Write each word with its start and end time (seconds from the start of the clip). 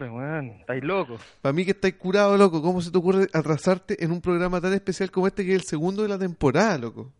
weón? 0.00 0.46
Estáis 0.60 0.82
locos. 0.84 1.20
Para 1.40 1.52
mí 1.52 1.64
que 1.64 1.72
estáis 1.72 1.94
curado, 1.94 2.36
loco. 2.36 2.60
¿Cómo 2.62 2.80
se 2.80 2.90
te 2.90 2.98
ocurre 2.98 3.28
atrasarte 3.32 4.02
en 4.02 4.10
un 4.10 4.20
programa 4.20 4.60
tan 4.60 4.72
especial 4.72 5.10
como 5.10 5.26
este 5.26 5.44
que 5.44 5.54
es 5.54 5.62
el 5.62 5.66
segundo 5.66 6.02
de 6.02 6.08
la 6.08 6.18
temporada, 6.18 6.78
loco? 6.78 7.12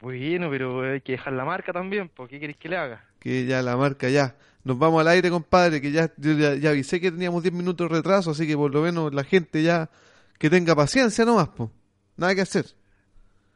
Bueno, 0.00 0.48
pero 0.50 0.82
hay 0.92 1.00
que 1.00 1.12
dejar 1.12 1.34
la 1.34 1.44
marca 1.44 1.72
también, 1.72 2.08
¿por 2.08 2.28
qué 2.28 2.40
queréis 2.40 2.56
que 2.56 2.68
le 2.68 2.76
haga? 2.76 3.04
Que 3.18 3.44
ya 3.44 3.60
la 3.60 3.76
marca, 3.76 4.08
ya. 4.08 4.34
Nos 4.64 4.78
vamos 4.78 5.00
al 5.00 5.08
aire, 5.08 5.30
compadre, 5.30 5.80
que 5.80 5.90
ya, 5.90 6.10
yo 6.16 6.32
ya, 6.32 6.54
ya 6.54 6.70
avisé 6.70 7.00
que 7.00 7.10
teníamos 7.10 7.42
10 7.42 7.54
minutos 7.54 7.88
de 7.88 7.96
retraso, 7.96 8.30
así 8.30 8.46
que 8.46 8.56
por 8.56 8.72
lo 8.72 8.82
menos 8.82 9.12
la 9.12 9.24
gente 9.24 9.62
ya 9.62 9.90
que 10.38 10.48
tenga 10.48 10.74
paciencia 10.74 11.24
nomás, 11.24 11.48
po. 11.48 11.70
Nada 12.16 12.34
que 12.34 12.42
hacer. 12.42 12.66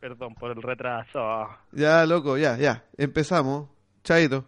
Perdón 0.01 0.35
por 0.35 0.51
el 0.51 0.63
retraso. 0.63 1.49
Ya, 1.73 2.05
loco, 2.05 2.37
ya, 2.37 2.59
ya. 2.59 2.85
Empezamos. 2.99 3.69
Chaito. 4.03 4.45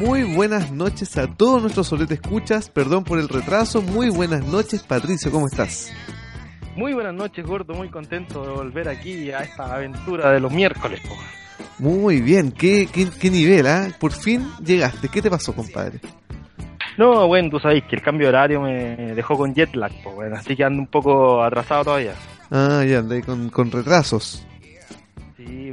Muy 0.00 0.22
buenas 0.22 0.72
noches 0.72 1.18
a 1.18 1.26
todos 1.26 1.60
nuestros 1.60 1.88
soletes 1.88 2.20
escuchas. 2.22 2.70
Perdón 2.70 3.04
por 3.04 3.18
el 3.18 3.28
retraso. 3.28 3.82
Muy 3.82 4.08
buenas 4.08 4.42
noches, 4.46 4.82
Patricio. 4.82 5.30
¿Cómo 5.30 5.46
estás? 5.46 5.92
Muy 6.74 6.94
buenas 6.94 7.12
noches, 7.12 7.44
gordo. 7.44 7.74
Muy 7.74 7.90
contento 7.90 8.42
de 8.42 8.50
volver 8.50 8.88
aquí 8.88 9.30
a 9.30 9.40
esta 9.40 9.74
aventura 9.74 10.32
de 10.32 10.40
los 10.40 10.50
miércoles. 10.50 11.00
po. 11.06 11.14
Muy 11.78 12.22
bien. 12.22 12.50
¿Qué, 12.50 12.88
qué, 12.90 13.10
qué 13.10 13.30
nivel, 13.30 13.66
ah? 13.66 13.88
Por 14.00 14.12
fin 14.12 14.48
llegaste. 14.64 15.10
¿Qué 15.10 15.20
te 15.20 15.28
pasó, 15.28 15.54
compadre? 15.54 16.00
No, 16.96 17.26
bueno, 17.28 17.50
tú 17.50 17.58
sabéis 17.60 17.84
que 17.84 17.96
el 17.96 18.02
cambio 18.02 18.28
de 18.28 18.30
horario 18.30 18.62
me 18.62 19.14
dejó 19.14 19.36
con 19.36 19.54
jet 19.54 19.74
lag, 19.74 19.92
po, 20.02 20.12
bueno, 20.12 20.36
así 20.36 20.56
que 20.56 20.64
ando 20.64 20.80
un 20.80 20.88
poco 20.88 21.42
atrasado 21.42 21.84
todavía. 21.84 22.14
Ah, 22.50 22.84
ya 22.88 23.00
andé 23.00 23.22
con, 23.22 23.50
con 23.50 23.70
retrasos. 23.70 24.46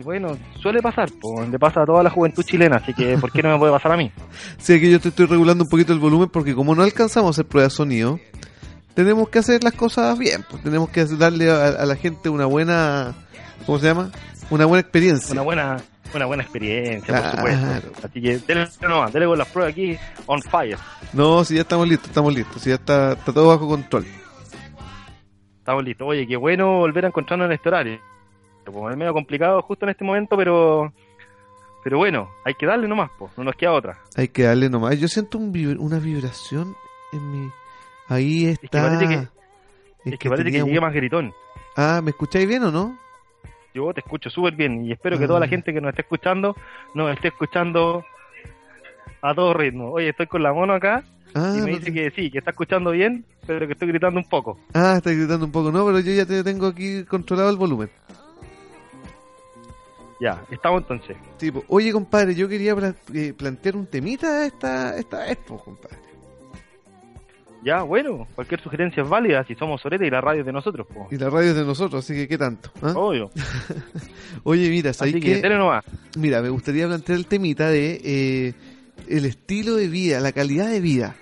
Sí, 0.07 0.11
bueno, 0.11 0.37
suele 0.61 0.81
pasar, 0.81 1.09
po, 1.19 1.45
le 1.45 1.59
pasa 1.59 1.81
a 1.81 1.85
toda 1.85 2.01
la 2.01 2.09
juventud 2.09 2.41
chilena, 2.41 2.77
así 2.77 2.93
que 2.93 3.17
¿por 3.17 3.29
qué 3.29 3.43
no 3.43 3.49
me 3.49 3.59
puede 3.59 3.73
pasar 3.73 3.91
a 3.91 3.97
mí? 3.97 4.09
Sé 4.57 4.79
que 4.79 4.89
yo 4.89 5.01
te 5.01 5.09
estoy 5.09 5.25
regulando 5.25 5.65
un 5.65 5.69
poquito 5.69 5.91
el 5.91 5.99
volumen 5.99 6.29
porque 6.29 6.55
como 6.55 6.73
no 6.75 6.83
alcanzamos 6.83 7.27
a 7.27 7.31
hacer 7.31 7.45
prueba 7.45 7.65
de 7.65 7.71
sonido, 7.71 8.17
tenemos 8.93 9.27
que 9.27 9.39
hacer 9.39 9.65
las 9.65 9.73
cosas 9.73 10.17
bien. 10.17 10.45
Pues 10.49 10.63
tenemos 10.63 10.89
que 10.91 11.03
darle 11.03 11.51
a, 11.51 11.67
a 11.67 11.85
la 11.85 11.97
gente 11.97 12.29
una 12.29 12.45
buena, 12.45 13.15
¿cómo 13.65 13.79
se 13.79 13.87
llama? 13.87 14.09
Una 14.49 14.65
buena 14.65 14.79
experiencia. 14.79 15.33
Una 15.33 15.41
buena, 15.41 15.77
una 16.15 16.25
buena 16.25 16.43
experiencia, 16.43 17.21
por 17.21 17.31
supuesto. 17.31 18.07
Así 18.07 18.21
que 18.21 18.37
dele 18.39 18.65
nomás, 18.87 19.11
dele 19.11 19.25
con 19.25 19.37
las 19.37 19.49
pruebas 19.49 19.73
aquí 19.73 19.97
on 20.25 20.41
fire. 20.41 20.77
No, 21.11 21.43
si 21.43 21.55
ya 21.55 21.61
estamos 21.61 21.85
listos, 21.85 22.07
estamos 22.07 22.33
listos. 22.33 22.61
Si 22.61 22.69
ya 22.69 22.75
está, 22.75 23.11
está 23.11 23.33
todo 23.33 23.49
bajo 23.49 23.67
control. 23.67 24.05
Estamos 25.59 25.83
listos. 25.83 26.07
Oye, 26.07 26.25
qué 26.25 26.37
bueno 26.37 26.77
volver 26.77 27.03
a 27.03 27.07
encontrarnos 27.09 27.47
en 27.47 27.51
este 27.51 27.67
horario. 27.67 27.99
Pues, 28.71 28.91
es 28.93 28.97
medio 28.97 29.13
complicado 29.13 29.61
justo 29.61 29.85
en 29.85 29.89
este 29.91 30.03
momento, 30.03 30.35
pero 30.37 30.91
pero 31.83 31.97
bueno, 31.99 32.29
hay 32.43 32.53
que 32.55 32.65
darle 32.65 32.87
nomás, 32.87 33.09
pues, 33.17 33.31
no 33.37 33.43
nos 33.45 33.55
queda 33.55 33.71
otra. 33.71 33.97
Hay 34.17 34.27
que 34.27 34.43
darle 34.43 34.69
nomás. 34.69 34.99
Yo 34.99 35.07
siento 35.07 35.37
un 35.37 35.53
vibra- 35.53 35.79
una 35.79 35.99
vibración 35.99 36.75
en 37.13 37.31
mi... 37.31 37.49
Ahí 38.09 38.47
Es 38.47 38.59
que 38.59 38.65
está. 38.65 38.81
parece 38.83 39.07
que, 39.07 39.13
Es 39.13 40.13
es 40.13 40.19
que, 40.19 40.29
parece 40.29 40.43
que 40.45 40.51
tenía 40.51 40.65
llegué 40.65 40.79
un- 40.79 40.83
más 40.85 40.93
gritón. 40.93 41.33
Ah, 41.77 42.01
¿me 42.03 42.09
escucháis 42.11 42.45
bien 42.47 42.63
o 42.63 42.71
no? 42.71 42.97
Yo 43.73 43.93
te 43.93 43.99
escucho 44.01 44.29
súper 44.29 44.55
bien 44.55 44.85
y 44.85 44.91
espero 44.91 45.17
que 45.17 45.25
Ah. 45.25 45.27
toda 45.27 45.39
la 45.39 45.47
gente 45.47 45.71
que 45.71 45.79
nos 45.79 45.89
esté 45.89 46.01
escuchando 46.01 46.55
nos 46.93 47.11
esté 47.13 47.29
escuchando 47.29 48.03
a 49.21 49.33
todo 49.33 49.53
ritmo. 49.53 49.91
Oye, 49.91 50.09
estoy 50.09 50.27
con 50.27 50.43
la 50.43 50.51
mono 50.53 50.73
acá 50.73 51.03
Ah, 51.35 51.53
y 51.55 51.59
me 51.61 51.71
no 51.71 51.77
dice 51.77 51.91
te- 51.91 51.93
que 51.93 52.11
sí, 52.11 52.31
que 52.31 52.39
está 52.39 52.51
escuchando 52.51 52.91
bien, 52.91 53.23
pero 53.45 53.65
que 53.67 53.73
estoy 53.73 53.87
gritando 53.89 54.19
un 54.19 54.27
poco. 54.27 54.59
ah, 54.73 54.95
está 54.97 55.11
gritando 55.11 55.45
un 55.45 55.51
poco. 55.51 55.71
No, 55.71 55.85
pero 55.85 55.99
yo 55.99 56.11
ya 56.11 56.25
te 56.25 56.43
tengo 56.43 56.67
aquí 56.67 57.03
controlado 57.05 57.49
el 57.49 57.57
volumen. 57.57 57.89
Ya, 60.19 60.43
estamos 60.51 60.81
entonces. 60.81 61.15
Tipo, 61.37 61.63
oye, 61.67 61.91
compadre, 61.91 62.33
yo 62.33 62.47
quería 62.49 62.75
pla- 62.75 62.95
eh, 63.13 63.33
plantear 63.37 63.75
un 63.75 63.85
temita 63.85 64.45
esta, 64.45 64.97
esta 64.97 65.25
pues, 65.45 65.61
compadre. 65.61 65.97
Ya, 67.63 67.81
bueno, 67.83 68.27
cualquier 68.35 68.61
sugerencia 68.61 69.03
es 69.03 69.09
válida 69.09 69.43
si 69.45 69.55
somos 69.55 69.81
Sorete 69.81 70.07
y 70.07 70.09
la 70.09 70.21
radio 70.21 70.41
es 70.41 70.45
de 70.45 70.53
nosotros, 70.53 70.87
po. 70.87 71.07
Y 71.11 71.17
la 71.17 71.29
radio 71.29 71.49
es 71.49 71.55
de 71.55 71.65
nosotros, 71.65 72.03
así 72.05 72.13
que, 72.13 72.27
¿qué 72.27 72.37
tanto? 72.37 72.71
ah? 72.81 72.93
Obvio. 72.95 73.29
Oye, 74.43 74.69
mira, 74.69 74.93
¿sabes 74.93 75.15
que, 75.15 75.41
nomás. 75.49 75.83
Mira, 76.17 76.41
me 76.41 76.49
gustaría 76.49 76.87
plantear 76.87 77.17
el 77.17 77.25
temita 77.27 77.69
de 77.69 77.99
eh, 78.03 78.53
el 79.09 79.25
estilo 79.25 79.75
de 79.75 79.87
vida, 79.87 80.19
la 80.19 80.31
calidad 80.31 80.69
de 80.69 80.79
vida. 80.79 81.15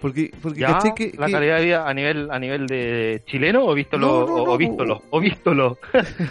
Porque, 0.00 0.30
porque 0.42 0.60
Ya, 0.60 0.74
¿cachai 0.74 0.94
que, 0.94 1.12
la 1.16 1.26
que- 1.26 1.32
calidad 1.32 1.58
de 1.58 1.64
vida 1.64 1.88
a 1.88 1.94
nivel 1.94 2.30
a 2.30 2.38
nivel 2.38 2.66
de 2.66 3.22
chileno 3.26 3.64
o 3.64 3.74
visto 3.74 3.96
No, 3.98 4.06
lo, 4.06 4.26
no, 4.26 4.34
o, 4.34 4.46
no, 4.46 4.52
o 4.52 4.58
visto 4.58 4.84
lo, 4.84 5.02
o 5.10 5.20
visto 5.20 5.54
lo, 5.54 5.78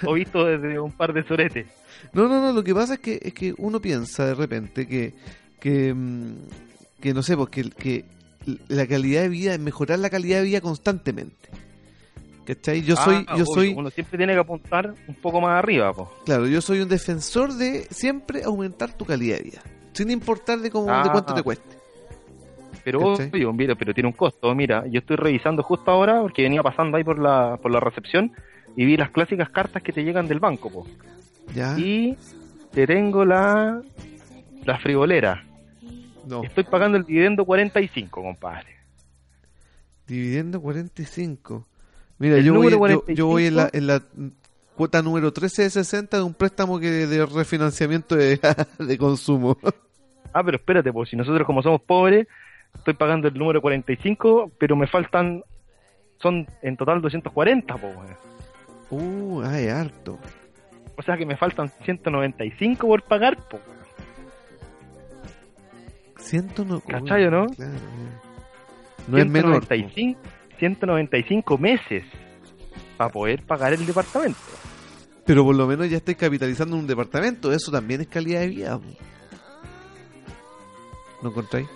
o 0.05 0.13
visto 0.13 0.45
desde 0.45 0.79
un 0.79 0.91
par 0.91 1.13
de 1.13 1.23
soretes. 1.23 1.65
No, 2.13 2.27
no, 2.27 2.39
no, 2.41 2.53
lo 2.53 2.63
que 2.63 2.73
pasa 2.75 2.93
es 2.95 2.99
que, 2.99 3.19
es 3.21 3.33
que 3.33 3.53
uno 3.57 3.81
piensa 3.81 4.25
de 4.27 4.35
repente 4.35 4.87
que, 4.87 5.13
que, 5.59 5.93
mm, 5.93 6.35
que 7.01 7.13
no 7.13 7.23
sé, 7.23 7.35
porque 7.35 7.63
que 7.71 8.05
la 8.67 8.85
calidad 8.85 9.23
de 9.23 9.29
vida 9.29 9.53
es 9.55 9.59
mejorar 9.59 9.97
la 9.97 10.09
calidad 10.11 10.37
de 10.39 10.45
vida 10.45 10.61
constantemente. 10.61 11.49
¿Cachai? 12.45 12.83
Yo 12.83 12.95
soy, 12.95 13.25
Ah, 13.27 13.37
yo 13.37 13.43
obvio, 13.43 13.45
soy, 13.55 13.73
uno 13.75 13.89
siempre 13.89 14.17
tiene 14.19 14.33
que 14.33 14.39
apuntar 14.39 14.93
un 15.07 15.15
poco 15.15 15.41
más 15.41 15.57
arriba, 15.57 15.91
po. 15.93 16.13
claro, 16.25 16.45
yo 16.45 16.61
soy 16.61 16.79
un 16.81 16.87
defensor 16.89 17.51
de 17.53 17.87
siempre 17.89 18.43
aumentar 18.43 18.93
tu 18.93 19.03
calidad 19.03 19.37
de 19.37 19.43
vida. 19.43 19.61
Sin 19.93 20.11
importar 20.11 20.59
de 20.59 20.69
cómo, 20.69 20.85
de 20.85 20.91
Ah. 20.91 21.09
cuánto 21.11 21.33
te 21.33 21.41
cueste. 21.41 21.74
Pero 22.85 22.99
¿Cachai? 22.99 23.29
obvio, 23.29 23.51
mira, 23.51 23.73
pero 23.73 23.95
tiene 23.95 24.07
un 24.07 24.13
costo. 24.13 24.53
Mira, 24.53 24.85
yo 24.87 24.99
estoy 24.99 25.15
revisando 25.15 25.63
justo 25.63 25.89
ahora 25.89 26.21
porque 26.21 26.43
venía 26.43 26.61
pasando 26.61 26.97
ahí 26.97 27.03
por 27.03 27.17
la 27.17 27.57
por 27.59 27.71
la 27.71 27.79
recepción 27.79 28.31
y 28.75 28.85
vi 28.85 28.95
las 28.95 29.09
clásicas 29.09 29.49
cartas 29.49 29.81
que 29.81 29.91
te 29.91 30.03
llegan 30.03 30.27
del 30.27 30.39
banco, 30.39 30.69
po. 30.69 30.87
¿Ya? 31.55 31.75
Y 31.79 32.15
te 32.71 32.85
tengo 32.85 33.25
la 33.25 33.81
la 34.65 34.77
friolera. 34.77 35.43
No. 36.27 36.43
Estoy 36.43 36.63
pagando 36.63 36.97
el 36.99 37.05
dividendo 37.05 37.43
45, 37.43 38.21
compadre. 38.21 38.75
Dividendo 40.05 40.61
45. 40.61 41.67
Mira, 42.19 42.37
yo 42.37 42.53
voy, 42.53 42.71
número 42.71 43.03
yo, 43.07 43.13
yo 43.13 43.25
voy 43.25 43.47
en 43.47 43.55
la, 43.55 43.69
45. 43.69 43.77
en 43.77 43.87
la 43.87 44.31
cuota 44.75 45.01
número 45.01 45.33
13 45.33 45.63
de 45.63 45.69
60 45.71 46.17
de 46.17 46.23
un 46.23 46.35
préstamo 46.35 46.79
que 46.79 46.89
de 47.07 47.25
refinanciamiento 47.25 48.15
de, 48.15 48.39
de 48.77 48.97
consumo. 48.99 49.57
Ah, 50.33 50.43
pero 50.43 50.57
espérate, 50.57 50.93
pues 50.93 51.09
si 51.09 51.15
nosotros 51.15 51.47
como 51.47 51.63
somos 51.63 51.81
pobres, 51.81 52.27
estoy 52.75 52.93
pagando 52.93 53.27
el 53.27 53.33
número 53.33 53.61
45, 53.61 54.51
pero 54.57 54.75
me 54.75 54.87
faltan, 54.87 55.43
son 56.17 56.47
en 56.61 56.77
total 56.77 57.01
240, 57.01 57.75
pues, 57.75 57.95
weón. 57.95 58.17
Uh, 58.89 59.41
ay, 59.43 59.67
harto. 59.67 60.19
O 60.97 61.01
sea 61.01 61.17
que 61.17 61.25
me 61.25 61.35
faltan 61.35 61.69
195 61.83 62.87
por 62.87 63.03
pagar, 63.03 63.37
pues. 63.49 63.61
weón. 63.67 63.75
109. 66.17 66.83
¿Cachai 66.87 67.25
o 67.25 67.31
no? 67.31 67.45
Claro. 67.47 67.73
No 69.07 69.17
es 69.17 69.27
menor. 69.27 69.65
195, 69.65 70.19
195 70.57 71.57
meses 71.57 72.03
para 72.97 73.11
poder 73.11 73.43
pagar 73.43 73.73
el 73.73 73.85
departamento. 73.85 74.39
Pero 75.25 75.43
por 75.43 75.55
lo 75.55 75.67
menos 75.67 75.89
ya 75.89 75.97
estáis 75.97 76.17
capitalizando 76.17 76.75
un 76.75 76.87
departamento. 76.87 77.51
Eso 77.51 77.71
también 77.71 78.01
es 78.01 78.07
calidad 78.07 78.41
de 78.41 78.47
vida. 78.47 78.77
po. 78.77 78.85
¿No 81.21 81.29
encontráis? 81.29 81.67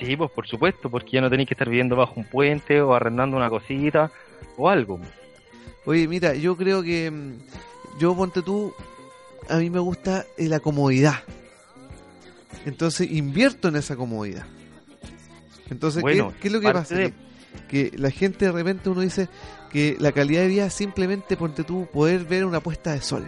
Sí, 0.00 0.16
pues 0.16 0.30
por 0.30 0.48
supuesto, 0.48 0.88
porque 0.90 1.12
ya 1.12 1.20
no 1.20 1.28
tenéis 1.30 1.48
que 1.48 1.54
estar 1.54 1.68
viviendo 1.68 1.94
bajo 1.94 2.14
un 2.16 2.24
puente 2.24 2.80
o 2.80 2.94
arrendando 2.94 3.36
una 3.36 3.50
cosita 3.50 4.10
o 4.56 4.68
algo. 4.68 4.98
Oye, 5.84 6.08
mira, 6.08 6.34
yo 6.34 6.56
creo 6.56 6.82
que. 6.82 7.10
mm, 7.10 7.32
Yo, 7.98 8.14
ponte 8.16 8.40
tú. 8.42 8.72
A 9.48 9.56
mí 9.56 9.68
me 9.68 9.78
gusta 9.80 10.24
eh, 10.38 10.48
la 10.48 10.60
comodidad. 10.60 11.16
Entonces 12.66 13.10
invierto 13.10 13.68
en 13.68 13.76
esa 13.76 13.96
comodidad. 13.96 14.44
Entonces, 15.70 15.98
¿qué- 16.02 16.20
Bueno, 16.20 16.32
¿qué, 16.40 16.48
es 16.48 16.52
lo 16.54 16.60
que 16.60 16.70
pasa? 16.72 16.94
de- 16.94 17.12
Que, 17.68 17.90
que 17.90 17.98
la 17.98 18.10
gente 18.10 18.44
de 18.46 18.52
repente 18.52 18.88
uno 18.90 19.00
dice 19.00 19.28
que 19.70 19.96
la 19.98 20.12
calidad 20.12 20.42
de 20.42 20.48
vida 20.48 20.66
es 20.66 20.74
simplemente, 20.74 21.36
ponte 21.36 21.64
tú, 21.64 21.86
poder 21.92 22.24
ver 22.24 22.44
una 22.44 22.60
puesta 22.60 22.92
de 22.92 23.00
sol. 23.02 23.24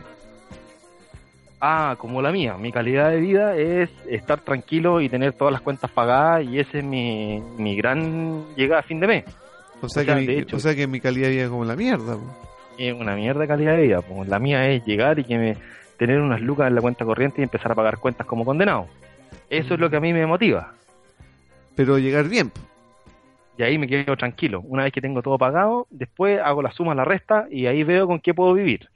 Ah, 1.64 1.94
como 1.96 2.20
la 2.20 2.32
mía. 2.32 2.56
Mi 2.58 2.72
calidad 2.72 3.10
de 3.10 3.20
vida 3.20 3.56
es 3.56 3.88
estar 4.08 4.40
tranquilo 4.40 5.00
y 5.00 5.08
tener 5.08 5.32
todas 5.32 5.52
las 5.52 5.60
cuentas 5.60 5.92
pagadas 5.92 6.44
y 6.44 6.58
ese 6.58 6.78
es 6.78 6.84
mi, 6.84 7.40
mi 7.56 7.76
gran 7.76 8.44
llegada 8.56 8.80
a 8.80 8.82
fin 8.82 8.98
de 8.98 9.06
mes. 9.06 9.24
O 9.80 9.88
sea, 9.88 10.02
O 10.02 10.04
sea, 10.04 10.14
que, 10.16 10.20
mi, 10.22 10.26
de 10.26 10.38
hecho- 10.40 10.56
o 10.56 10.58
sea 10.58 10.74
que 10.74 10.86
mi 10.88 10.98
calidad 11.00 11.26
de 11.28 11.32
vida 11.34 11.44
es 11.44 11.50
como 11.50 11.64
la 11.64 11.76
mierda. 11.76 12.16
po. 12.16 12.22
Es 12.78 12.92
una 12.92 13.14
mierda 13.14 13.42
de 13.42 13.46
calidad 13.46 13.76
de 13.76 13.82
vida. 13.82 14.00
La 14.26 14.40
mía 14.40 14.68
es 14.70 14.84
llegar 14.84 15.20
y 15.20 15.24
que 15.24 15.38
me, 15.38 15.56
tener 15.98 16.20
unas 16.20 16.40
lucas 16.40 16.66
en 16.66 16.74
la 16.74 16.80
cuenta 16.80 17.04
corriente 17.04 17.40
y 17.40 17.44
empezar 17.44 17.70
a 17.70 17.74
pagar 17.76 17.98
cuentas 17.98 18.26
como 18.26 18.44
condenado. 18.44 18.88
Eso 19.48 19.74
es 19.74 19.78
lo 19.80 19.88
que 19.88 19.96
a 19.98 20.00
mí 20.00 20.12
me 20.12 20.26
motiva. 20.26 20.72
Pero 21.76 21.96
llegar 21.98 22.28
bien. 22.28 22.50
po. 22.50 22.60
Y 23.58 23.62
ahí 23.62 23.78
me 23.78 23.86
quedo 23.86 24.16
tranquilo. 24.16 24.62
Una 24.66 24.82
vez 24.82 24.92
que 24.92 25.00
tengo 25.00 25.22
todo 25.22 25.38
pagado, 25.38 25.86
después 25.90 26.40
hago 26.42 26.60
la 26.62 26.72
suma, 26.72 26.94
la 26.94 27.04
resta 27.04 27.46
y 27.50 27.66
ahí 27.66 27.84
veo 27.84 28.08
con 28.08 28.18
qué 28.18 28.34
puedo 28.34 28.54
vivir. 28.54 28.88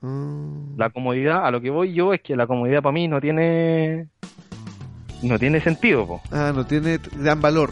Mm. 0.00 0.78
La 0.78 0.90
comodidad, 0.90 1.46
a 1.46 1.50
lo 1.50 1.60
que 1.60 1.70
voy 1.70 1.92
yo 1.92 2.12
es 2.14 2.20
que 2.22 2.36
la 2.36 2.46
comodidad 2.46 2.82
para 2.82 2.92
mí 2.92 3.08
no 3.08 3.20
tiene 3.20 4.08
no 5.22 5.38
tiene 5.38 5.60
sentido, 5.60 6.06
po. 6.06 6.20
Ah, 6.30 6.52
no 6.54 6.64
tiene, 6.64 6.98
dan 7.16 7.40
valor. 7.40 7.70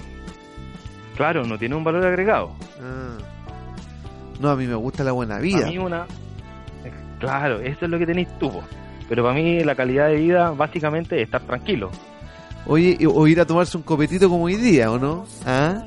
Claro, 1.16 1.44
no 1.44 1.58
tiene 1.58 1.74
un 1.74 1.84
valor 1.84 2.04
agregado. 2.06 2.52
Ah. 2.80 3.16
No, 4.40 4.50
a 4.50 4.56
mí 4.56 4.66
me 4.66 4.74
gusta 4.74 5.02
la 5.02 5.12
buena 5.12 5.38
vida. 5.38 5.66
A 5.66 5.70
mí 5.70 5.78
una... 5.78 6.06
Claro, 7.18 7.60
eso 7.60 7.84
es 7.84 7.90
lo 7.90 7.98
que 7.98 8.06
tenéis 8.06 8.28
tú. 8.38 8.52
po. 8.52 8.62
Pero 9.08 9.24
para 9.24 9.34
mí 9.34 9.60
la 9.64 9.74
calidad 9.74 10.08
de 10.08 10.16
vida 10.16 10.50
básicamente 10.50 11.16
es 11.16 11.22
estar 11.22 11.40
tranquilo. 11.42 11.90
Oye, 12.66 12.98
o 13.06 13.26
ir 13.26 13.40
a 13.40 13.46
tomarse 13.46 13.76
un 13.76 13.82
copetito 13.82 14.28
como 14.28 14.44
hoy 14.44 14.56
día, 14.56 14.92
¿o 14.92 14.98
no? 14.98 15.24
¿Ah? 15.46 15.86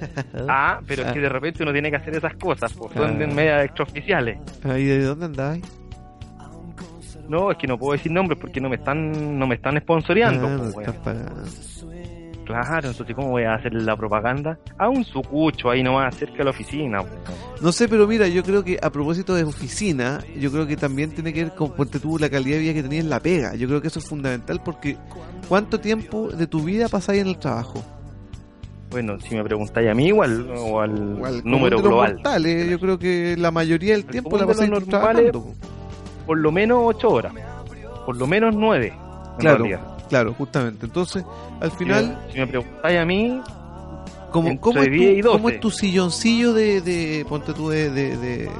Ah, 0.48 0.80
pero 0.86 1.02
es 1.04 1.12
que 1.12 1.20
de 1.20 1.28
repente 1.28 1.62
uno 1.62 1.72
tiene 1.72 1.90
que 1.90 1.96
hacer 1.96 2.14
esas 2.16 2.34
cosas, 2.36 2.72
pues 2.72 2.92
son 2.94 3.22
Ah. 3.22 3.26
medias 3.26 3.64
extraoficiales. 3.64 4.38
Ahí, 4.64 4.84
¿De 4.84 5.04
dónde 5.04 5.26
andabas? 5.26 5.58
No, 7.28 7.50
es 7.52 7.58
que 7.58 7.66
no 7.68 7.78
puedo 7.78 7.92
decir 7.92 8.10
nombres 8.10 8.38
porque 8.40 8.60
no 8.60 8.68
me 8.68 8.76
están 8.76 9.38
no 9.38 9.46
me 9.46 9.54
están 9.54 9.78
sponsoreando. 9.80 10.46
Ah, 10.48 10.50
no 10.86 10.92
pagando. 11.04 11.42
Claro, 12.44 12.88
entonces 12.88 13.14
¿cómo 13.14 13.28
voy 13.28 13.44
a 13.44 13.54
hacer 13.54 13.72
la 13.72 13.96
propaganda? 13.96 14.58
A 14.76 14.88
un 14.88 15.04
sucucho 15.04 15.70
ahí 15.70 15.84
nomás 15.84 16.16
cerca 16.16 16.38
de 16.38 16.44
la 16.44 16.50
oficina. 16.50 16.98
No 17.62 17.70
sé, 17.70 17.88
pero 17.88 18.08
mira, 18.08 18.26
yo 18.26 18.42
creo 18.42 18.64
que 18.64 18.76
a 18.82 18.90
propósito 18.90 19.36
de 19.36 19.44
oficina, 19.44 20.18
yo 20.36 20.50
creo 20.50 20.66
que 20.66 20.76
también 20.76 21.12
tiene 21.12 21.32
que 21.32 21.44
ver 21.44 21.54
con 21.54 21.70
ponte 21.76 22.00
tú, 22.00 22.18
la 22.18 22.28
calidad 22.28 22.56
de 22.56 22.62
vida 22.62 22.74
que 22.74 22.82
tenías 22.82 23.04
en 23.04 23.10
la 23.10 23.20
pega. 23.20 23.54
Yo 23.54 23.68
creo 23.68 23.80
que 23.80 23.86
eso 23.86 24.00
es 24.00 24.08
fundamental 24.08 24.60
porque 24.64 24.96
¿cuánto 25.48 25.78
tiempo 25.78 26.28
de 26.30 26.48
tu 26.48 26.64
vida 26.64 26.88
pasáis 26.88 27.20
en 27.22 27.28
el 27.28 27.38
trabajo? 27.38 27.84
Bueno, 28.90 29.18
si 29.20 29.34
me 29.36 29.44
preguntáis 29.44 29.88
a 29.88 29.94
mí 29.94 30.06
igual 30.08 30.50
o 30.56 30.80
al 30.80 31.20
O 31.22 31.26
al 31.26 31.44
número 31.44 31.80
global, 31.80 32.14
mortales, 32.14 32.68
yo 32.68 32.80
creo 32.80 32.98
que 32.98 33.36
la 33.38 33.50
mayoría 33.52 33.92
del 33.92 34.00
El 34.04 34.06
tiempo 34.10 34.36
la 34.36 34.46
pasáis 34.46 34.68
normales, 34.70 35.30
trabajando. 35.30 35.54
por 36.26 36.38
lo 36.38 36.50
menos 36.50 36.80
ocho 36.84 37.10
horas, 37.10 37.32
por 38.04 38.16
lo 38.16 38.26
menos 38.26 38.54
nueve. 38.56 38.88
en 39.34 39.38
Claro, 39.38 39.58
realidad. 39.58 39.80
claro, 40.08 40.34
justamente. 40.34 40.86
Entonces, 40.86 41.24
al 41.60 41.70
final, 41.70 42.18
Si 42.32 42.38
me- 42.38 42.46
preguntáis 42.48 42.98
a 42.98 43.04
mí, 43.04 43.40
¿cómo, 44.32 44.48
entre 44.48 44.60
cómo, 44.60 44.82
es 44.82 44.90
10 44.90 45.18
y 45.18 45.22
tu, 45.22 45.28
12. 45.28 45.38
cómo 45.38 45.48
es 45.50 45.60
tu 45.60 45.70
silloncillo 45.70 46.52
de, 46.52 46.80
de 46.80 47.24
ponte 47.28 47.52
tú, 47.54 47.68
de, 47.70 47.90
de, 47.90 48.16
de- 48.16 48.50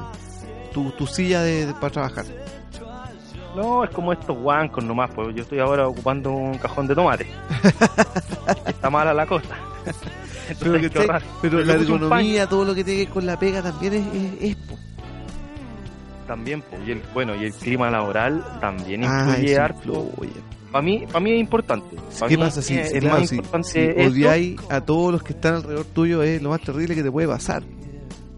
tu, 0.73 0.91
tu 0.91 1.05
silla 1.07 1.41
de, 1.41 1.65
de- 1.67 1.73
para 1.73 1.89
trabajar? 1.91 2.25
no, 3.53 3.83
es 3.83 3.89
como 3.89 4.13
estos 4.13 4.37
guancos 4.37 4.81
nomás, 4.81 5.11
pues 5.13 5.35
yo 5.35 5.41
estoy 5.43 5.59
ahora 5.59 5.85
ocupando 5.85 6.31
un 6.31 6.57
cajón 6.57 6.87
de 6.87 6.95
tomate. 6.95 7.27
Está 8.65 8.89
mala 8.89 9.13
la 9.13 9.25
cosa. 9.25 9.55
Entonces 10.49 10.91
Pero, 11.41 11.63
la 11.63 11.73
ergonomía, 11.73 12.47
todo 12.47 12.65
lo 12.65 12.75
que 12.75 12.83
tiene 12.83 12.99
que 13.01 13.05
ver 13.05 13.13
con 13.13 13.25
la 13.25 13.37
pega 13.39 13.61
también 13.61 13.93
es, 13.93 14.03
es, 14.41 14.57
también, 16.27 16.61
pues, 16.61 16.81
y 16.87 16.91
el, 16.91 17.01
bueno, 17.13 17.35
y 17.35 17.45
el 17.45 17.53
clima 17.53 17.89
laboral 17.89 18.43
también 18.61 19.03
Ah, 19.03 19.25
influye 19.27 19.51
eso 19.53 19.61
harto. 19.61 20.09
Para 20.71 20.81
mí, 20.81 21.03
para 21.07 21.19
mí 21.19 21.33
es 21.33 21.39
importante. 21.41 21.97
Pa' 22.19 22.27
¿Qué 22.27 22.37
mí 22.37 22.43
pasa 22.43 22.61
si, 22.61 22.77
es, 22.77 22.91
claro, 22.93 23.19
más 23.19 23.27
si- 23.29 23.35
importante 23.35 23.69
si 23.69 24.05
odiáis 24.07 24.59
a 24.69 24.79
todos 24.81 25.11
los 25.11 25.23
que 25.23 25.33
están 25.33 25.55
alrededor 25.55 25.85
tuyo? 25.87 26.23
Es 26.23 26.41
lo 26.41 26.49
más 26.51 26.61
terrible 26.61 26.95
que 26.95 27.03
te 27.03 27.11
puede 27.11 27.27
pasar. 27.27 27.63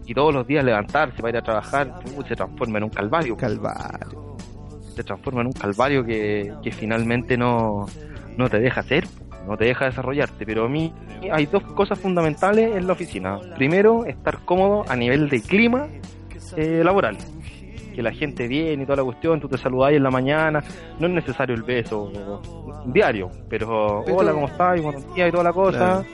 y 0.06 0.12
todos 0.12 0.34
los 0.34 0.46
días 0.46 0.64
levantarse 0.64 1.16
para 1.18 1.30
ir 1.30 1.36
a 1.36 1.42
trabajar, 1.42 2.00
se 2.28 2.34
transforma 2.34 2.78
en 2.78 2.84
un 2.84 2.90
calvario. 2.90 3.36
Calvario. 3.36 4.36
Se 4.96 5.02
transforma 5.04 5.40
en 5.42 5.46
un 5.46 5.52
calvario 5.52 6.04
que, 6.04 6.52
que 6.62 6.72
finalmente 6.72 7.36
no, 7.38 7.86
no 8.36 8.48
te 8.50 8.58
deja 8.58 8.80
hacer, 8.80 9.06
no 9.46 9.56
te 9.56 9.64
deja 9.66 9.86
desarrollarte. 9.86 10.44
Pero 10.46 10.64
a 10.64 10.68
mí 10.68 10.92
hay 11.32 11.46
dos 11.46 11.62
cosas 11.62 11.98
fundamentales 11.98 12.76
en 12.76 12.86
la 12.86 12.92
oficina. 12.92 13.38
Primero, 13.56 14.04
estar 14.04 14.38
cómodo 14.44 14.84
a 14.88 14.96
nivel 14.96 15.28
de 15.28 15.40
clima 15.42 15.86
eh, 16.56 16.82
laboral. 16.84 17.16
Que 17.94 18.02
la 18.02 18.12
gente 18.12 18.48
viene 18.48 18.82
y 18.82 18.86
toda 18.86 18.96
la 18.96 19.04
cuestión, 19.04 19.40
tú 19.40 19.48
te 19.48 19.56
saludáis 19.56 19.96
en 19.98 20.02
la 20.02 20.10
mañana, 20.10 20.64
no 20.98 21.06
es 21.06 21.12
necesario 21.12 21.54
el 21.54 21.62
beso 21.62 22.10
diario, 22.86 23.30
pero, 23.48 24.00
hola, 24.00 24.32
¿cómo 24.32 24.46
estás? 24.48 24.78
Y 24.78 24.80
buenos 24.80 25.14
días 25.14 25.28
y 25.28 25.30
toda 25.30 25.44
la 25.44 25.52
cosa. 25.52 25.78
Claro. 25.78 26.04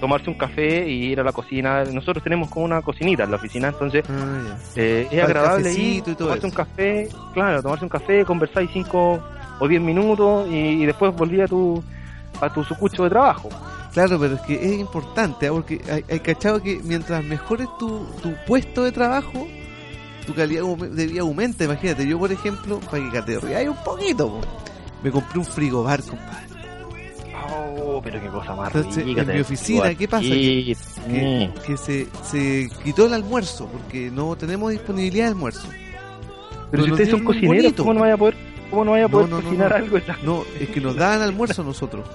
Tomarse 0.00 0.28
un 0.30 0.36
café 0.36 0.88
y 0.88 1.12
ir 1.12 1.20
a 1.20 1.24
la 1.24 1.32
cocina. 1.32 1.84
Nosotros 1.84 2.22
tenemos 2.24 2.48
como 2.50 2.64
una 2.66 2.82
cocinita 2.82 3.24
en 3.24 3.30
la 3.30 3.36
oficina, 3.36 3.68
entonces 3.68 4.04
Ah, 4.08 4.56
eh, 4.74 5.06
es 5.10 5.22
agradable 5.22 5.72
ir, 5.72 6.02
tomarse 6.02 6.38
eso. 6.38 6.46
un 6.48 6.52
café, 6.52 7.08
claro, 7.34 7.62
tomarse 7.62 7.84
un 7.84 7.88
café, 7.90 8.24
conversáis 8.24 8.70
cinco 8.72 9.20
o 9.58 9.68
diez 9.68 9.80
minutos 9.80 10.48
y, 10.50 10.82
y 10.82 10.86
después 10.86 11.14
volví 11.14 11.40
a 11.40 11.46
tu 11.46 11.82
a 12.40 12.52
tu 12.52 12.64
sucucho 12.64 13.04
de 13.04 13.10
trabajo. 13.10 13.48
Claro, 13.92 14.18
pero 14.20 14.34
es 14.34 14.40
que 14.42 14.54
es 14.54 14.78
importante, 14.78 15.46
¿ah? 15.46 15.52
porque 15.52 15.80
hay, 15.90 16.04
hay 16.08 16.20
cachado 16.20 16.60
que 16.62 16.80
mientras 16.84 17.24
mejores 17.24 17.66
tu, 17.78 18.04
tu 18.22 18.34
puesto 18.46 18.84
de 18.84 18.92
trabajo, 18.92 19.46
tu 20.26 20.34
calidad 20.34 20.64
de 20.76 21.06
vida 21.06 21.22
aumenta. 21.22 21.64
Imagínate, 21.64 22.06
yo 22.06 22.18
por 22.18 22.30
ejemplo, 22.30 22.78
para 22.90 23.10
que 23.10 23.22
te 23.22 23.38
rías 23.40 23.68
un 23.68 23.82
poquito, 23.84 24.28
po, 24.28 24.40
me 25.02 25.10
compré 25.10 25.38
un 25.38 25.44
frigobar, 25.44 26.02
compadre. 26.02 26.46
Oh, 27.78 28.00
pero 28.02 28.20
qué 28.20 28.28
cosa 28.28 28.54
más 28.54 28.74
Entonces, 28.74 29.04
rica, 29.04 29.22
en 29.22 29.28
mi 29.28 29.40
oficina, 29.40 29.94
¿qué 29.94 30.08
pasa? 30.08 30.26
aquí. 30.26 30.74
Que, 30.74 30.76
Mm. 31.06 31.60
que 31.64 31.76
se, 31.76 32.08
se 32.24 32.68
quitó 32.82 33.06
el 33.06 33.14
almuerzo, 33.14 33.66
porque 33.66 34.10
no 34.10 34.34
tenemos 34.34 34.72
disponibilidad 34.72 35.26
de 35.26 35.30
almuerzo. 35.30 35.68
Pero 36.70 36.84
si 36.84 36.90
ustedes 36.90 37.10
son 37.10 37.24
cocineros, 37.24 37.62
bonito. 37.62 37.82
¿cómo 37.84 37.94
no 37.94 38.00
vaya 38.00 38.14
a 38.14 38.16
poder, 38.16 38.36
cómo 38.70 38.84
no 38.84 38.90
vaya 38.92 39.06
a 39.06 39.08
poder 39.08 39.28
no, 39.28 39.36
no, 39.36 39.42
cocinar 39.42 39.70
no. 39.70 39.76
algo? 39.76 39.98
No, 40.24 40.42
es 40.60 40.68
que 40.68 40.80
nos 40.80 40.96
daban 40.96 41.22
almuerzo 41.22 41.62
a 41.62 41.64
nosotros, 41.64 42.06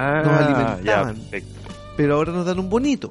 Ah, 0.00 0.22
Nos 0.24 0.32
alimentaban. 0.32 0.84
ya, 0.84 1.04
perfecto. 1.06 1.60
pero 1.96 2.14
ahora 2.14 2.32
nos 2.32 2.46
dan 2.46 2.58
un 2.60 2.68
bonito. 2.70 3.10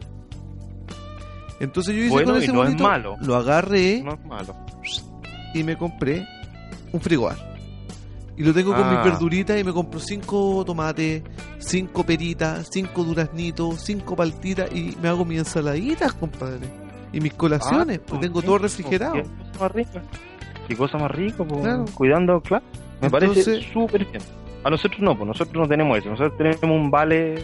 Entonces 1.60 1.96
yo 1.96 2.02
hice 2.02 2.12
Bueno, 2.12 2.34
con 2.34 2.42
ese 2.44 2.54
no 2.54 2.62
es 2.64 2.70
bonito, 2.70 2.84
malo. 2.84 3.16
lo 3.22 3.36
agarré 3.36 4.02
No 4.04 4.14
es 4.14 4.26
malo. 4.26 4.56
y 5.54 5.64
me 5.64 5.76
compré 5.78 6.26
un 6.94 7.02
frigobar. 7.02 7.36
Y 8.38 8.44
lo 8.44 8.54
tengo 8.54 8.74
con 8.76 8.84
Ah. 8.84 8.92
mis 8.92 9.12
verduritas 9.12 9.60
y 9.60 9.64
me 9.64 9.74
compro 9.74 10.00
cinco 10.00 10.64
tomates, 10.64 11.24
cinco 11.58 12.04
peritas, 12.06 12.68
cinco 12.72 13.04
duraznitos, 13.04 13.82
cinco 13.84 14.16
paltitas 14.16 14.72
y 14.72 14.96
me 15.02 15.08
hago 15.10 15.26
mis 15.26 15.40
ensaladitas, 15.40 16.14
compadre. 16.14 16.68
Y 17.12 17.20
mis 17.20 17.34
colaciones, 17.34 18.00
Ah, 18.02 18.06
pues 18.08 18.22
tengo 18.22 18.42
todo 18.44 18.60
refrigerado. 18.60 19.24
Qué 20.68 20.76
cosa 20.76 20.98
más 20.98 21.12
rica, 21.12 21.44
pues, 21.44 21.62
Claro. 21.62 21.86
cuidando, 21.94 22.42
claro. 22.42 22.64
Me 23.02 23.10
parece 23.10 23.62
súper 23.62 24.06
bien. 24.06 24.22
A 24.64 24.70
nosotros 24.70 25.00
no, 25.02 25.16
pues 25.16 25.28
nosotros 25.28 25.56
no 25.64 25.68
tenemos 25.68 25.98
eso. 25.98 26.10
Nosotros 26.10 26.38
tenemos 26.38 26.64
un 26.64 26.92
vale 26.92 27.36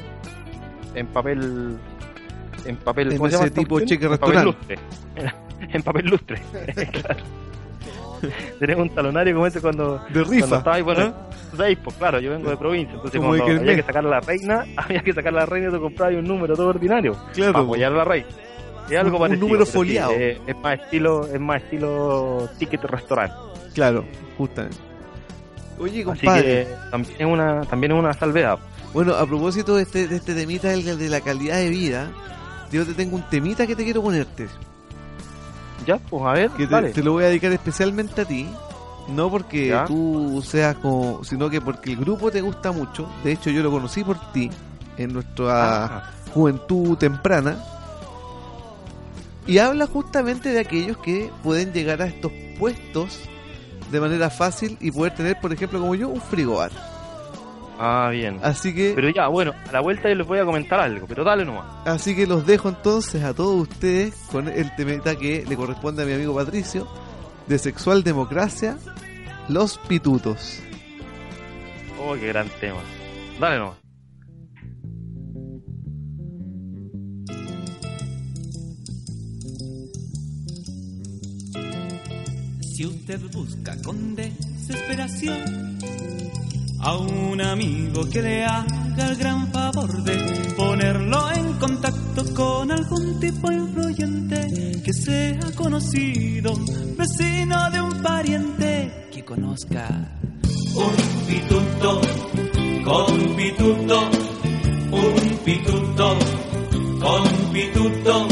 en 0.96 1.08
papel. 1.08 1.78
En 2.66 2.76
papel. 2.78 3.12
En 3.12 3.18
¿cómo 3.18 3.30
se 3.30 3.36
llama 3.36 3.46
ese 3.48 3.56
tipo 3.56 3.80
cheque 3.82 4.06
En 4.06 4.12
papel 4.18 4.34
restaurante. 4.36 4.76
lustre. 4.76 4.80
en 5.74 5.84
papel 5.84 6.06
lustre. 6.08 6.42
Claro. 6.92 7.24
tenemos 8.60 8.84
un 8.84 8.96
talonario 8.96 9.34
como 9.36 9.48
ese 9.48 9.62
cuando. 9.62 9.96
De 9.98 10.00
Cuando 10.24 10.24
rifa. 10.32 10.58
estaba 10.58 10.76
ahí, 10.78 10.82
bueno, 10.82 11.02
¿eh? 11.02 11.78
Pues 11.84 11.96
claro, 11.98 12.20
yo 12.20 12.32
vengo 12.32 12.50
de 12.50 12.58
provincia, 12.58 12.96
entonces 12.96 13.20
Como 13.22 13.36
cuando 13.38 13.62
había 13.62 13.76
que 13.76 13.84
sacar 13.84 14.06
a 14.06 14.10
la 14.10 14.20
reina, 14.22 14.66
había 14.78 15.02
que 15.02 15.14
sacar 15.14 15.34
a 15.34 15.40
la 15.42 15.46
reina 15.46 15.68
y 15.70 15.72
tú 15.72 15.82
comprabas 15.82 16.16
un 16.16 16.24
número 16.26 16.56
todo 16.56 16.70
ordinario 16.70 17.16
Claro. 17.34 17.54
para 17.54 17.64
apoyar 17.66 17.92
a 17.92 17.96
la 17.98 18.06
reina. 18.06 18.28
Es 18.90 18.98
algo 19.00 19.18
Un- 19.18 19.32
un 19.32 19.40
número 19.40 19.66
sí, 19.66 19.72
foliado. 19.72 20.12
es, 20.14 20.38
es 20.46 20.58
más 20.58 20.80
estilo, 20.80 21.26
es 21.28 21.40
más 21.40 21.62
estilo 21.64 22.50
ticket 22.60 22.84
restaurante. 22.84 23.36
Claro, 23.74 24.06
justamente. 24.38 24.78
Oye, 25.80 26.02
Así 26.02 26.04
compadre. 26.04 26.44
que 26.44 26.68
también 26.92 27.16
es 27.20 27.26
una, 27.26 27.62
también 27.66 27.92
es 27.94 28.00
una 28.00 28.14
salvedad. 28.14 28.60
Bueno, 28.94 29.16
a 29.16 29.26
propósito 29.26 29.76
de 29.76 29.84
este, 29.84 30.08
de 30.08 30.18
este 30.18 30.36
temita 30.36 30.70
del- 30.70 30.98
de 31.00 31.10
la 31.10 31.22
calidad 31.22 31.56
de 31.58 31.70
vida, 31.70 32.12
yo 32.72 32.86
te 32.86 32.94
tengo 32.94 33.16
un 33.16 33.24
temita 33.30 33.66
que 33.66 33.76
te 33.76 33.84
quiero 33.84 34.04
ponerte. 34.04 34.48
Ya, 35.86 35.98
pues 35.98 36.24
a 36.24 36.32
ver, 36.34 36.50
Que 36.52 36.68
te 36.68 37.04
lo 37.04 37.14
voy 37.14 37.24
a 37.24 37.28
dedicar 37.28 37.52
especialmente 37.52 38.22
a 38.22 38.26
ti. 38.26 38.48
No 39.10 39.30
porque 39.30 39.68
Ya. 39.68 39.84
tú 39.86 40.42
seas 40.46 40.76
como, 40.78 41.24
sino 41.26 41.50
que 41.50 41.60
porque 41.60 41.92
el 41.92 41.98
grupo 41.98 42.32
te 42.32 42.40
gusta 42.42 42.72
mucho. 42.72 43.10
De 43.24 43.34
hecho, 43.34 43.50
yo 43.50 43.62
lo 43.62 43.70
conocí 43.72 44.02
por 44.04 44.18
ti 44.32 44.50
en 44.98 45.12
nuestra 45.12 45.86
Ah, 45.86 46.12
juventud 46.34 46.96
temprana. 46.98 47.58
Y 49.46 49.58
habla 49.58 49.88
justamente 49.88 50.50
de 50.50 50.60
aquellos 50.60 50.98
que 50.98 51.30
pueden 51.44 51.74
llegar 51.74 52.02
a 52.02 52.06
estos 52.06 52.32
puestos 52.58 53.20
de 53.92 54.00
manera 54.00 54.30
fácil 54.30 54.78
y 54.80 54.92
poder 54.92 55.14
tener, 55.16 55.40
por 55.42 55.52
ejemplo, 55.54 55.80
como 55.80 55.96
yo, 55.96 56.08
un 56.10 56.22
frigobar. 56.22 56.72
ah, 57.78 58.10
bien. 58.12 58.40
Así 58.42 58.74
que, 58.74 58.94
Pero 58.96 59.10
ya, 59.10 59.28
bueno, 59.28 59.52
a 59.68 59.72
la 59.72 59.82
vuelta 59.82 60.08
yo 60.10 60.16
les 60.16 60.26
voy 60.26 60.40
a 60.40 60.46
comentar 60.46 60.80
algo, 60.80 61.06
pero 61.08 61.24
dale 61.24 61.44
nomás. 61.46 61.66
así 61.86 62.16
que 62.16 62.26
los 62.26 62.46
dejo 62.46 62.70
entonces 62.70 63.24
a 63.24 63.34
todos 63.34 63.68
ustedes 63.70 64.16
con 64.32 64.48
el 64.48 64.74
temita 64.76 65.16
que 65.16 65.44
le 65.48 65.56
corresponde 65.58 66.04
a 66.04 66.06
mi 66.06 66.14
amigo 66.14 66.34
Patricio 66.34 66.88
de 67.48 67.60
sexual 67.60 68.04
democracia, 68.04 68.78
los 69.50 69.78
pitutos. 69.80 70.62
Oh, 72.00 72.14
qué 72.16 72.28
gran 72.28 72.48
tema. 72.62 72.80
Dale 73.40 73.58
nomás. 73.60 73.83
Si 82.74 82.88
usted 82.88 83.22
busca 83.32 83.80
con 83.84 84.16
desesperación 84.16 85.78
a 86.80 86.98
un 86.98 87.40
amigo 87.40 88.10
que 88.10 88.20
le 88.20 88.46
haga 88.46 89.10
el 89.10 89.16
gran 89.16 89.52
favor 89.52 90.04
de 90.04 90.18
ponerlo 90.58 91.32
en 91.34 91.54
contacto 91.60 92.34
con 92.34 92.72
algún 92.72 93.20
tipo 93.20 93.52
influyente 93.52 94.82
que 94.84 94.92
sea 94.92 95.52
conocido, 95.56 96.56
vecino 96.98 97.70
de 97.70 97.80
un 97.80 98.02
pariente 98.02 99.08
que 99.12 99.24
conozca 99.24 99.88
un 100.74 101.28
pituto, 101.28 102.02
con 102.86 103.36
pituto, 103.36 104.10
un 104.92 105.38
pituto 105.46 106.18
Con 107.00 107.22
un 107.22 107.54
pituto, 107.54 108.28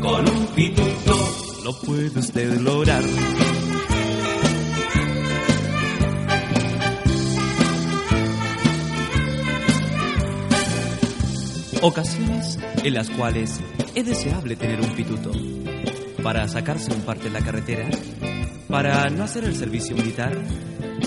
con 0.00 0.28
un 0.28 0.46
pituto, 0.54 1.62
lo 1.64 1.72
puede 1.80 2.20
usted 2.20 2.60
lograr. 2.60 3.02
Ocasiones 11.86 12.58
en 12.82 12.94
las 12.94 13.08
cuales 13.10 13.60
es 13.94 14.04
deseable 14.04 14.56
tener 14.56 14.80
un 14.80 14.90
pituto 14.96 15.30
para 16.20 16.48
sacarse 16.48 16.92
un 16.92 17.02
parte 17.02 17.24
de 17.24 17.30
la 17.30 17.40
carretera, 17.40 17.88
para 18.68 19.08
no 19.08 19.22
hacer 19.22 19.44
el 19.44 19.54
servicio 19.54 19.94
militar, 19.94 20.36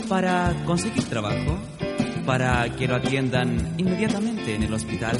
para 0.07 0.55
conseguir 0.65 1.03
trabajo, 1.03 1.59
para 2.25 2.73
que 2.77 2.87
lo 2.87 2.95
atiendan 2.95 3.73
inmediatamente 3.77 4.55
en 4.55 4.63
el 4.63 4.73
hospital. 4.73 5.17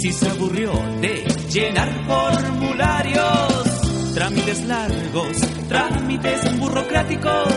Si 0.00 0.12
se 0.12 0.28
aburrió 0.28 0.72
de 1.00 1.24
llenar 1.52 1.88
formularios, 2.06 4.14
trámites 4.14 4.64
largos, 4.64 5.36
trámites 5.68 6.56
burocráticos, 6.56 7.52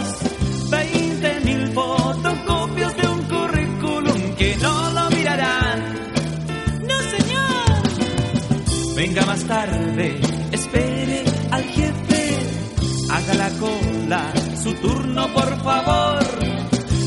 Venga 9.08 9.24
más 9.28 9.46
tarde, 9.46 10.20
espere 10.52 11.24
al 11.52 11.64
jefe, 11.64 12.38
haga 13.12 13.34
la 13.36 13.50
cola, 13.60 14.34
su 14.58 14.74
turno 14.82 15.32
por 15.32 15.58
favor. 15.62 16.24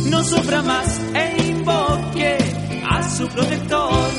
No 0.09 0.23
sufra 0.23 0.63
más 0.63 1.03
e 1.13 1.49
invoque 1.49 2.39
a 2.89 3.03
su 3.03 3.27
protector. 3.27 4.11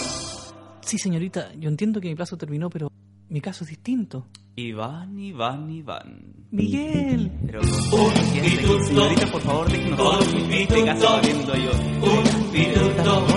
Sí, 0.82 0.98
señorita, 0.98 1.54
yo 1.58 1.70
entiendo 1.70 2.02
que 2.02 2.10
mi 2.10 2.16
plazo 2.16 2.36
terminó, 2.36 2.70
pero 2.70 2.92
mi 3.30 3.40
caso 3.40 3.64
es 3.64 3.70
distinto. 3.70 4.28
Iván, 4.58 5.18
Iván, 5.18 5.70
Iván. 5.70 6.34
Miguel. 6.52 7.32
Pero 7.46 7.62
con 7.90 8.12
paciencia, 8.12 8.84
señorita, 8.88 9.32
por 9.32 9.42
favor, 9.42 9.72
déjenos 9.72 9.98
todo 9.98 10.20
lo 10.20 10.50
que 10.50 10.64
este 10.64 10.84
caso 10.84 11.08
sabiendo 11.08 11.56
yo. 11.56 11.72
Un 12.02 12.52
pituto, 12.52 13.28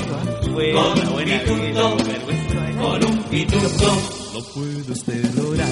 buena, 0.52 1.10
buena 1.10 1.42
vida, 1.42 1.94
vergüenza, 1.94 2.41
con 2.82 3.04
un 3.04 3.22
pituto, 3.24 4.02
lo 4.34 4.42
puede 4.54 4.92
usted 4.92 5.34
lograr. 5.36 5.68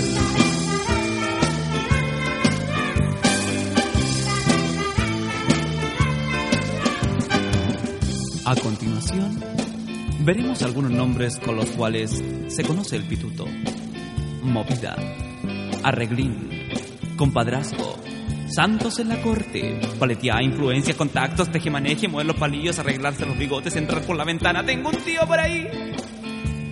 A 8.44 8.54
continuación, 8.56 9.40
veremos 10.24 10.62
algunos 10.62 10.92
nombres 10.92 11.38
con 11.38 11.56
los 11.56 11.66
cuales 11.70 12.22
se 12.46 12.62
conoce 12.64 12.96
el 12.96 13.04
pituto. 13.04 13.44
Movida, 14.42 14.96
arreglín, 15.82 16.48
compadrazgo, 17.16 17.96
santos 18.48 19.00
en 19.00 19.08
la 19.08 19.20
corte, 19.20 19.80
paleteada, 19.98 20.42
influencia, 20.42 20.96
contactos, 20.96 21.50
tejemaneje, 21.50 22.08
mover 22.08 22.26
los 22.26 22.36
palillos, 22.36 22.78
arreglarse 22.78 23.26
los 23.26 23.36
bigotes, 23.36 23.74
entrar 23.76 24.02
por 24.02 24.16
la 24.16 24.24
ventana, 24.24 24.64
tengo 24.64 24.90
un 24.90 24.96
tío 24.96 25.26
por 25.26 25.38
ahí. 25.38 25.68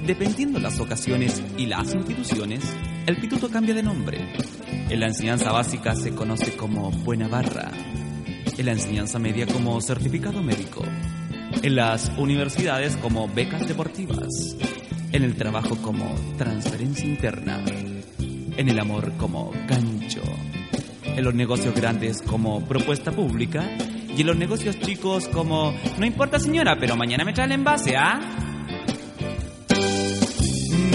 Dependiendo 0.09 0.59
las 0.59 0.81
ocasiones 0.81 1.43
y 1.59 1.67
las 1.67 1.95
instituciones, 1.95 2.65
el 3.05 3.19
pituto 3.19 3.51
cambia 3.51 3.75
de 3.75 3.83
nombre. 3.83 4.19
En 4.89 5.01
la 5.01 5.09
enseñanza 5.09 5.53
básica 5.53 5.95
se 5.95 6.15
conoce 6.15 6.57
como 6.57 6.91
buena 6.91 7.29
barra, 7.29 7.71
en 8.57 8.65
la 8.65 8.73
enseñanza 8.73 9.19
media 9.19 9.47
como 9.47 9.79
certificado 9.83 10.43
médico, 10.43 10.83
en 11.63 11.77
las 11.77 12.11
universidades 12.17 12.97
como 12.97 13.29
becas 13.29 13.69
deportivas, 13.69 14.57
en 15.13 15.25
el 15.25 15.35
trabajo 15.35 15.77
como 15.77 16.15
transferencia 16.39 17.05
interna, 17.05 17.63
en 18.57 18.67
el 18.67 18.81
amor 18.81 19.13
como 19.19 19.53
gancho, 19.69 20.23
en 21.05 21.23
los 21.23 21.35
negocios 21.35 21.75
grandes 21.75 22.23
como 22.23 22.65
propuesta 22.67 23.13
pública 23.13 23.77
y 24.17 24.23
en 24.23 24.27
los 24.27 24.39
negocios 24.39 24.81
chicos 24.81 25.29
como 25.29 25.75
no 25.99 26.07
importa 26.07 26.41
señora, 26.41 26.79
pero 26.81 26.97
mañana 26.97 27.27
me 27.27 27.35
trae 27.35 27.45
el 27.45 27.53
envase, 27.53 27.95
¿ah? 27.95 28.48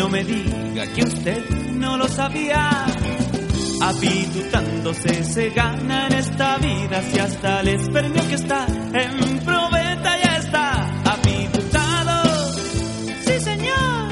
No 0.03 0.09
me 0.09 0.21
diga 0.21 0.85
que 0.93 1.01
usted 1.01 1.49
no 1.75 1.95
lo 1.95 2.09
sabía. 2.09 2.85
Apitutándose 3.81 5.23
se 5.23 5.49
gana 5.51 6.07
en 6.07 6.13
esta 6.15 6.57
vida 6.57 7.01
si 7.09 7.19
hasta 7.19 7.61
el 7.61 7.69
espermio 7.69 8.27
que 8.27 8.35
está 8.35 8.67
en 8.67 9.39
probeta 9.45 10.21
ya 10.21 10.37
está 10.39 11.03
apitutado. 11.09 12.53
Sí, 13.25 13.39
señor. 13.39 14.11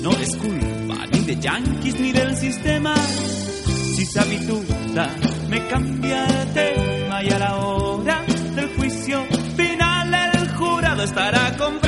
No 0.00 0.12
es 0.12 0.34
culpa 0.36 1.06
ni 1.12 1.18
de 1.26 1.36
yanquis 1.36 2.00
ni 2.00 2.12
del 2.12 2.34
sistema. 2.38 2.94
Si 2.96 4.06
se 4.06 4.18
habituta, 4.18 5.10
me 5.50 5.68
cambia 5.68 6.24
de 6.24 6.46
tema 6.54 7.22
y 7.22 7.28
a 7.28 7.38
la 7.38 7.56
hora 7.56 8.24
del 8.56 8.74
juicio 8.76 9.26
final 9.54 10.14
el 10.14 10.48
jurado 10.54 11.02
estará 11.02 11.54
comprado. 11.58 11.83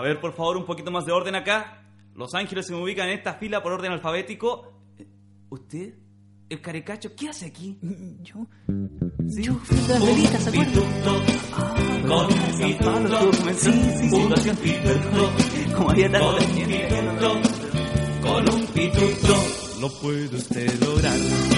A 0.00 0.02
ver, 0.02 0.18
por 0.18 0.32
favor, 0.32 0.56
un 0.56 0.64
poquito 0.64 0.90
más 0.90 1.04
de 1.04 1.12
orden 1.12 1.34
acá. 1.34 1.82
Los 2.14 2.34
ángeles 2.34 2.66
se 2.66 2.72
me 2.72 2.82
ubican 2.82 3.06
en 3.10 3.18
esta 3.18 3.34
fila 3.34 3.62
por 3.62 3.72
orden 3.72 3.92
alfabético. 3.92 4.72
¿Usted? 5.50 5.92
¿El 6.48 6.62
carecacho? 6.62 7.14
¿Qué 7.14 7.28
hace 7.28 7.44
aquí? 7.44 7.78
Yo. 8.22 8.46
Yo 9.18 9.54
fui 9.56 9.76
de 9.76 9.88
las 9.88 10.06
velitas, 10.06 10.42
¿se? 10.42 10.50
Pituto, 10.52 11.22
con 12.08 12.28
comenzando. 12.28 13.32
Sí, 13.52 13.72
sí, 13.72 13.90
sí. 14.00 14.08
fundación 14.08 14.56
pituto, 14.56 15.32
Como 15.76 15.90
había 15.90 16.10
tanta 16.10 16.40
gente. 16.44 16.88
pituto, 16.88 17.42
con 18.22 18.54
un 18.54 18.66
pituto, 18.68 19.34
lo 19.82 19.88
puede 20.00 20.34
usted 20.34 20.80
lograr. 20.80 21.49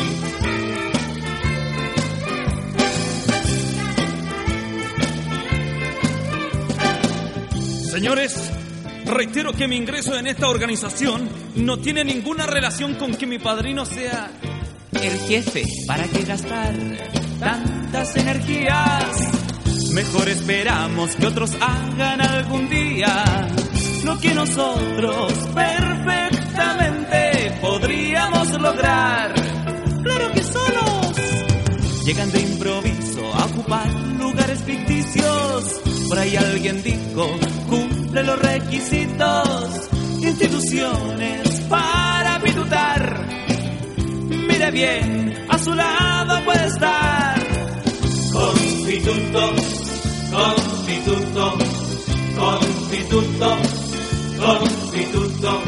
Señores, 7.92 8.50
reitero 9.04 9.52
que 9.52 9.68
mi 9.68 9.76
ingreso 9.76 10.18
en 10.18 10.26
esta 10.26 10.48
organización 10.48 11.28
no 11.56 11.78
tiene 11.78 12.04
ninguna 12.04 12.46
relación 12.46 12.94
con 12.94 13.14
que 13.14 13.26
mi 13.26 13.38
padrino 13.38 13.84
sea 13.84 14.30
el 14.92 15.12
jefe. 15.28 15.62
¿Para 15.86 16.04
qué 16.04 16.22
gastar 16.22 16.74
tantas 17.38 18.16
energías? 18.16 19.04
Mejor 19.92 20.26
esperamos 20.30 21.14
que 21.16 21.26
otros 21.26 21.50
hagan 21.60 22.22
algún 22.22 22.70
día 22.70 23.46
lo 24.04 24.18
que 24.18 24.34
nosotros 24.36 25.34
perfectamente 25.54 27.58
podríamos 27.60 28.58
lograr. 28.58 29.34
Claro 30.02 30.32
que 30.32 30.42
solos 30.42 31.12
llegan 32.06 32.32
de 32.32 32.40
improviso 32.40 33.34
a 33.34 33.44
ocupar 33.44 33.86
lugares 34.18 34.62
ficticios. 34.62 35.82
Por 36.08 36.18
ahí 36.18 36.36
alguien 36.36 36.82
dijo, 36.82 37.38
cumple 38.12 38.24
los 38.24 38.38
requisitos, 38.40 39.88
instituciones 40.20 41.48
para 41.70 42.38
pitutar. 42.40 43.26
Mire 44.28 44.70
bien, 44.70 45.46
a 45.48 45.58
su 45.58 45.72
lado 45.72 46.44
puede 46.44 46.66
estar. 46.66 47.40
Con 48.32 48.54
pituto, 48.84 49.54
con 50.30 50.54
pituto, 50.86 51.56
con 52.36 52.58
pituto, 52.90 53.58
con 54.36 54.68
pituto, 54.90 55.66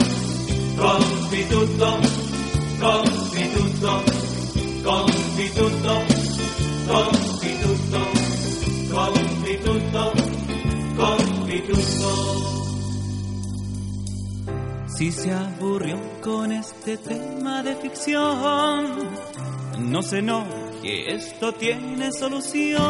con 9.92 10.23
Si 14.96 15.10
se 15.12 15.32
aburrió 15.32 16.00
con 16.22 16.52
este 16.52 16.96
tema 16.96 17.62
de 17.62 17.74
ficción, 17.76 18.86
no 19.78 20.02
se 20.02 20.18
enoje, 20.20 21.14
esto 21.14 21.52
tiene 21.52 22.12
solución. 22.12 22.80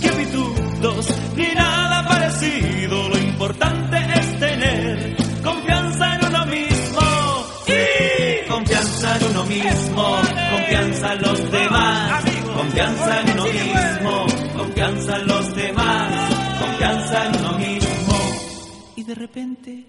Que 0.00 0.08
pitutos 0.08 1.06
ni 1.36 1.54
nada 1.54 2.08
parecido, 2.08 3.08
lo 3.10 3.18
importante 3.18 3.98
es 4.14 4.40
tener 4.40 5.16
confianza 5.44 6.14
en 6.14 6.26
uno 6.26 6.46
mismo. 6.46 7.02
Y 7.66 8.48
confianza 8.48 9.16
en 9.18 9.24
uno 9.30 9.44
mismo, 9.44 10.16
confianza 10.50 11.12
en 11.12 11.22
los 11.22 11.52
demás, 11.52 12.24
confianza 12.56 13.20
en 13.20 13.30
uno 13.32 13.44
mismo, 13.44 13.71
confianza 15.02 15.20
en 15.20 15.26
los 15.28 15.54
demás, 15.56 16.58
confianza 16.60 17.26
en 17.26 17.36
uno 17.40 17.58
mismo. 17.58 18.14
Y 18.96 19.02
de 19.04 19.14
repente... 19.14 19.84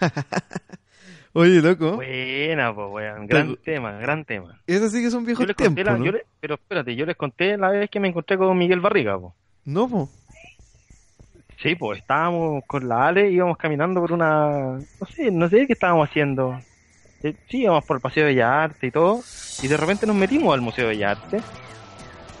Oye, 1.32 1.60
loco. 1.60 1.96
Buena, 1.96 2.74
pues, 2.74 2.86
weón. 2.90 3.26
Gran 3.26 3.48
Pero- 3.48 3.60
tema, 3.62 3.92
gran 3.92 4.24
tema. 4.24 4.58
Eso 4.66 4.88
sí 4.88 5.02
que 5.02 5.10
son 5.10 5.20
Yo 5.22 5.26
viejos 5.26 5.46
les 5.46 5.56
conté 5.56 5.74
tiempos, 5.74 5.92
la- 5.92 5.98
¿no? 5.98 6.04
yo 6.04 6.12
le- 6.12 6.26
pero 6.40 6.54
espérate, 6.54 6.96
yo 6.96 7.04
les 7.06 7.16
conté 7.16 7.56
la 7.58 7.68
vez 7.70 7.90
que 7.90 8.00
me 8.00 8.08
encontré 8.08 8.38
con 8.38 8.56
Miguel 8.56 8.80
Barriga, 8.80 9.18
pues. 9.18 9.34
No, 9.64 9.88
po. 9.88 10.08
Sí, 11.62 11.74
pues 11.74 12.00
estábamos 12.00 12.62
con 12.66 12.88
la 12.88 13.08
Ale, 13.08 13.30
íbamos 13.30 13.56
caminando 13.58 14.00
por 14.00 14.12
una... 14.12 14.78
No 14.78 15.06
sé, 15.14 15.30
no 15.30 15.48
sé 15.48 15.66
qué 15.66 15.72
estábamos 15.72 16.08
haciendo. 16.08 16.58
Eh, 17.22 17.34
Sí, 17.48 17.62
íbamos 17.62 17.84
por 17.84 17.96
el 17.96 18.00
Paseo 18.00 18.24
de 18.26 18.32
Bellas 18.34 18.50
Artes 18.50 18.84
y 18.84 18.90
todo, 18.90 19.20
y 19.62 19.68
de 19.68 19.76
repente 19.76 20.06
nos 20.06 20.16
metimos 20.16 20.54
al 20.54 20.60
Museo 20.60 20.84
de 20.88 20.90
Bellas 20.94 21.18
Artes, 21.18 21.42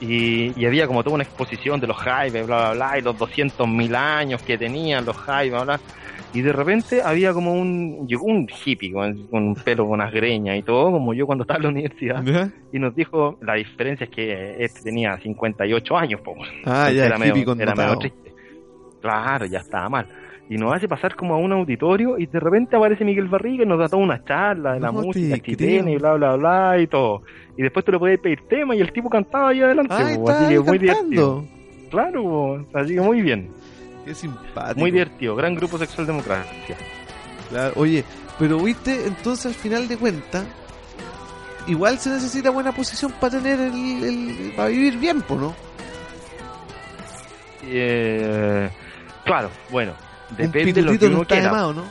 y, 0.00 0.52
y 0.60 0.66
había 0.66 0.86
como 0.86 1.02
toda 1.02 1.14
una 1.14 1.24
exposición 1.24 1.80
de 1.80 1.86
los 1.86 1.96
Jaivas, 1.96 2.46
bla, 2.46 2.72
bla, 2.72 2.72
bla, 2.74 2.98
y 2.98 3.02
los 3.02 3.16
200.000 3.16 3.94
años 3.96 4.42
que 4.42 4.58
tenían 4.58 5.04
los 5.06 5.16
Jaivas, 5.16 5.64
bla, 5.64 5.76
bla. 5.78 5.86
Y 6.34 6.42
de 6.42 6.52
repente 6.52 7.00
había 7.02 7.32
como 7.32 7.54
un... 7.54 8.06
Llegó 8.06 8.24
un 8.24 8.46
hippie 8.46 8.92
con, 8.92 9.26
con 9.28 9.42
un 9.42 9.54
pelo, 9.54 9.84
con 9.84 9.94
unas 9.94 10.12
greñas 10.12 10.58
y 10.58 10.62
todo, 10.62 10.90
como 10.92 11.14
yo 11.14 11.24
cuando 11.24 11.44
estaba 11.44 11.56
en 11.58 11.62
la 11.62 11.68
universidad, 11.70 12.22
¿Ya? 12.24 12.50
y 12.74 12.78
nos 12.78 12.94
dijo, 12.94 13.38
la 13.40 13.54
diferencia 13.54 14.04
es 14.04 14.10
que 14.10 14.56
este 14.62 14.82
tenía 14.82 15.16
58 15.16 15.96
años, 15.96 16.20
po. 16.20 16.34
Ah, 16.66 16.88
Entonces 16.90 16.96
ya, 16.96 17.06
era 17.06 17.16
medio, 17.18 17.36
hippie 17.36 17.52
era 17.62 17.74
medio 17.74 17.74
connotado. 17.74 17.98
triste. 18.00 18.32
Claro, 19.00 19.46
ya 19.46 19.60
estaba 19.60 19.88
mal. 19.88 20.06
Y 20.48 20.56
nos 20.58 20.72
hace 20.74 20.86
pasar 20.86 21.16
como 21.16 21.34
a 21.34 21.38
un 21.38 21.52
auditorio 21.52 22.18
y 22.18 22.26
de 22.26 22.38
repente 22.38 22.76
aparece 22.76 23.04
Miguel 23.04 23.26
Barriga 23.26 23.64
y 23.64 23.66
nos 23.66 23.78
da 23.80 23.88
toda 23.88 24.02
una 24.02 24.22
charla 24.24 24.74
de 24.74 24.80
la 24.80 24.92
No 24.92 25.02
música 25.02 25.36
chilena 25.40 25.90
y 25.90 25.96
bla, 25.96 26.14
bla, 26.14 26.36
bla 26.36 26.78
y 26.78 26.86
todo. 26.86 27.22
Y 27.56 27.62
después 27.62 27.84
tú 27.84 27.90
le 27.90 27.98
podías 27.98 28.20
pedir 28.20 28.42
tema 28.48 28.76
y 28.76 28.80
el 28.80 28.92
tipo 28.92 29.10
cantaba 29.10 29.48
ahí 29.48 29.60
adelante. 29.60 29.92
Ah, 29.92 29.98
así 30.28 30.48
que 30.54 30.60
muy 30.60 30.78
divertido. 30.78 31.44
Claro, 31.90 32.64
así 32.74 32.94
que 32.94 33.00
muy 33.00 33.22
bien. 33.22 33.50
Qué 34.04 34.14
simpático. 34.14 34.78
Muy 34.78 34.92
divertido. 34.92 35.34
Gran 35.34 35.54
grupo 35.56 35.78
sexual 35.78 36.06
democracia. 36.06 36.76
Claro, 37.48 37.72
Oye, 37.76 38.04
pero 38.38 38.58
viste, 38.60 39.06
entonces 39.06 39.46
al 39.46 39.54
final 39.54 39.88
de 39.88 39.96
cuentas, 39.96 40.44
igual 41.66 41.98
se 41.98 42.10
necesita 42.10 42.50
buena 42.50 42.70
posición 42.70 43.12
para 43.20 43.40
tener 43.40 43.58
el, 43.58 44.04
el- 44.04 44.52
para 44.56 44.68
vivir 44.68 44.96
bien, 44.98 45.24
¿no? 45.28 45.54
Eh, 47.64 48.68
claro, 49.24 49.50
bueno. 49.70 49.92
Un 50.30 50.36
Depende 50.36 50.72
de 50.72 50.82
lo 50.82 50.98
que 50.98 51.06
no 51.06 51.12
uno 51.14 51.22
está 51.22 51.34
de 51.36 51.40
quiera. 51.42 51.52
más, 51.52 51.64
¿o 51.64 51.72
¿no? 51.72 51.82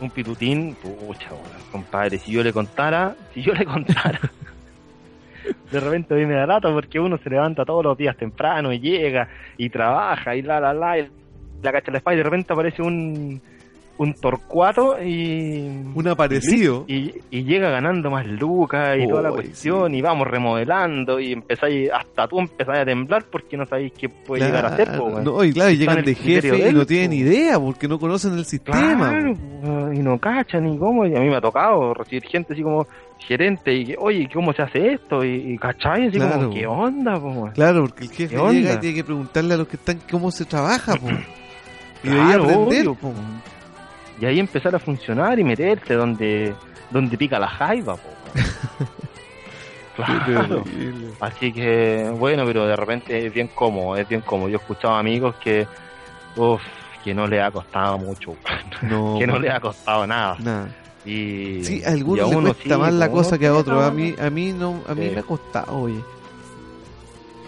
un 0.00 0.10
pitutín, 0.10 0.74
pucha, 0.74 1.30
compadre, 1.70 2.18
si 2.18 2.32
yo 2.32 2.42
le 2.42 2.52
contara, 2.52 3.14
si 3.32 3.40
yo 3.40 3.52
le 3.54 3.64
contara, 3.64 4.18
de 5.70 5.80
repente 5.80 6.14
a 6.14 6.16
mí 6.16 6.26
me 6.26 6.34
da 6.34 6.46
lata 6.46 6.72
porque 6.72 6.98
uno 6.98 7.18
se 7.18 7.30
levanta 7.30 7.64
todos 7.64 7.84
los 7.84 7.96
días 7.96 8.16
temprano 8.16 8.72
y 8.72 8.80
llega 8.80 9.28
y 9.56 9.70
trabaja 9.70 10.34
y 10.34 10.42
la 10.42 10.58
la 10.58 10.74
la, 10.74 10.98
y 10.98 11.08
la 11.62 11.72
cacha 11.72 11.92
la 11.92 11.98
espalda 11.98 12.14
y 12.14 12.18
de 12.18 12.24
repente 12.24 12.52
aparece 12.52 12.82
un, 12.82 13.40
un 13.98 14.14
torcuato 14.14 14.96
y... 15.02 15.68
Un 15.94 16.08
aparecido. 16.08 16.84
Y, 16.88 17.12
y 17.30 17.44
llega 17.44 17.70
ganando 17.70 18.10
más 18.10 18.26
lucas 18.26 18.96
y 18.98 19.06
toda 19.06 19.22
la 19.22 19.30
cuestión 19.30 19.94
y 19.94 20.00
vamos 20.02 20.26
remodelando 20.26 21.20
y 21.20 21.32
empezáis, 21.32 21.90
hasta 21.92 22.26
tú 22.26 22.40
empezás 22.40 22.80
a 22.80 22.84
temblar 22.84 23.24
porque 23.30 23.56
no 23.56 23.66
sabéis 23.66 23.92
qué 23.96 24.08
puede 24.08 24.44
llegar 24.46 24.64
a 24.64 24.68
hacer. 24.68 24.96
po, 24.96 25.04
weón. 25.04 25.24
No, 25.24 25.44
y 25.44 25.52
claro, 25.52 25.70
y 25.70 25.76
llegan 25.76 26.04
de 26.04 26.14
jefe 26.14 26.70
y 26.70 26.72
no 26.72 26.84
tienen 26.86 27.10
po. 27.10 27.14
idea 27.16 27.60
porque 27.60 27.86
no 27.86 27.98
conocen 27.98 28.32
el 28.34 28.44
sistema. 28.44 28.78
Claro, 29.10 29.34
po, 29.62 29.92
y 29.92 29.98
no 29.98 30.18
cachan 30.18 30.64
ni 30.64 30.78
cómo. 30.78 31.06
Y 31.06 31.14
a 31.14 31.20
mí 31.20 31.28
me 31.28 31.36
ha 31.36 31.40
tocado 31.40 31.94
recibir 31.94 32.24
gente 32.24 32.54
así 32.54 32.62
como 32.62 32.86
gerente 33.18 33.72
y 33.72 33.84
que, 33.84 33.96
oye, 34.00 34.28
¿cómo 34.32 34.52
se 34.52 34.62
hace 34.62 34.94
esto? 34.94 35.22
Y, 35.24 35.52
y 35.52 35.58
cachai, 35.58 36.08
así 36.08 36.16
Claro. 36.18 36.40
como, 36.40 36.54
¿qué 36.54 36.66
onda? 36.66 37.20
po? 37.20 37.50
Claro, 37.54 37.82
porque 37.82 38.04
el 38.04 38.10
jefe 38.10 38.34
¿Qué 38.34 38.40
onda? 38.40 38.52
llega 38.52 38.72
y 38.74 38.78
tiene 38.78 38.96
que 38.96 39.04
preguntarle 39.04 39.54
a 39.54 39.56
los 39.58 39.68
que 39.68 39.76
están 39.76 40.00
cómo 40.10 40.30
se 40.32 40.44
trabaja, 40.44 40.96
po. 40.96 41.06
Y 42.04 42.08
Claro, 42.08 42.42
aprender, 42.42 42.88
obvio, 42.88 42.94
po. 42.96 43.12
Y 44.20 44.26
ahí 44.26 44.38
empezar 44.38 44.74
a 44.74 44.78
funcionar 44.78 45.38
y 45.38 45.44
meterse 45.44 45.94
donde, 45.94 46.54
donde 46.90 47.16
pica 47.18 47.38
la 47.38 47.48
jaiba. 47.48 47.96
Po. 47.96 48.08
Claro. 49.94 50.64
Así 51.20 51.52
que, 51.52 52.10
bueno, 52.18 52.44
pero 52.46 52.66
de 52.66 52.74
repente 52.76 53.26
es 53.26 53.32
bien 53.32 53.48
cómodo, 53.48 53.96
es 53.96 54.08
bien 54.08 54.22
cómodo. 54.22 54.48
Yo 54.48 54.56
he 54.56 54.60
escuchado 54.60 54.94
amigos 54.94 55.34
que, 55.36 55.66
uff, 56.36 56.62
que 57.04 57.12
no 57.12 57.26
le 57.26 57.42
ha 57.42 57.50
costado 57.50 57.98
mucho, 57.98 58.34
No, 58.82 59.16
que 59.20 59.26
no 59.26 59.38
le 59.38 59.50
ha 59.50 59.60
costado 59.60 60.06
nada. 60.06 60.36
Nada. 60.40 60.68
Y, 61.04 61.62
Sí, 61.62 61.80
y 61.80 61.84
a 61.84 61.88
algunos 61.90 62.26
les 62.28 62.36
uno 62.36 62.48
cuesta 62.54 62.74
sí, 62.74 62.80
más 62.80 62.92
la 62.94 63.10
cosa 63.10 63.38
que 63.38 63.46
a 63.48 63.54
otros. 63.54 63.84
A 63.84 63.90
mí, 63.90 64.14
a 64.18 64.30
mí 64.30 64.52
no, 64.54 64.82
a 64.88 64.94
mí 64.94 65.10
me 65.10 65.18
ha 65.20 65.22
costado, 65.24 65.76
oye. 65.78 66.00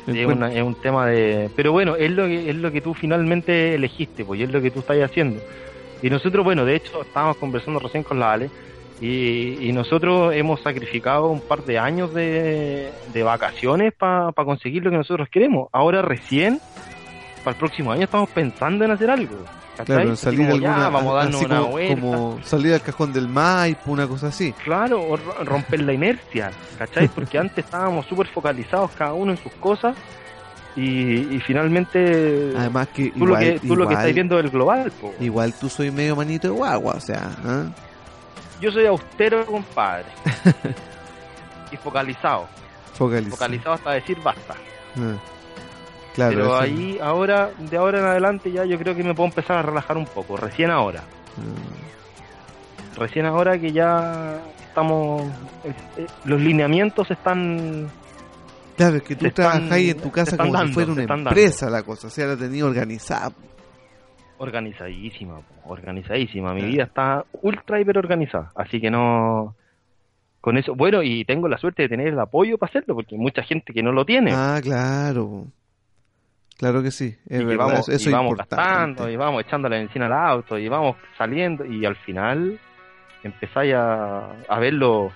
Es, 0.07 0.27
una- 0.27 0.53
es 0.53 0.63
un 0.63 0.75
tema 0.75 1.07
de 1.07 1.49
pero 1.57 1.73
bueno 1.73 1.97
es 1.97 2.11
lo 2.11 2.27
que 2.27 2.51
es 2.51 2.57
lo 2.57 2.71
que 2.71 2.83
tú 2.83 2.93
finalmente 2.93 3.75
elegiste 3.75 4.23
pues 4.23 4.39
y 4.39 4.43
es 4.43 4.51
lo 4.51 4.61
que 4.61 4.71
tú 4.71 4.81
estás 4.81 4.99
haciendo 4.99 5.41
y 6.07 6.11
nosotros 6.11 6.45
bueno 6.45 6.65
de 6.65 6.77
hecho 6.77 7.03
estábamos 7.03 7.37
conversando 7.39 7.81
recién 7.81 8.03
con 8.03 8.19
la 8.21 8.33
Ale 8.33 8.51
y, 9.01 9.69
y 9.69 9.73
nosotros 9.73 10.33
hemos 10.35 10.61
sacrificado 10.61 11.27
un 11.29 11.41
par 11.41 11.65
de 11.65 11.79
años 11.79 12.15
de, 12.15 12.93
de 13.13 13.23
vacaciones 13.23 13.93
para 13.93 14.33
conseguir 14.33 14.85
lo 14.85 14.91
que 14.91 14.99
nosotros 14.99 15.29
queremos 15.31 15.69
ahora 15.73 16.03
recién 16.03 16.61
para 17.43 17.55
el 17.55 17.59
próximo 17.59 17.91
año 17.93 18.05
estamos 18.05 18.29
pensando 18.31 18.85
en 18.85 18.91
hacer 18.93 19.11
algo. 19.11 19.37
Claro, 19.85 20.15
salir 20.15 20.47
como, 20.47 20.57
ya, 20.61 20.71
alguna, 20.71 20.89
vamos 20.89 21.13
a 21.13 21.17
darnos 21.17 21.35
así 21.35 21.45
una 21.47 21.59
como, 21.59 21.71
vuelta 21.73 21.95
como 21.95 22.39
salir 22.45 22.75
al 22.75 22.81
cajón 22.81 23.13
del 23.13 23.27
Maipo, 23.29 23.91
una 23.91 24.07
cosa 24.07 24.29
así. 24.29 24.53
Claro, 24.65 25.03
o 25.03 25.17
ro- 25.17 25.35
romper 25.45 25.83
la 25.83 25.93
inercia, 25.93 26.53
¿cachai? 26.79 27.09
Porque 27.09 27.39
antes 27.39 27.65
estábamos 27.65 28.07
súper 28.07 28.29
focalizados 28.29 28.93
cada 28.93 29.15
uno 29.15 29.33
en 29.33 29.39
sus 29.39 29.53
cosas 29.55 29.97
y, 30.77 31.37
y 31.37 31.41
finalmente 31.41 32.53
Además 32.57 32.89
que 32.89 33.11
tú, 33.11 33.25
igual, 33.25 33.31
lo 33.31 33.39
que, 33.39 33.61
tú 33.61 33.77
lo 33.77 33.89
que 33.89 33.95
estás 33.95 34.13
viendo 34.13 34.37
del 34.37 34.51
global, 34.51 34.91
po. 35.01 35.15
igual 35.21 35.55
tú 35.55 35.69
soy 35.69 35.91
medio 35.91 36.17
manito 36.17 36.49
de 36.49 36.55
guagua, 36.55 36.95
o 36.95 37.01
sea, 37.01 37.31
¿ah? 37.45 37.67
yo 38.61 38.73
soy 38.73 38.87
austero, 38.87 39.47
compadre, 39.47 40.07
y 41.73 41.77
focalizado, 41.77 42.49
Focalizado. 42.95 43.37
focalizado 43.37 43.75
hasta 43.75 43.91
decir 43.93 44.19
basta. 44.23 44.55
Ah. 44.97 45.17
Claro, 46.15 46.37
Pero 46.37 46.57
ahí, 46.59 46.97
ahora, 47.03 47.51
de 47.59 47.77
ahora 47.77 47.99
en 47.99 48.05
adelante 48.05 48.53
ya 48.53 48.65
yo 48.65 48.79
creo 48.79 48.95
que 48.95 49.03
me 49.03 49.15
puedo 49.15 49.29
empezar 49.29 49.57
a 49.57 49.63
relajar 49.63 49.97
un 49.97 50.07
poco, 50.07 50.37
recién 50.37 50.71
ahora, 50.71 51.03
ah. 51.39 52.99
recién 52.99 53.27
ahora 53.27 53.59
que 53.59 53.73
ya 53.73 54.39
estamos, 54.69 55.23
eh, 55.65 55.73
eh, 55.99 56.07
los 56.25 56.41
lineamientos 56.41 57.11
están 57.11 57.91
Claro, 58.77 58.97
es 58.97 59.03
que 59.03 59.15
tú 59.17 59.27
ahí 59.71 59.91
en 59.91 60.01
tu 60.01 60.11
casa 60.11 60.37
como 60.37 60.57
si 60.67 60.73
fuera 60.73 60.93
una 60.93 61.07
dando. 61.07 61.31
empresa 61.31 61.71
la 61.71 61.83
cosa, 61.83 62.09
o 62.09 62.11
sea, 62.11 62.27
la 62.27 62.37
tenía 62.37 62.65
organizada. 62.67 63.31
Organizadísima, 64.39 65.41
organizadísima. 65.65 66.53
Mi 66.55 66.61
Claro. 66.61 66.73
vida 66.73 66.85
está 66.85 67.25
ultra 67.43 67.81
hiper 67.81 67.99
organizada. 67.99 68.51
Así 68.57 68.81
que 68.81 68.91
no. 68.91 69.55
Con 70.41 70.59
eso, 70.59 70.75
bueno, 70.75 71.03
y 71.03 71.25
tengo 71.25 71.49
la 71.49 71.57
suerte 71.57 71.83
de 71.83 71.89
tener 71.89 72.09
el 72.09 72.19
apoyo 72.21 72.59
para 72.59 72.69
hacerlo, 72.69 72.95
porque 72.97 73.15
hay 73.15 73.21
mucha 73.21 73.43
gente 73.43 73.73
que 73.73 73.83
no 73.83 73.93
lo 73.93 74.05
tiene. 74.05 74.33
Ah, 74.35 74.59
claro. 74.63 75.47
Claro 76.59 76.83
que 76.83 76.91
sí, 76.91 77.17
es 77.29 77.37
y 77.37 77.39
que 77.41 77.45
verdad, 77.45 77.67
vamos, 77.67 77.89
eso, 77.89 78.11
y 78.11 78.13
vamos 78.13 78.31
importante. 78.33 78.57
gastando, 78.63 79.11
y 79.11 79.17
vamos 79.17 79.43
echando 79.45 79.69
la 79.69 79.77
benzina 79.77 80.07
al 80.07 80.13
auto, 80.13 80.59
y 80.59 80.69
vamos 80.69 80.97
saliendo, 81.19 81.65
y 81.65 81.85
al 81.85 81.97
final 81.97 82.61
empezáis 83.25 83.75
a, 83.75 84.31
a 84.49 84.59
ver 84.61 84.75
lo, 84.75 85.11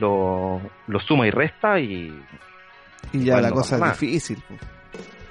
lo, 0.00 0.60
lo 0.88 1.00
suma 1.00 1.26
y 1.26 1.30
resta, 1.30 1.78
y, 1.78 2.18
Y 3.12 3.24
ya 3.24 3.40
la 3.40 3.50
cosa 3.50 3.76
es 3.76 4.00
difícil. 4.00 4.42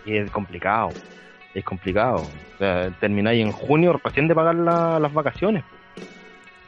y 0.05 0.17
es 0.17 0.29
complicado. 0.31 0.89
Es 1.53 1.63
complicado. 1.63 2.17
O 2.17 2.57
sea, 2.57 2.89
termináis 2.99 3.41
en 3.43 3.51
junio 3.51 3.99
recién 4.03 4.27
de 4.27 4.35
pagar 4.35 4.55
la- 4.55 4.99
las 4.99 5.13
vacaciones. 5.13 5.63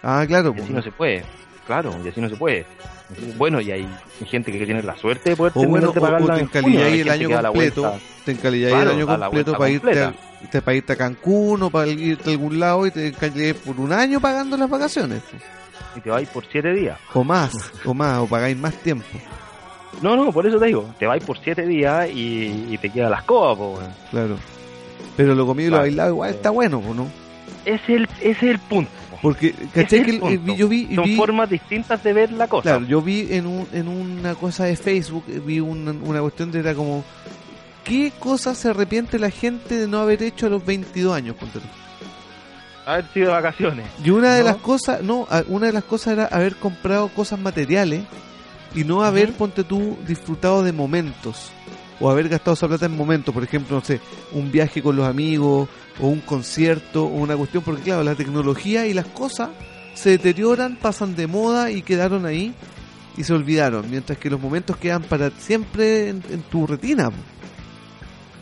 Ah, 0.04 0.24
claro. 0.28 0.54
Y 0.58 0.62
así 0.62 0.74
no 0.74 0.82
se 0.82 0.92
puede. 0.92 1.24
Claro, 1.66 1.92
y 2.04 2.08
así 2.08 2.22
no 2.22 2.30
se 2.30 2.36
puede. 2.38 2.66
Bueno, 3.38 3.60
y 3.60 3.72
hay 3.72 3.88
gente 4.26 4.52
que 4.52 4.66
tiene 4.66 4.82
la 4.84 4.96
suerte 4.98 5.32
de 5.32 5.36
poder 5.36 5.52
O, 5.56 5.60
terminar 5.60 5.84
uno, 5.84 5.92
de 5.94 6.00
o- 6.24 6.28
te 6.28 6.34
en 6.34 6.40
encalilláis 6.46 7.02
el 7.02 7.10
año 7.10 7.30
completo, 7.42 7.82
vuelta. 7.82 8.00
te 8.26 8.32
encalilláis 8.32 8.74
Claro, 8.74 8.92
el 8.92 8.96
año 8.98 9.08
completo 9.08 9.52
para 9.58 9.70
irte, 9.70 10.00
a, 10.02 10.06
completa. 10.12 10.50
te- 10.52 10.62
para 10.62 10.76
irte 10.78 10.94
a 10.94 10.96
Cancún 10.96 11.64
o 11.64 11.70
para 11.70 11.88
irte 11.88 12.30
a 12.30 12.34
algún 12.34 12.60
lado 12.60 12.88
y 12.88 12.92
te 12.92 13.08
encalilláis 13.08 13.54
por 13.56 13.80
un 13.80 13.92
año 13.92 14.20
pagando 14.22 14.56
las 14.58 14.70
vacaciones. 14.70 15.22
Y 15.96 16.00
te 16.02 16.10
vais 16.10 16.30
por 16.30 16.46
siete 16.46 16.74
días. 16.74 16.98
O 17.14 17.24
más, 17.24 17.72
o 17.86 17.94
más, 17.94 18.18
o 18.20 18.28
pagáis 18.28 18.58
más 18.58 18.74
tiempo. 18.76 19.06
No, 20.02 20.16
no, 20.16 20.32
por 20.32 20.46
eso 20.46 20.60
te 20.60 20.68
digo. 20.68 20.86
Te 21.00 21.06
vais 21.08 21.24
por 21.24 21.38
siete 21.40 21.66
días 21.66 22.10
y, 22.10 22.68
y 22.70 22.78
te 22.78 22.90
quedan 22.90 23.12
las 23.12 23.24
cosas, 23.24 23.58
po. 23.58 23.80
Claro. 24.12 24.38
Pero 25.16 25.34
lo 25.34 25.46
comido 25.48 25.70
y 25.70 25.72
lo 25.72 25.78
bailado 25.78 26.10
igual 26.12 26.30
está 26.32 26.50
bueno, 26.52 26.80
po, 26.80 26.94
¿no? 26.94 27.08
Ese 27.66 27.76
es 27.84 27.90
el, 27.90 28.04
ese 28.22 28.30
es 28.32 28.44
el 28.44 28.60
punto. 28.60 28.92
po. 29.10 29.18
Porque, 29.22 29.54
¿cachai? 29.74 30.04
Que 30.04 30.12
el 30.18 30.56
yo 30.56 30.68
vi, 30.68 30.94
Son 30.94 31.06
vi- 31.06 31.16
formas 31.16 31.50
distintas 31.50 32.04
de 32.04 32.14
ver 32.14 32.32
la 32.32 32.48
cosa. 32.48 32.62
Claro, 32.70 32.86
yo 32.86 33.02
vi 33.02 33.28
en, 33.32 33.48
un, 33.48 33.68
en 33.74 33.88
una 33.88 34.36
cosa 34.36 34.66
de 34.66 34.76
Facebook, 34.76 35.24
vi 35.46 35.60
una, 35.60 35.92
una 35.92 36.22
cuestión 36.22 36.52
de 36.52 36.60
era 36.60 36.76
como, 36.76 37.04
¿qué 37.84 38.12
cosa 38.20 38.54
se 38.54 38.70
arrepiente 38.70 39.18
la 39.18 39.32
gente 39.32 39.76
de 39.76 39.88
no 39.88 39.98
haber 40.00 40.22
hecho 40.22 40.46
a 40.46 40.50
los 40.50 40.64
22 40.64 41.16
años? 41.16 41.36
ponte? 41.36 41.60
Haber 42.86 43.06
sido 43.14 43.28
de 43.28 43.32
vacaciones. 43.34 43.86
Y 44.04 44.12
una 44.12 44.36
de 44.36 44.42
¿No? 44.42 44.46
las 44.50 44.58
cosas, 44.58 45.02
no, 45.02 45.28
una 45.48 45.66
de 45.66 45.74
las 45.74 45.84
cosas 45.84 46.14
era 46.14 46.26
haber 46.28 46.56
comprado 46.56 47.08
cosas 47.10 47.40
materiales 47.40 48.04
y 48.76 48.84
no 48.84 49.04
haber, 49.04 49.34
ponte 49.34 49.64
tú, 49.64 49.98
disfrutado 50.08 50.64
de 50.64 50.72
momentos. 50.72 51.52
O 52.00 52.10
haber 52.10 52.30
gastado 52.30 52.54
esa 52.54 52.68
plata 52.68 52.86
en 52.86 52.96
momentos, 52.96 53.34
por 53.34 53.44
ejemplo, 53.44 53.78
no 53.78 53.84
sé, 53.84 54.00
un 54.32 54.52
viaje 54.52 54.84
con 54.84 54.96
los 54.96 55.08
amigos, 55.08 55.68
o 56.00 56.08
un 56.08 56.20
concierto, 56.20 57.06
o 57.06 57.16
una 57.16 57.36
cuestión, 57.36 57.64
porque 57.64 57.82
claro, 57.82 58.04
la 58.04 58.16
tecnología 58.16 58.86
y 58.86 58.94
las 58.94 59.08
cosas 59.08 59.50
se 59.96 60.12
deterioran, 60.12 60.76
pasan 60.76 61.16
de 61.16 61.26
moda 61.26 61.72
y 61.72 61.82
quedaron 61.82 62.26
ahí 62.26 62.54
y 63.18 63.24
se 63.24 63.34
olvidaron, 63.34 63.90
mientras 63.90 64.20
que 64.20 64.30
los 64.30 64.40
momentos 64.40 64.78
quedan 64.78 65.02
para 65.04 65.32
siempre 65.32 66.10
en, 66.10 66.24
en 66.30 66.42
tu 66.44 66.68
retina. 66.68 67.10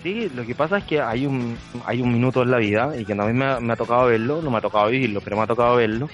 Sí, 0.06 0.30
lo 0.36 0.46
que 0.46 0.54
pasa 0.54 0.78
es 0.78 0.84
que 0.84 1.02
hay 1.02 1.26
un 1.26 1.58
hay 1.84 2.00
un 2.00 2.14
minuto 2.14 2.44
en 2.44 2.52
la 2.52 2.60
vida 2.60 2.94
y 2.96 3.06
que 3.06 3.16
mí 3.16 3.34
me 3.34 3.46
ha, 3.46 3.60
me 3.60 3.74
ha 3.74 3.76
tocado 3.76 4.06
verlo, 4.06 4.40
no 4.40 4.52
me 4.52 4.60
ha 4.60 4.62
tocado 4.62 4.88
vivirlo, 4.90 5.20
pero 5.20 5.36
me 5.36 5.42
ha 5.42 5.48
tocado 5.48 5.78
verlo. 5.78 6.08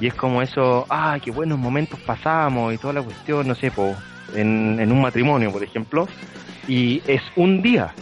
Y 0.00 0.08
es 0.08 0.14
como 0.14 0.42
eso, 0.42 0.86
ah, 0.90 1.16
qué 1.22 1.30
buenos 1.30 1.56
momentos 1.56 2.00
pasamos 2.00 2.74
y 2.74 2.78
toda 2.78 2.94
la 2.94 3.02
cuestión, 3.02 3.46
no 3.46 3.54
sé, 3.54 3.70
po, 3.70 3.94
en, 4.34 4.80
en 4.80 4.90
un 4.90 5.00
matrimonio, 5.00 5.52
por 5.52 5.62
ejemplo. 5.62 6.08
Y 6.66 7.00
es 7.06 7.22
un 7.36 7.62
día. 7.62 7.94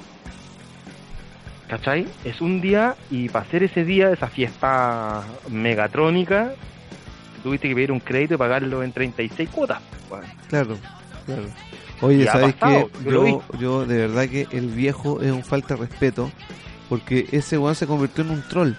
¿Cachai? 1.68 2.06
Es 2.24 2.40
un 2.40 2.62
día 2.62 2.96
y 3.10 3.28
para 3.28 3.44
hacer 3.44 3.62
ese 3.62 3.84
día, 3.84 4.10
esa 4.12 4.28
fiesta 4.28 5.22
megatrónica, 5.50 6.54
tuviste 7.42 7.68
que 7.68 7.74
pedir 7.74 7.92
un 7.92 8.00
crédito 8.00 8.36
y 8.36 8.38
pagarlo 8.38 8.82
en 8.82 8.90
36 8.90 9.50
cuotas. 9.50 9.82
Bueno, 10.08 10.24
Claro, 10.48 10.78
claro. 11.26 11.42
Oye, 12.00 12.26
¿sabes 12.26 12.54
qué? 12.56 12.88
yo 13.10 13.42
Yo, 13.58 13.86
de 13.86 13.98
verdad 13.98 14.28
que 14.28 14.46
el 14.50 14.68
viejo 14.68 15.20
es 15.22 15.30
un 15.32 15.42
falta 15.44 15.74
de 15.74 15.80
respeto 15.86 16.30
porque 16.88 17.26
ese 17.32 17.58
weón 17.58 17.74
se 17.74 17.86
convirtió 17.86 18.22
en 18.24 18.30
un 18.30 18.42
troll 18.48 18.72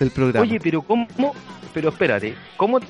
del 0.00 0.10
programa. 0.10 0.46
Oye, 0.46 0.58
pero 0.60 0.82
¿cómo? 0.82 1.06
Pero 1.74 1.90
espérate, 1.90 2.34
¿cómo 2.56 2.80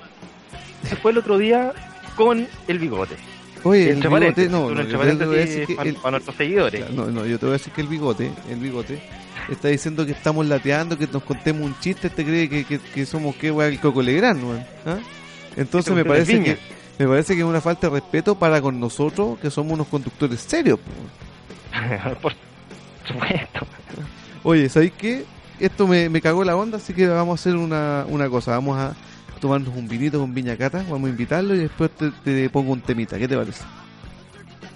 se 0.85 0.97
fue 0.97 1.11
el 1.13 1.19
otro 1.19 1.37
día 1.39 1.73
con 2.17 2.47
el 2.69 2.79
bigote? 2.79 3.17
Oye, 3.65 3.85
el 3.91 3.97
entre 3.97 4.09
bigote, 4.09 4.49
no, 4.49 4.71
no, 4.71 4.83
yo 4.83 5.19
te 5.19 5.27
voy 5.27 5.37
a 5.37 5.41
decir 5.41 5.67
que 5.67 5.75
para, 5.75 5.89
el- 5.89 5.97
para 5.97 6.11
nuestros 6.13 6.37
seguidores. 6.37 6.91
No, 6.91 7.07
no, 7.07 7.27
yo 7.27 7.39
te 7.39 7.47
voy 7.47 7.55
a 7.55 7.59
decir 7.59 7.73
que 7.73 7.81
el 7.81 7.89
bigote, 7.89 8.31
el 8.49 8.61
bigote, 8.61 9.03
está 9.49 9.69
diciendo 9.69 10.07
que 10.07 10.13
estamos 10.13 10.47
lateando, 10.47 10.97
que 10.97 11.09
nos 11.13 11.25
contemos 11.25 11.63
un 11.63 11.79
chiste, 11.81 12.07
este 12.07 12.25
cree 12.25 12.49
que, 12.49 12.65
que, 12.65 12.79
que 12.79 13.05
somos 13.05 13.35
qué 13.35 13.51
weá 13.51 13.67
el 13.69 13.81
Coco 13.81 14.01
Legrand, 14.01 14.43
weón, 14.45 14.65
¿ah? 14.87 14.99
Entonces 15.57 15.91
Este 15.91 15.95
me 15.95 16.05
parece 16.05 16.41
que 16.43 16.57
me 16.99 17.07
parece 17.07 17.35
que 17.35 17.41
es 17.41 17.47
una 17.47 17.61
falta 17.61 17.89
de 17.89 17.95
respeto 17.95 18.35
para 18.35 18.61
con 18.61 18.79
nosotros, 18.81 19.39
que 19.39 19.51
somos 19.51 19.73
unos 19.73 19.87
conductores 19.87 20.41
serios. 20.41 20.79
po. 20.79 22.21
Por 22.23 22.33
supuesto. 23.07 23.67
Oye, 24.43 24.69
¿sabéis 24.69 24.93
qué? 24.93 25.25
Esto 25.59 25.87
me, 25.87 26.09
me 26.09 26.21
cagó 26.21 26.45
la 26.45 26.57
onda, 26.57 26.79
así 26.79 26.95
que 26.95 27.07
vamos 27.07 27.39
a 27.39 27.41
hacer 27.41 27.57
una, 27.57 28.05
una 28.09 28.29
cosa. 28.29 28.53
Vamos 28.53 28.79
a 28.79 28.95
tomarnos 29.41 29.75
un 29.77 29.89
vinito 29.89 30.19
con 30.19 30.35
Viña 30.35 30.57
Cata, 30.57 30.85
vamos 30.89 31.09
a 31.09 31.11
invitarlo 31.11 31.55
y 31.55 31.59
después 31.59 31.91
te, 31.91 32.11
te 32.11 32.51
pongo 32.51 32.73
un 32.73 32.81
temita. 32.81 33.19
¿Qué 33.19 33.29
te 33.29 33.37
parece? 33.37 33.63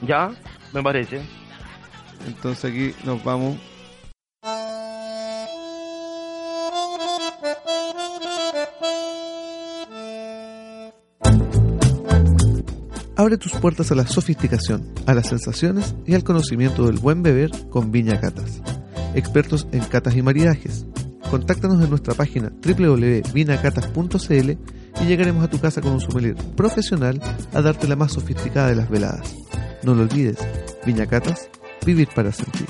Ya, 0.02 0.30
me 0.72 0.82
parece. 0.82 1.22
Entonces 2.26 2.70
aquí 2.70 2.94
nos 3.04 3.22
vamos. 3.22 3.56
Abre 13.14 13.36
tus 13.36 13.52
puertas 13.52 13.92
a 13.92 13.94
la 13.94 14.06
sofisticación, 14.06 14.88
a 15.06 15.12
las 15.12 15.28
sensaciones 15.28 15.94
y 16.06 16.14
al 16.14 16.24
conocimiento 16.24 16.86
del 16.86 16.98
buen 16.98 17.22
beber 17.22 17.50
con 17.68 17.92
Viña 17.92 18.18
Catas. 18.18 18.62
Expertos 19.14 19.66
en 19.72 19.84
catas 19.84 20.16
y 20.16 20.22
maridajes. 20.22 20.86
Contáctanos 21.30 21.82
en 21.82 21.90
nuestra 21.90 22.14
página 22.14 22.50
www.vinacatas.cl 22.64 24.50
y 25.02 25.06
llegaremos 25.06 25.44
a 25.44 25.50
tu 25.50 25.58
casa 25.60 25.82
con 25.82 25.92
un 25.92 26.00
sommelier 26.00 26.36
profesional 26.56 27.20
a 27.52 27.60
darte 27.60 27.86
la 27.86 27.96
más 27.96 28.12
sofisticada 28.12 28.68
de 28.68 28.76
las 28.76 28.88
veladas. 28.88 29.34
No 29.82 29.94
lo 29.94 30.02
olvides, 30.02 30.38
Viña 30.86 31.06
Catas, 31.06 31.50
vivir 31.84 32.08
para 32.14 32.32
sentir. 32.32 32.68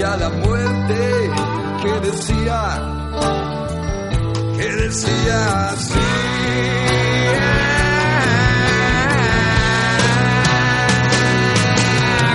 La 0.00 0.30
muerte, 0.30 1.30
que 1.82 2.00
decía, 2.00 2.82
que 4.56 4.66
decía 4.66 5.70
así. 5.70 6.00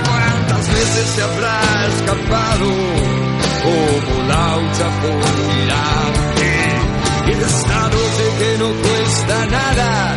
¿Cuántas 0.06 0.68
veces 0.68 1.06
se 1.08 1.22
habrá 1.22 1.60
escapado 1.88 2.66
como 3.64 4.28
laucha 4.28 4.88
por 5.02 5.56
mirarte? 5.56 6.50
Y 7.26 7.30
esta 7.32 7.80
noche 7.88 8.24
que 8.38 8.58
no 8.58 8.68
cuesta 8.80 9.46
nada, 9.46 10.16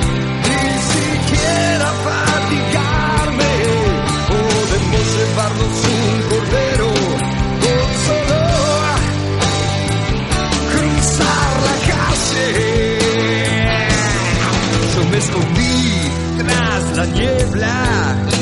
escondí 15.29 16.11
tras 16.37 16.97
la 16.97 17.05
niebla 17.05 18.38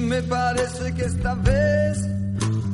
me 0.00 0.22
parece 0.22 0.94
que 0.94 1.04
esta 1.04 1.34
vez 1.34 1.98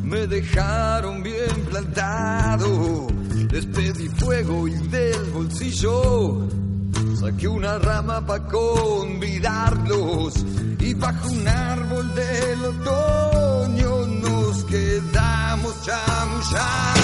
me 0.02 0.26
dejaron 0.26 1.22
bien 1.22 1.64
plantado. 1.68 3.08
Les 3.50 3.66
pedí 3.66 4.08
fuego 4.08 4.68
y 4.68 4.74
del 4.88 5.24
bolsillo 5.32 6.48
saqué 7.18 7.48
una 7.48 7.78
rama 7.78 8.24
para 8.26 8.44
convidarlos 8.44 10.34
y 10.78 10.94
bajo 10.94 11.28
un 11.28 11.48
árbol 11.48 12.14
del 12.14 12.64
otoño 12.64 14.06
nos 14.06 14.64
quedamos 14.64 15.74
chamullando. 15.84 16.99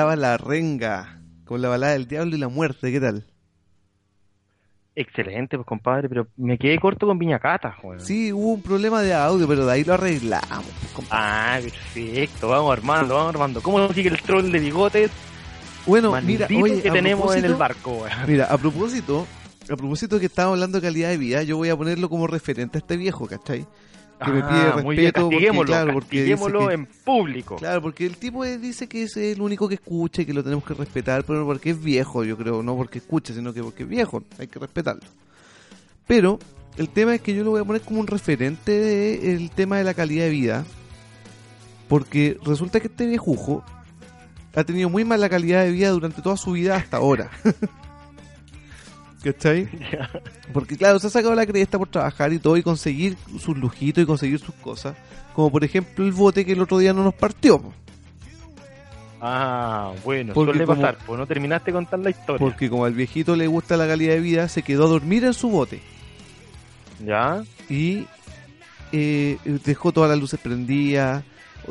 Estaba 0.00 0.16
la 0.16 0.38
renga, 0.38 1.20
con 1.44 1.60
la 1.60 1.68
balada 1.68 1.92
del 1.92 2.08
diablo 2.08 2.34
y 2.34 2.38
la 2.38 2.48
muerte, 2.48 2.90
¿qué 2.90 3.00
tal? 3.00 3.26
Excelente, 4.96 5.56
pues 5.56 5.66
compadre, 5.66 6.08
pero 6.08 6.26
me 6.36 6.58
quedé 6.58 6.78
corto 6.78 7.06
con 7.06 7.18
Viñacata, 7.18 7.76
weón. 7.82 8.00
Sí, 8.00 8.32
hubo 8.32 8.54
un 8.54 8.62
problema 8.62 9.02
de 9.02 9.14
audio, 9.14 9.46
pero 9.46 9.64
de 9.66 9.72
ahí 9.72 9.84
lo 9.84 9.94
arreglamos. 9.94 10.64
pues, 10.80 10.92
compadre. 10.92 11.18
Ah, 11.22 11.58
perfecto, 11.62 12.48
vamos 12.48 12.72
armando, 12.72 13.14
vamos 13.14 13.34
armando. 13.34 13.60
¿Cómo 13.62 13.92
sigue 13.92 14.08
el 14.08 14.20
troll 14.22 14.50
de 14.50 14.58
bigotes? 14.58 15.10
Bueno, 15.86 16.08
mira, 16.22 16.46
Maldito 16.48 16.64
oye, 16.64 16.82
que 16.82 16.88
a 16.88 16.92
tenemos 16.92 17.36
en 17.36 17.44
el 17.44 17.54
propósito- 17.54 17.58
barco, 17.58 17.92
weón. 18.04 18.26
Mira, 18.26 18.46
a 18.46 18.58
propósito, 18.58 19.26
a 19.70 19.76
propósito 19.76 20.18
que 20.18 20.26
estábamos 20.26 20.56
hablando 20.56 20.80
de 20.80 20.86
calidad 20.88 21.10
de 21.10 21.18
vida, 21.18 21.42
yo 21.42 21.56
voy 21.56 21.68
a 21.68 21.76
ponerlo 21.76 22.08
como 22.08 22.26
referente 22.26 22.78
a 22.78 22.80
este 22.80 22.96
viejo, 22.96 23.26
¿cachai? 23.26 23.66
Que 24.24 24.30
me 24.30 24.42
pide 24.42 24.58
Ah, 24.60 24.80
muy 24.82 24.96
bien, 24.96 25.06
respeto 25.06 25.30
porque, 25.30 25.46
claro, 25.66 25.92
porque 25.94 26.24
que- 26.68 26.74
en 26.74 26.86
público. 26.86 27.56
Claro, 27.56 27.80
porque 27.82 28.04
el 28.06 28.16
tipo 28.18 28.44
dice 28.44 28.86
que 28.86 29.04
es 29.04 29.16
el 29.16 29.40
único 29.40 29.66
que 29.68 29.74
escucha 29.76 30.22
y 30.22 30.26
que 30.26 30.34
lo 30.34 30.42
tenemos 30.44 30.64
que 30.64 30.74
respetar, 30.74 31.24
pero 31.24 31.46
porque 31.46 31.70
es 31.70 31.82
viejo, 31.82 32.22
yo 32.24 32.36
creo, 32.36 32.62
no 32.62 32.76
porque 32.76 32.98
escuche, 32.98 33.32
sino 33.32 33.52
que 33.54 33.62
porque 33.62 33.84
es 33.84 33.88
viejo, 33.88 34.22
hay 34.38 34.46
que 34.46 34.58
respetarlo. 34.58 35.02
Pero 36.06 36.38
el 36.76 36.88
tema 36.90 37.14
es 37.14 37.20
que 37.22 37.34
yo 37.34 37.44
lo 37.44 37.50
voy 37.52 37.60
a 37.60 37.64
poner 37.64 37.80
como 37.82 38.00
un 38.00 38.06
referente 38.06 38.72
del 38.72 39.50
tema 39.50 39.78
de 39.78 39.84
la 39.84 39.94
calidad 39.94 40.24
de 40.24 40.30
vida, 40.30 40.64
porque 41.88 42.36
resulta 42.44 42.78
que 42.80 42.88
este 42.88 43.06
viejujo 43.06 43.64
ha 44.54 44.64
tenido 44.64 44.88
muy 44.90 45.04
mala 45.04 45.28
calidad 45.28 45.64
de 45.64 45.72
vida 45.72 45.90
durante 45.90 46.20
toda 46.22 46.36
su 46.36 46.52
vida 46.52 46.76
hasta 46.76 46.98
ahora. 46.98 47.30
¿Cachai? 49.22 49.68
Porque 50.52 50.76
claro, 50.76 50.98
se 50.98 51.08
ha 51.08 51.10
sacado 51.10 51.34
la 51.34 51.44
cresta 51.46 51.78
por 51.78 51.88
trabajar 51.88 52.32
y 52.32 52.38
todo 52.38 52.56
y 52.56 52.62
conseguir 52.62 53.16
sus 53.38 53.56
lujitos 53.56 54.02
y 54.02 54.06
conseguir 54.06 54.38
sus 54.38 54.54
cosas. 54.56 54.96
Como 55.34 55.50
por 55.50 55.62
ejemplo 55.64 56.04
el 56.04 56.12
bote 56.12 56.44
que 56.44 56.52
el 56.52 56.60
otro 56.60 56.78
día 56.78 56.92
no 56.92 57.04
nos 57.04 57.14
partió. 57.14 57.60
po. 57.60 57.72
Ah, 59.20 59.92
bueno, 60.02 60.32
Porque 60.32 60.52
suele 60.52 60.64
como- 60.64 60.80
pasar, 60.80 60.98
pues 61.06 61.18
no 61.18 61.26
terminaste 61.26 61.70
de 61.70 61.74
contar 61.74 61.98
la 62.00 62.10
historia. 62.10 62.38
Porque 62.38 62.70
como 62.70 62.86
al 62.86 62.94
viejito 62.94 63.36
le 63.36 63.46
gusta 63.46 63.76
la 63.76 63.86
calidad 63.86 64.14
de 64.14 64.20
vida, 64.20 64.48
se 64.48 64.62
quedó 64.62 64.84
a 64.86 64.88
dormir 64.88 65.24
en 65.24 65.34
su 65.34 65.50
bote. 65.50 65.82
¿Ya? 67.04 67.42
Y 67.68 68.06
eh, 68.92 69.36
dejó 69.64 69.92
todas 69.92 70.08
las 70.10 70.18
luces 70.18 70.40
prendidas. 70.40 71.22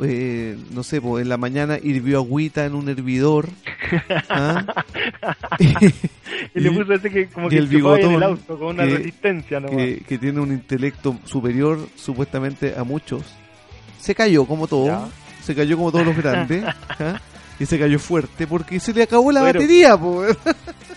Eh, 0.04 0.56
no 0.72 0.82
sé, 0.82 1.00
po, 1.00 1.18
en 1.18 1.28
la 1.28 1.36
mañana 1.36 1.78
hirvió 1.82 2.18
agüita 2.18 2.64
en 2.66 2.74
un 2.74 2.88
hervidor. 2.88 3.48
¿ah? 4.28 4.64
Y 6.54 6.60
le 6.60 6.70
puso 6.70 6.92
ese 6.94 7.10
que 7.10 7.26
como 7.28 7.48
que 7.48 7.58
el 7.58 7.70
chupaba 7.70 7.96
en 7.96 8.00
el 8.02 8.06
bigotón 8.08 8.22
auto 8.22 8.58
con 8.58 8.68
una 8.68 8.84
que- 8.86 8.96
resistencia 8.96 9.60
nomás. 9.60 9.76
que, 9.76 10.02
que 10.08 10.18
tiene 10.18 10.40
un 10.40 10.52
intelecto 10.52 11.18
superior 11.24 11.78
supuestamente 11.96 12.74
a 12.76 12.82
muchos, 12.84 13.22
se 14.00 14.14
cayó 14.14 14.46
como 14.46 14.66
todo, 14.66 14.86
Ya. 14.86 15.08
se 15.42 15.54
cayó 15.54 15.76
como 15.76 15.92
todos 15.92 16.06
los 16.06 16.16
grandes, 16.22 16.64
¿ah? 16.64 17.20
y 17.58 17.66
se 17.66 17.78
cayó 17.78 17.98
fuerte 17.98 18.46
porque 18.46 18.80
se 18.80 18.92
le 18.94 19.02
acabó 19.02 19.30
la 19.32 19.40
Bueno. 19.42 19.58
batería. 19.60 19.98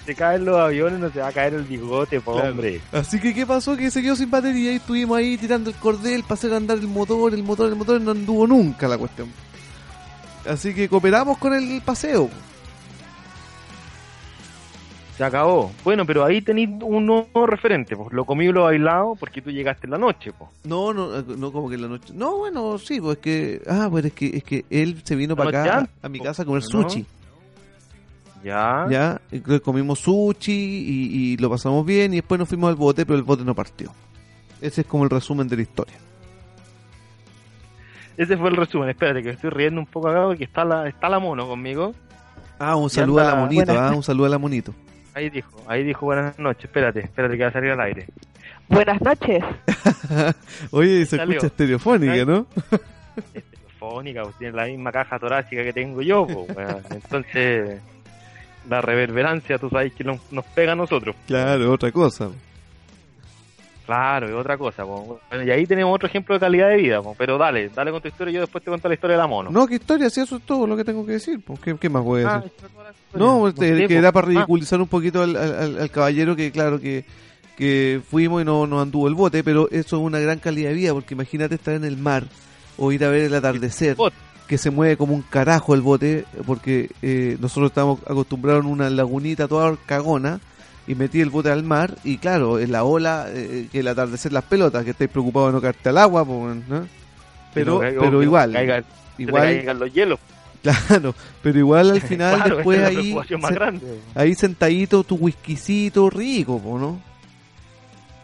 Se 0.06 0.16
caen 0.16 0.44
los 0.44 0.58
aviones, 0.58 1.00
no 1.00 1.10
se 1.12 1.20
va 1.20 1.30
a 1.30 1.32
caer 1.32 1.54
el 1.54 1.64
bigote, 1.64 2.20
po, 2.20 2.34
Claro. 2.34 2.52
hombre. 2.52 2.82
Así 2.92 3.20
que 3.22 3.34
qué 3.34 3.46
pasó 3.46 3.78
que 3.78 3.90
se 3.90 4.02
quedó 4.02 4.16
sin 4.18 4.30
batería 4.30 4.74
y 4.74 4.76
estuvimos 4.76 5.18
ahí 5.18 5.38
tirando 5.38 5.70
el 5.70 5.76
cordel 5.78 6.24
para 6.24 6.34
hacer 6.34 6.54
andar 6.54 6.78
el 6.78 6.88
motor, 6.88 7.34
el 7.34 7.44
motor, 7.44 7.70
el 7.70 7.76
motor, 7.78 8.02
no 8.02 8.12
anduvo 8.12 8.46
nunca 8.46 8.88
la 8.88 8.98
cuestión. 8.98 9.30
Así 10.46 10.74
que 10.74 10.90
cooperamos 10.90 11.38
con 11.38 11.54
el 11.54 11.82
paseo. 11.86 12.30
Se 15.18 15.24
acabó. 15.24 15.72
Bueno, 15.84 16.06
pero 16.08 16.26
ahí 16.26 16.42
tenéis 16.42 16.70
un 16.82 17.06
nuevo 17.06 17.46
referente, 17.46 17.96
pues 17.96 18.12
lo 18.12 18.26
comido 18.26 18.50
y 18.50 18.54
lo 18.56 18.64
bailado 18.64 19.16
porque 19.20 19.42
tú 19.44 19.52
llegaste 19.52 19.86
en 19.86 19.92
la 19.92 19.98
noche, 20.00 20.32
pues. 20.38 20.50
No, 20.64 20.92
no, 20.92 21.22
no 21.22 21.52
como 21.52 21.70
que 21.70 21.76
en 21.76 21.84
la 21.84 21.88
noche. 21.88 22.14
No, 22.16 22.38
bueno, 22.40 22.80
sí, 22.80 23.00
pues 23.00 23.18
es 23.18 23.22
que 23.22 23.62
ah, 23.70 23.88
pues 23.92 24.06
es 24.06 24.14
que 24.14 24.38
es 24.38 24.44
que 24.44 24.66
él 24.72 25.02
se 25.04 25.16
vino 25.16 25.36
La 25.36 25.44
para 25.46 25.62
acá 25.62 25.78
antes, 25.78 25.94
a 26.02 26.10
mi 26.10 26.20
casa 26.20 26.42
a 26.42 26.46
comer 26.46 26.64
¿no? 26.74 26.88
Ya. 28.44 28.86
Ya, 28.90 29.22
entonces 29.32 29.62
comimos 29.62 30.00
sushi 30.00 30.52
y, 30.52 31.34
y 31.34 31.38
lo 31.38 31.50
pasamos 31.50 31.86
bien 31.86 32.14
y 32.14 32.18
después 32.18 32.38
nos 32.40 32.50
fuimos 32.50 32.70
al 32.70 32.76
bote, 32.76 33.06
pero 33.06 33.18
el 33.18 33.24
bote 33.24 33.44
no 33.46 33.56
partió. 33.56 33.92
Ese 34.62 34.82
es 34.82 34.88
como 34.88 35.04
el 35.06 35.10
resumen 35.10 35.48
de 35.48 35.56
la 35.56 35.62
historia. 35.62 35.96
Ese 38.18 38.38
fue 38.38 38.50
el 38.50 38.56
resumen. 38.56 38.90
Espérate 38.90 39.22
que 39.22 39.30
me 39.30 39.34
estoy 39.34 39.50
riendo 39.50 39.80
un 39.82 39.88
poco 39.88 40.10
acá 40.10 40.24
porque 40.26 40.44
está 40.44 40.64
la, 40.66 40.88
está 40.88 41.10
la 41.10 41.20
mono 41.20 41.48
conmigo. 41.48 41.94
Ah, 42.60 42.76
un 42.76 42.90
saludo 42.90 43.20
a 43.22 43.24
la 43.26 43.36
monito, 43.36 43.66
buenas- 43.74 43.92
ah, 43.92 43.96
un 43.96 44.04
saludo 44.04 44.26
a 44.28 44.30
la 44.30 44.38
monito. 44.38 44.74
Ahí 45.16 45.30
dijo, 45.30 45.64
ahí 45.68 45.84
dijo 45.84 46.06
buenas 46.06 46.38
noches. 46.40 46.66
Espérate, 46.66 47.00
espérate 47.02 47.38
que 47.38 47.44
va 47.44 47.50
a 47.50 47.54
salir 47.54 47.72
al 47.72 47.80
aire. 47.82 48.08
Buenas 48.70 49.02
noches. 49.02 49.44
Oye, 50.72 51.06
se 51.06 51.18
Salió. 51.18 51.34
escucha 51.34 51.48
estereofónica, 51.48 52.26
¿no? 52.26 52.46
Es 53.34 53.44
telefónica, 53.44 54.24
pues 54.24 54.36
tiene 54.38 54.54
la 54.58 54.66
misma 54.66 54.92
caja 54.92 55.20
torácica 55.20 55.62
que 55.64 55.74
tengo 55.74 56.02
yo, 56.02 56.26
pues, 56.26 56.56
weón. 56.58 56.82
Entonces, 56.90 57.80
la 58.70 58.82
reverberancia, 58.82 59.58
tú 59.58 59.70
sabes 59.70 59.94
que 59.94 60.04
nos, 60.04 60.20
nos 60.32 60.46
pega 60.46 60.72
a 60.74 60.76
nosotros. 60.76 61.16
Claro, 61.28 61.72
otra 61.72 61.92
cosa. 61.92 62.30
Claro, 63.86 64.30
es 64.30 64.34
otra 64.36 64.58
cosa. 64.58 64.84
po. 64.86 65.20
Bueno, 65.30 65.44
y 65.46 65.52
ahí 65.52 65.66
tenemos 65.66 65.94
otro 65.94 66.08
ejemplo 66.08 66.34
de 66.36 66.40
calidad 66.40 66.70
de 66.70 66.78
vida. 66.78 67.02
po. 67.02 67.16
Pero 67.18 67.38
dale, 67.38 67.68
dale 67.70 67.92
con 67.92 68.02
tu 68.02 68.08
historia 68.08 68.32
y 68.32 68.36
yo 68.36 68.42
después 68.42 68.64
te 68.64 68.70
cuento 68.72 68.88
la 68.88 68.94
historia 68.94 69.18
de 69.18 69.22
la 69.22 69.28
mono. 69.28 69.52
No, 69.52 69.68
qué 69.68 69.76
historia, 69.76 70.10
si 70.10 70.22
eso 70.22 70.38
es 70.38 70.44
todo 70.44 70.66
lo 70.66 70.78
que 70.78 70.86
tengo 70.86 71.06
que 71.06 71.14
decir. 71.14 71.42
¿Qué, 71.62 71.76
qué 71.78 71.90
más 71.90 72.02
voy 72.04 72.24
a 72.24 72.36
Ah, 72.36 72.38
decir? 72.38 72.52
No, 73.16 73.52
sé, 73.52 73.86
que 73.88 73.96
era 73.98 74.12
para 74.14 74.28
Ah, 74.28 74.30
ridiculizar 74.30 74.80
un 74.80 74.88
poquito 74.88 75.22
al, 75.22 75.36
al- 75.36 75.54
al- 75.60 75.82
al 75.82 75.92
caballero 75.92 76.34
que, 76.36 76.52
claro, 76.52 76.80
que, 76.80 77.04
que 77.58 78.02
fuimos 78.10 78.42
y 78.42 78.46
no 78.46 78.66
nos 78.66 78.82
anduvo 78.82 79.10
el 79.10 79.16
bote, 79.16 79.44
pero 79.44 79.68
eso 79.70 79.98
es 79.98 80.02
una 80.02 80.20
gran 80.20 80.40
calidad 80.40 80.70
de 80.70 80.76
vida, 80.76 80.94
porque 80.94 81.14
imagínate 81.14 81.56
estar 81.56 81.74
en 81.74 81.84
el 81.84 81.98
mar 81.98 82.24
o 82.78 82.92
ir 82.94 83.04
a 83.04 83.10
ver 83.10 83.26
el 83.26 83.36
atardecer, 83.36 83.96
Bote. 83.96 84.16
Que 84.54 84.60
se 84.60 84.70
mueve 84.70 84.98
como 84.98 85.16
un 85.16 85.24
carajo 85.24 85.74
el 85.74 85.82
bote, 85.82 86.26
porque 86.46 86.92
eh, 87.02 87.38
nosotros 87.40 87.72
estamos 87.72 88.00
acostumbrados 88.06 88.64
a 88.64 88.68
una 88.68 88.88
lagunita 88.88 89.48
toda 89.48 89.76
cagona, 89.88 90.40
y 90.86 90.94
metí 90.94 91.22
el 91.22 91.32
bote 91.32 91.50
al 91.50 91.64
mar, 91.64 91.96
y 92.04 92.20
claro, 92.20 92.60
en 92.60 92.72
la 92.72 92.84
ola, 92.84 93.26
eh, 93.30 93.68
que 93.72 93.80
el 93.80 93.88
atardecer 93.88 94.32
las 94.32 94.44
pelotas, 94.44 94.84
que 94.84 94.92
estáis 94.92 95.10
preocupados 95.10 95.50
de 95.50 95.54
no 95.54 95.62
caerte 95.62 95.90
al 95.90 95.98
agua, 95.98 96.24
pues, 96.24 96.56
pero, 97.52 97.80
pero 97.80 98.22
igual, 98.22 98.54
caiga- 98.54 98.84
igual, 99.18 99.42
caigan 99.44 99.80
los 99.80 99.92
hielos. 99.92 100.20
claro, 100.62 101.16
pero 101.42 101.58
igual 101.58 101.90
al 101.90 102.02
final 102.04 102.36
Claro, 102.36 102.56
después 102.58 102.80
es 102.80 102.86
ahí, 102.96 103.16
ahí 104.14 104.36
sentadito 104.36 105.04
tu 105.04 105.16
whiskycito 105.16 106.12
rico, 106.12 106.60
po, 106.62 106.78
¿no? 106.78 107.02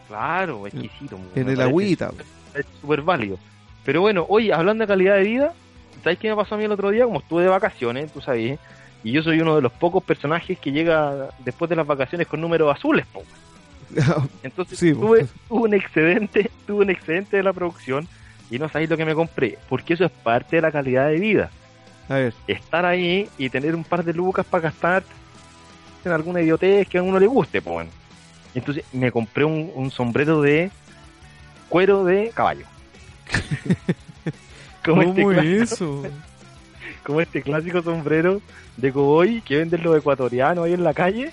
Claro, 0.06 0.64
exquisito. 0.68 1.18
En 1.34 1.48
el 1.48 1.60
agüita. 1.60 2.12
Es 2.54 2.64
súper 2.80 3.02
válido. 3.02 3.36
Pero 3.84 4.02
bueno, 4.02 4.26
oye, 4.28 4.52
hablando 4.52 4.82
de 4.84 4.88
calidad 4.88 5.16
de 5.16 5.22
vida, 5.24 5.54
¿sabes 6.02 6.18
qué 6.18 6.28
me 6.28 6.36
pasó 6.36 6.54
a 6.54 6.58
mí 6.58 6.64
el 6.64 6.72
otro 6.72 6.90
día? 6.90 7.04
Como 7.04 7.20
estuve 7.20 7.42
de 7.42 7.48
vacaciones, 7.48 8.12
tú 8.12 8.20
sabes, 8.20 8.58
y 9.02 9.12
yo 9.12 9.22
soy 9.22 9.40
uno 9.40 9.56
de 9.56 9.62
los 9.62 9.72
pocos 9.72 10.02
personajes 10.04 10.58
que 10.58 10.72
llega 10.72 11.28
después 11.38 11.68
de 11.68 11.76
las 11.76 11.86
vacaciones 11.86 12.26
con 12.26 12.40
números 12.40 12.74
azules, 12.74 13.06
po. 13.06 13.22
Entonces 14.42 14.78
Sí, 14.78 14.92
tuve, 14.92 15.26
tuve 15.48 15.60
un 15.62 15.74
excedente, 15.74 16.50
tuve 16.66 16.84
un 16.84 16.90
excedente 16.90 17.36
de 17.36 17.42
la 17.42 17.52
producción 17.52 18.06
y 18.50 18.58
no 18.58 18.68
sabéis 18.68 18.90
lo 18.90 18.96
que 18.96 19.04
me 19.04 19.14
compré, 19.14 19.58
porque 19.68 19.94
eso 19.94 20.04
es 20.04 20.10
parte 20.10 20.56
de 20.56 20.62
la 20.62 20.72
calidad 20.72 21.08
de 21.08 21.18
vida. 21.18 21.50
A 22.08 22.14
ver, 22.14 22.34
Estar 22.46 22.84
ahí 22.84 23.28
y 23.38 23.48
tener 23.50 23.74
un 23.74 23.84
par 23.84 24.04
de 24.04 24.12
lucas 24.12 24.44
para 24.44 24.64
gastar 24.64 25.04
en 26.04 26.12
alguna 26.12 26.40
idiotez 26.40 26.88
que 26.88 26.98
a 26.98 27.02
uno 27.02 27.18
le 27.18 27.26
guste, 27.26 27.62
pues. 27.62 27.88
Entonces 28.54 28.84
me 28.92 29.12
compré 29.12 29.44
un, 29.44 29.70
un 29.74 29.90
sombrero 29.90 30.42
de 30.42 30.70
cuero 31.68 32.04
de 32.04 32.30
caballo. 32.34 32.66
como, 34.90 35.02
este 35.02 35.22
¿cómo 35.22 35.32
clásico, 35.34 35.62
es 35.62 35.72
eso? 35.72 36.02
como 37.04 37.20
este 37.20 37.42
clásico 37.42 37.82
sombrero 37.82 38.40
de 38.76 38.92
cowboy 38.92 39.40
que 39.42 39.56
venden 39.58 39.82
los 39.82 39.96
ecuatorianos 39.98 40.64
ahí 40.64 40.74
en 40.74 40.84
la 40.84 40.94
calle. 40.94 41.30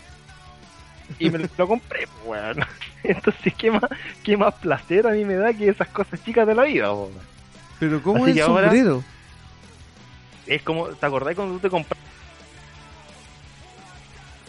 Y 1.19 1.29
me 1.29 1.39
lo 1.57 1.67
compré, 1.67 2.07
pues, 2.25 2.25
weón. 2.55 2.65
Entonces, 3.03 3.53
¿qué 3.57 3.71
más, 3.71 3.83
¿qué 4.23 4.35
más 4.35 4.53
placer 4.55 5.07
a 5.07 5.11
mí 5.11 5.23
me 5.23 5.35
da 5.35 5.53
que 5.53 5.69
esas 5.69 5.87
cosas 5.89 6.21
chicas 6.23 6.45
de 6.47 6.55
la 6.55 6.63
vida, 6.63 6.91
weón? 6.93 7.11
Pero 7.79 8.01
¿cómo 8.01 8.23
Así 8.23 8.31
es 8.31 8.37
el 8.37 8.43
ahora- 8.43 8.67
sombrero? 8.69 9.03
Es 10.47 10.61
como, 10.63 10.87
¿te 10.87 11.05
acordás 11.05 11.35
cuando 11.35 11.55
tú 11.55 11.59
te 11.59 11.69
compras 11.69 11.99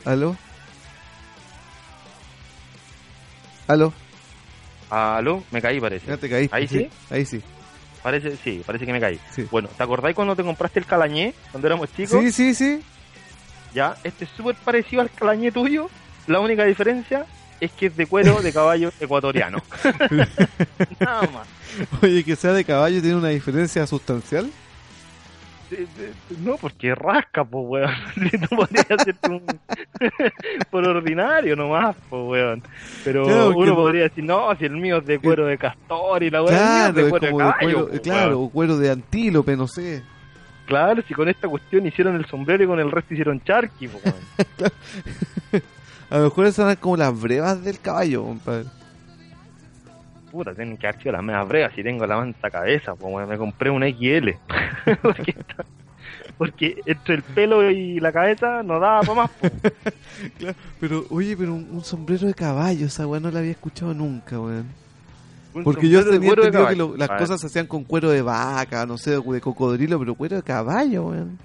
¿Aló? 0.04 0.36
¿Aló? 3.66 3.92
Aló, 4.90 5.42
me 5.50 5.60
caí 5.60 5.80
parece. 5.80 6.06
Ya 6.06 6.16
te 6.16 6.30
caíste. 6.30 6.56
¿Ahí 6.56 6.66
sí? 6.66 6.88
Ahí 7.10 7.26
sí. 7.26 7.42
Parece, 8.02 8.36
sí, 8.36 8.62
parece 8.64 8.86
que 8.86 8.92
me 8.92 9.00
caí. 9.00 9.18
Sí. 9.30 9.46
Bueno, 9.50 9.68
¿te 9.76 9.82
acordáis 9.82 10.14
cuando 10.14 10.36
te 10.36 10.44
compraste 10.44 10.78
el 10.78 10.86
calañé 10.86 11.34
cuando 11.50 11.66
éramos 11.66 11.92
chicos? 11.94 12.20
Sí, 12.20 12.32
sí, 12.32 12.54
sí. 12.54 12.82
Ya, 13.74 13.96
este 14.04 14.24
es 14.24 14.30
súper 14.36 14.54
parecido 14.56 15.02
al 15.02 15.10
calañé 15.10 15.52
tuyo. 15.52 15.90
La 16.26 16.40
única 16.40 16.64
diferencia 16.64 17.26
es 17.60 17.72
que 17.72 17.86
es 17.86 17.96
de 17.96 18.06
cuero 18.06 18.40
de 18.40 18.52
caballo 18.52 18.92
ecuatoriano. 19.00 19.62
Nada 21.00 21.22
más. 21.32 21.48
Oye, 22.02 22.24
que 22.24 22.36
sea 22.36 22.52
de 22.52 22.64
caballo 22.64 23.00
tiene 23.00 23.16
una 23.16 23.28
diferencia 23.28 23.86
sustancial. 23.86 24.50
No, 26.42 26.56
porque 26.56 26.94
rasca, 26.94 27.44
pues, 27.44 27.64
weón. 27.68 27.90
Si 28.30 28.38
tú 28.38 28.56
podrías 28.56 28.86
hacerte 28.90 29.28
un... 29.30 29.42
por 30.70 30.86
ordinario 30.88 31.56
nomás, 31.56 31.96
pues, 32.08 32.22
weón. 32.26 32.62
Pero 33.04 33.24
Claro, 33.24 33.48
uno 33.50 33.64
que- 33.66 33.72
podría 33.72 34.02
decir, 34.04 34.24
no, 34.24 34.54
si 34.56 34.64
el 34.64 34.76
mío 34.76 34.98
es 34.98 35.06
de 35.06 35.18
cuero 35.18 35.46
de 35.46 35.58
castor 35.58 36.22
y 36.22 36.30
la 36.30 36.42
weón 36.42 36.54
Claro, 36.54 36.88
es 36.88 36.94
de 37.04 37.10
cuero 37.10 37.26
de 37.26 37.32
como 37.32 37.44
de 37.44 37.50
caballo. 37.52 37.86
cuero, 37.88 38.02
claro, 38.02 38.40
o 38.40 38.50
cuero 38.50 38.76
de 38.78 38.90
antílope, 38.90 39.56
no 39.56 39.66
sé. 39.66 40.02
Claro, 40.66 41.02
si 41.06 41.14
con 41.14 41.28
esta 41.28 41.48
cuestión 41.48 41.86
hicieron 41.86 42.14
el 42.16 42.26
sombrero 42.26 42.64
y 42.64 42.66
con 42.66 42.78
el 42.80 42.90
resto 42.90 43.14
hicieron 43.14 43.40
charqui, 43.42 43.88
pues, 43.88 44.04
weón. 44.04 44.72
A 46.10 46.16
lo 46.18 46.24
mejor 46.24 46.46
esas 46.46 46.64
eran 46.64 46.76
como 46.76 46.96
las 46.96 47.20
brevas 47.20 47.62
del 47.62 47.80
caballo, 47.80 48.24
compadre. 48.24 48.64
Puta, 50.30 50.54
tienen 50.54 50.76
que 50.76 50.86
haber 50.86 51.00
sido 51.00 51.12
las 51.12 51.22
meas 51.22 51.46
bregas 51.48 51.72
si 51.74 51.82
tengo 51.82 52.06
la 52.06 52.16
mansa 52.16 52.50
cabeza, 52.50 52.94
pues 52.94 53.26
me 53.28 53.38
compré 53.38 53.70
un 53.70 53.82
XL. 53.82 54.30
porque, 55.02 55.30
está- 55.30 55.64
porque 56.36 56.80
entre 56.86 57.14
el 57.16 57.22
pelo 57.22 57.68
y 57.70 57.98
la 58.00 58.12
cabeza 58.12 58.62
no 58.62 58.78
daba 58.78 59.00
para 59.00 59.14
más. 59.14 59.30
po. 59.30 59.48
Pero, 60.80 61.04
oye, 61.10 61.36
pero 61.36 61.54
un, 61.54 61.68
un 61.70 61.84
sombrero 61.84 62.26
de 62.26 62.34
caballo, 62.34 62.86
esa 62.86 63.06
weá 63.06 63.20
no 63.20 63.30
la 63.30 63.38
había 63.40 63.52
escuchado 63.52 63.94
nunca, 63.94 64.38
weón. 64.40 64.66
Porque 65.64 65.88
yo 65.88 66.04
tenía 66.04 66.28
entendido 66.30 66.68
que 66.68 66.76
lo- 66.76 66.96
las 66.96 67.08
cosas 67.20 67.40
se 67.40 67.46
hacían 67.46 67.66
con 67.66 67.84
cuero 67.84 68.10
de 68.10 68.22
vaca, 68.22 68.84
no 68.86 68.98
sé, 68.98 69.12
de 69.12 69.40
cocodrilo, 69.40 69.98
pero 69.98 70.14
cuero 70.14 70.36
de 70.36 70.42
caballo, 70.42 71.06
weón. 71.06 71.38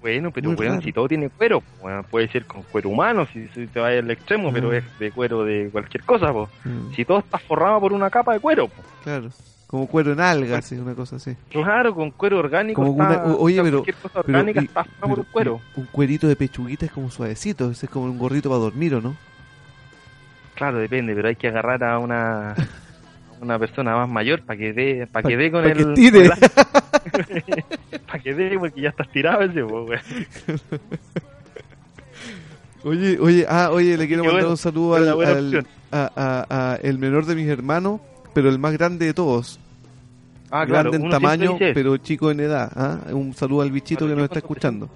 Bueno, 0.00 0.30
pero 0.30 0.54
raro. 0.56 0.80
si 0.80 0.92
todo 0.92 1.06
tiene 1.08 1.28
cuero, 1.28 1.62
puede 2.10 2.28
ser 2.28 2.46
con 2.46 2.62
cuero 2.62 2.88
humano 2.88 3.26
si, 3.32 3.46
si 3.48 3.66
te 3.66 3.80
vas 3.80 3.92
al 3.92 4.10
extremo, 4.10 4.50
pero 4.52 4.70
Mm. 4.70 4.74
es 4.74 4.84
de 4.98 5.10
cuero 5.12 5.44
de 5.44 5.68
cualquier 5.70 6.04
cosa. 6.04 6.32
Mm, 6.32 6.94
Si 6.96 7.04
todo 7.04 7.18
está 7.18 7.38
forrado 7.38 7.80
por 7.80 7.92
una 7.92 8.08
capa 8.08 8.32
de 8.32 8.40
cuero, 8.40 8.68
po. 8.68 8.82
Claro. 9.04 9.28
Como 9.66 9.86
cuero 9.86 10.12
en 10.12 10.20
algas, 10.20 10.64
sí, 10.64 10.74
una 10.76 10.94
cosa 10.94 11.16
así. 11.16 11.36
Claro, 11.50 11.94
con 11.94 12.10
cuero 12.10 12.38
orgánico. 12.38 12.82
Como 12.82 13.00
está- 13.02 13.24
una- 13.24 13.34
oye, 13.36 13.62
pero- 13.62 13.78
Cualquier 13.84 13.96
cosa 13.96 14.20
orgánica 14.20 14.62
y- 14.62 14.64
está 14.64 14.82
por 14.84 15.00
pero 15.10 15.14
un 15.20 15.26
cuero. 15.30 15.60
Un 15.76 15.84
cuerito 15.84 16.26
de 16.26 16.34
pechuguita 16.36 16.86
es 16.86 16.92
como 16.92 17.10
suavecito, 17.10 17.70
es 17.70 17.86
como 17.90 18.06
un 18.06 18.18
gorrito 18.18 18.48
para 18.48 18.58
dormir, 18.60 18.94
¿o 18.96 19.00
no? 19.00 19.14
Claro, 20.54 20.78
depende, 20.78 21.14
pero 21.14 21.28
hay 21.28 21.36
que 21.36 21.48
agarrar 21.48 21.84
a 21.84 21.98
una, 21.98 22.50
a 22.56 23.42
una 23.42 23.58
persona 23.58 23.94
más 23.96 24.08
mayor 24.08 24.42
para 24.42 24.58
que 24.58 24.72
dé, 24.72 25.06
para 25.06 25.22
Pa- 25.22 25.28
que 25.28 25.36
dé 25.36 25.50
con 25.50 25.62
pa' 25.62 25.68
el. 25.70 25.76
que 25.76 25.84
tire. 25.94 26.30
para 28.06 28.18
que 28.22 28.34
dé, 28.34 28.58
porque 28.58 28.80
ya 28.80 28.88
está 28.90 29.02
estirado 29.04 29.42
ese, 29.42 29.62
weón. 29.62 29.98
Oye, 32.82 33.18
oye, 33.20 33.46
ah, 33.48 33.68
oye, 33.72 33.96
le 33.98 34.06
quiero 34.06 34.24
mandar 34.24 34.46
un 34.46 34.56
saludo 34.56 34.94
al, 34.94 35.08
al- 35.08 35.66
a, 35.92 36.10
a- 36.48 36.72
a 36.72 36.76
el 36.76 36.98
menor 36.98 37.26
de 37.26 37.34
mis 37.34 37.46
hermanos, 37.48 38.00
pero 38.32 38.48
el 38.48 38.58
más 38.58 38.72
grande 38.72 39.06
de 39.06 39.14
todos. 39.14 39.60
Ah, 40.50 40.64
claro, 40.66 40.90
grande 40.90 40.96
en 40.96 41.02
uno 41.04 41.10
siempre 41.18 41.46
tamaño, 41.46 41.74
pero 41.74 41.96
chico 41.98 42.30
en 42.30 42.40
edad. 42.40 42.72
¿ah? 42.74 42.98
Un 43.12 43.34
saludo 43.34 43.62
al 43.62 43.70
bichito 43.70 44.00
Claro, 44.00 44.14
que 44.14 44.16
nos 44.16 44.24
está 44.24 44.38
escuchando. 44.38 44.88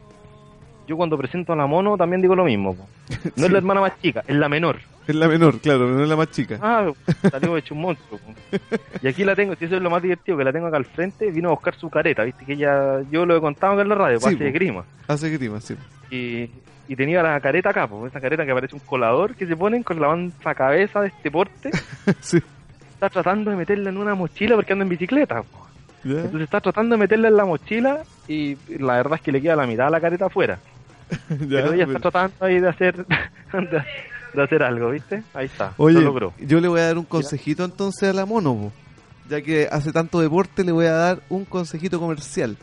Yo 0.86 0.96
cuando 0.96 1.16
presento 1.16 1.52
a 1.52 1.56
la 1.56 1.66
mono 1.66 1.96
también 1.96 2.20
digo 2.20 2.34
lo 2.34 2.44
mismo. 2.44 2.74
po. 2.76 2.86
No 3.24 3.30
Sí. 3.36 3.44
es 3.44 3.50
la 3.52 3.58
hermana 3.58 3.80
más 3.80 4.00
chica, 4.00 4.22
es 4.26 4.36
la 4.36 4.48
menor. 4.48 4.76
Es 5.06 5.14
la 5.14 5.28
menor, 5.28 5.58
claro, 5.60 5.86
no 5.88 6.02
es 6.02 6.08
la 6.08 6.16
más 6.16 6.30
chica. 6.30 6.58
Ah, 6.62 6.90
salió 7.30 7.56
hecho 7.56 7.74
un 7.74 7.80
monstruo. 7.82 8.18
po. 8.18 8.58
Y 9.02 9.08
aquí 9.08 9.24
la 9.24 9.34
tengo, 9.34 9.54
si 9.56 9.64
eso 9.66 9.76
es 9.76 9.82
lo 9.82 9.90
más 9.90 10.02
divertido, 10.02 10.36
que 10.38 10.44
la 10.44 10.52
tengo 10.52 10.66
acá 10.66 10.76
al 10.78 10.84
frente, 10.86 11.30
vino 11.30 11.48
a 11.48 11.52
buscar 11.52 11.74
su 11.74 11.88
careta, 11.90 12.24
viste 12.24 12.44
que 12.44 12.54
ella, 12.54 13.02
yo 13.10 13.24
lo 13.26 13.36
he 13.36 13.40
contado 13.40 13.74
acá 13.74 13.82
en 13.82 13.88
la 13.88 13.94
radio, 13.94 14.18
Sí, 14.18 14.24
pase 14.24 14.36
po. 14.36 14.44
de 14.44 14.52
grima. 14.52 14.84
Hace 15.08 15.30
grima, 15.30 15.60
sí. 15.60 15.74
Y, 16.10 16.50
y 16.88 16.96
tenía 16.96 17.22
la 17.22 17.38
careta 17.40 17.70
acá, 17.70 17.86
pues, 17.86 18.10
esa 18.12 18.20
careta 18.20 18.44
que 18.46 18.52
parece 18.54 18.74
un 18.74 18.80
colador 18.80 19.34
que 19.34 19.46
se 19.46 19.56
ponen 19.56 19.82
con 19.82 20.00
la 20.00 20.08
mansa 20.08 20.54
cabeza 20.54 21.00
de 21.02 21.08
este 21.08 21.30
porte. 21.30 21.70
sí. 22.20 22.38
Está 22.94 23.08
tratando 23.10 23.50
de 23.50 23.56
meterla 23.56 23.90
en 23.90 23.98
una 23.98 24.14
mochila 24.14 24.54
porque 24.56 24.72
anda 24.72 24.84
en 24.84 24.88
bicicleta. 24.90 25.42
Entonces 26.04 26.42
está 26.42 26.60
tratando 26.60 26.94
de 26.96 27.00
meterla 27.00 27.28
en 27.28 27.36
la 27.36 27.44
mochila 27.46 28.02
y 28.28 28.56
la 28.78 28.94
verdad 28.96 29.14
es 29.14 29.22
que 29.22 29.32
le 29.32 29.40
queda 29.40 29.56
la 29.56 29.66
mitad 29.66 29.86
de 29.86 29.90
la 29.90 30.00
careta 30.00 30.26
afuera. 30.26 30.58
Ya, 31.28 31.62
pero 31.62 31.72
ella 31.72 31.84
está 31.84 32.00
tratando 32.00 32.44
ahí 32.44 32.60
de 32.60 32.68
hacer 32.68 33.06
de, 33.52 33.84
de 34.34 34.42
hacer 34.42 34.62
algo, 34.62 34.90
¿viste? 34.90 35.22
Ahí 35.34 35.46
está. 35.46 35.72
Oye, 35.76 35.94
lo 35.94 36.02
logró. 36.02 36.34
yo 36.38 36.60
le 36.60 36.68
voy 36.68 36.80
a 36.80 36.86
dar 36.86 36.98
un 36.98 37.04
consejito 37.04 37.64
entonces 37.64 38.08
a 38.08 38.12
la 38.12 38.26
mono, 38.26 38.54
po. 38.54 38.72
ya 39.28 39.40
que 39.40 39.68
hace 39.70 39.92
tanto 39.92 40.20
deporte, 40.20 40.64
le 40.64 40.72
voy 40.72 40.86
a 40.86 40.92
dar 40.92 41.20
un 41.28 41.44
consejito 41.44 42.00
comercial. 42.00 42.56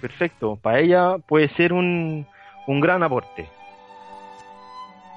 Perfecto. 0.00 0.56
Para 0.56 0.80
ella 0.80 1.16
puede 1.18 1.48
ser 1.54 1.72
un, 1.72 2.26
un 2.66 2.80
gran 2.80 3.02
aporte. 3.02 3.48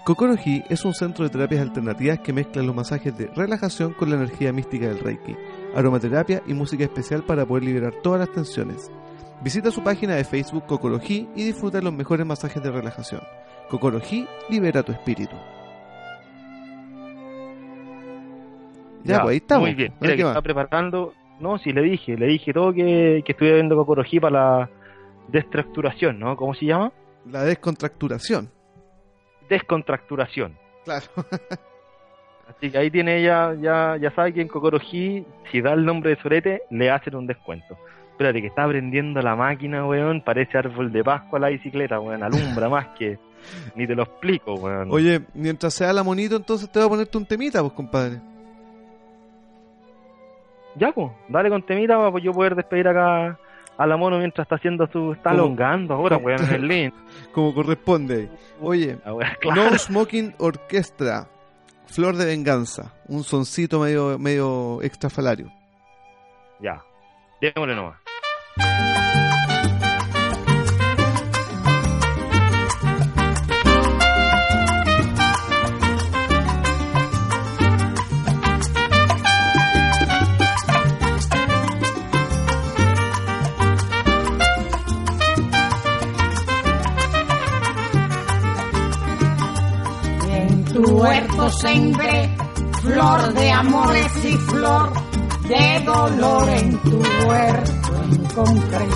Kokoroji 0.04 0.64
es 0.70 0.84
un 0.84 0.94
centro 0.94 1.24
de 1.24 1.30
terapias 1.30 1.62
alternativas 1.62 2.20
que 2.20 2.34
mezcla 2.34 2.62
los 2.62 2.76
masajes 2.76 3.18
de 3.18 3.28
relajación 3.28 3.94
con 3.94 4.10
la 4.10 4.18
energía 4.18 4.52
mística 4.52 4.88
del 4.88 5.00
Reiki, 5.00 5.34
aromaterapia 5.78 6.44
y 6.46 6.54
música 6.54 6.84
especial 6.84 7.24
para 7.24 7.46
poder 7.46 7.64
liberar 7.64 7.94
todas 8.04 8.20
las 8.20 8.32
tensiones. 8.34 8.92
Visita 9.44 9.72
su 9.72 9.84
página 9.84 10.16
de 10.16 10.24
Facebook 10.24 10.66
Kokoroji 10.66 11.28
y 11.36 11.44
disfruta 11.44 11.80
de 11.80 11.84
los 11.84 11.94
mejores 11.94 12.26
masajes 12.26 12.64
de 12.64 12.72
relajación. 12.72 13.22
Kokoroji 13.70 14.26
libera 14.50 14.84
tu 14.84 14.94
espíritu. 14.94 15.36
Ya, 19.04 19.20
pues 19.22 19.32
ahí 19.32 19.38
estamos. 19.38 19.68
Muy 19.68 19.76
bien. 19.76 19.94
Mira 20.00 20.14
¿qué 20.14 20.22
que 20.22 20.28
está 20.30 20.42
preparando. 20.42 21.14
No, 21.42 21.58
sí, 21.58 21.74
le 21.74 21.82
dije. 21.82 22.16
Le 22.16 22.28
dije 22.28 22.54
todo 22.54 22.72
que, 22.72 23.22
que 23.26 23.34
estuviera 23.34 23.58
viendo 23.58 23.76
Kokoroji 23.76 24.22
para 24.22 24.60
la 24.60 24.70
destructuración, 25.28 26.20
¿no? 26.20 26.38
¿Cómo 26.38 26.54
se 26.54 26.68
llama? 26.68 26.94
La 27.30 27.44
descontracturación. 27.44 28.50
Descontracturación. 29.50 30.58
Claro. 30.86 31.06
Así 32.48 32.72
que 32.72 32.78
ahí 32.78 32.90
tiene 32.90 33.20
ella, 33.20 33.56
ya, 33.56 33.98
ya 34.00 34.12
sabe 34.12 34.34
que 34.34 34.42
en 34.42 34.48
Kokoroji, 34.48 35.26
si 35.52 35.62
da 35.62 35.74
el 35.74 35.84
nombre 35.84 36.12
de 36.12 36.22
Sorete, 36.22 36.62
le 36.70 36.90
hacen 36.90 37.16
un 37.16 37.28
descuento. 37.28 37.78
Espérate, 38.24 38.42
que 38.42 38.48
está 38.48 38.66
prendiendo 38.66 39.22
la 39.22 39.36
máquina, 39.36 39.86
weón. 39.86 40.22
Parece 40.22 40.58
árbol 40.58 40.94
de 40.94 41.04
Pascua 41.04 41.40
la 41.40 41.50
bicicleta, 41.50 42.00
weón. 42.00 42.24
Alumbra 42.24 42.70
más 42.70 42.88
que. 42.98 43.20
Ni 43.76 43.86
te 43.86 43.96
lo 43.96 44.04
explico, 44.04 44.54
weón. 44.54 44.88
Oye, 44.92 45.22
mientras 45.34 45.74
sea 45.74 45.92
la 45.92 46.04
monito, 46.04 46.38
entonces 46.38 46.72
te 46.72 46.80
voy 46.80 46.86
a 46.86 46.90
ponerte 46.90 47.18
un 47.18 47.26
temita, 47.26 47.60
pues 47.62 47.74
compadre. 47.74 48.22
Ya, 50.76 50.92
pues, 50.94 51.12
dale 51.28 51.50
con 51.50 51.64
temita 51.64 51.98
para 51.98 52.24
yo 52.24 52.32
poder 52.32 52.56
despedir 52.56 52.88
acá 52.88 53.38
a 53.78 53.86
la 53.88 53.98
mono 53.98 54.18
mientras 54.20 54.46
está 54.46 54.56
haciendo 54.56 54.88
su. 54.88 55.12
Está 55.12 55.32
Como- 55.32 55.44
alongando 55.44 55.94
ahora, 55.96 56.16
como- 56.16 56.28
weón, 56.28 56.44
en 56.46 56.54
el 56.54 56.68
link. 56.68 56.94
Como 57.34 57.54
corresponde. 57.54 58.30
Oye, 58.62 58.98
claro. 59.42 59.70
No 59.70 59.78
Smoking 59.78 60.34
Orchestra, 60.40 61.28
Flor 61.88 62.16
de 62.16 62.26
Venganza, 62.26 62.94
un 63.10 63.24
soncito 63.26 63.80
medio, 63.82 64.18
medio 64.18 64.82
extrafalario. 64.82 65.52
Ya, 66.62 66.82
démosle 67.42 67.76
nomás. 67.76 67.98
En 68.56 68.66
tu 90.66 90.82
huerto 90.84 91.50
sembré 91.50 92.38
flor 92.84 93.34
de 93.34 93.52
amores 93.52 94.26
y 94.26 94.38
flor 94.38 94.94
de 95.48 95.84
dolor 95.86 96.50
en 96.50 96.78
tu 96.80 97.02
huerto 97.28 97.83
encontré. 98.14 98.88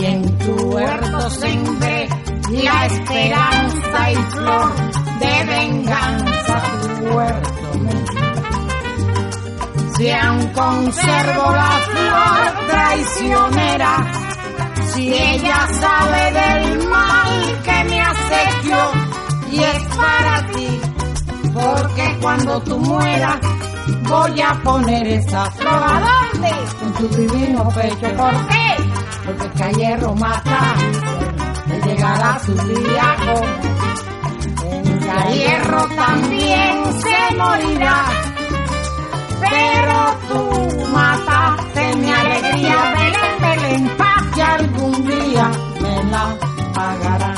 Y 0.00 0.04
en 0.04 0.38
tu 0.38 0.52
huerto 0.70 1.30
sembré 1.30 2.08
la 2.50 2.86
esperanza 2.86 4.12
y 4.12 4.16
flor 4.16 4.74
de 5.20 5.44
venganza 5.44 6.62
tu 6.80 7.14
huerto 7.14 7.78
me. 7.78 8.04
Si 9.96 10.10
aún 10.10 10.46
conservo 10.48 11.50
la 11.52 11.70
flor 11.88 12.66
traicionera, 12.68 14.12
si 14.92 15.14
ella 15.14 15.68
sabe 15.80 16.32
del 16.32 16.88
mal 16.88 17.62
que 17.64 17.84
me 17.90 18.00
acecho 18.00 18.92
y 19.52 19.58
es 19.62 19.82
para 19.96 20.46
ti, 20.52 20.80
porque 21.52 22.18
cuando 22.20 22.60
tú 22.62 22.78
mueras 22.78 23.38
voy 23.92 24.40
a 24.40 24.54
poner 24.62 25.06
esa 25.06 25.50
flor 25.50 25.82
a 25.82 26.00
dónde? 26.00 26.50
En 26.82 26.92
tu 26.94 27.08
divino 27.16 27.68
pecho, 27.70 28.16
¿por 28.16 28.46
qué? 28.48 28.76
Porque 29.24 29.50
que 29.50 29.62
a 29.62 29.70
hierro 29.72 30.14
mata, 30.14 30.74
que 31.66 31.88
llegará 31.88 32.38
su 32.40 32.54
día 32.54 33.16
que 35.04 35.10
a 35.10 35.30
hierro 35.30 35.88
también 35.96 37.00
se 37.00 37.36
morirá. 37.36 38.04
Pero 39.40 40.16
tú 40.28 40.90
mataste 40.92 41.96
mi 41.96 42.10
alegría, 42.10 42.94
Belén, 42.96 43.40
Belén, 43.40 43.96
paz 43.96 44.22
que 44.34 44.42
algún 44.42 45.06
día 45.06 45.50
me 45.80 46.04
la 46.04 46.36
pagará. 46.74 47.34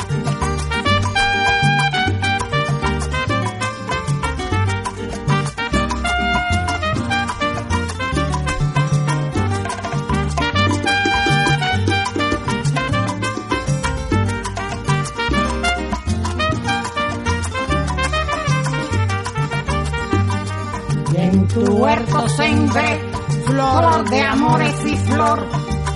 Tu 21.56 21.72
huerto 21.72 22.28
sembré 22.28 23.00
flor 23.46 24.10
de 24.10 24.20
amores 24.20 24.74
y 24.84 24.96
flor 25.08 25.46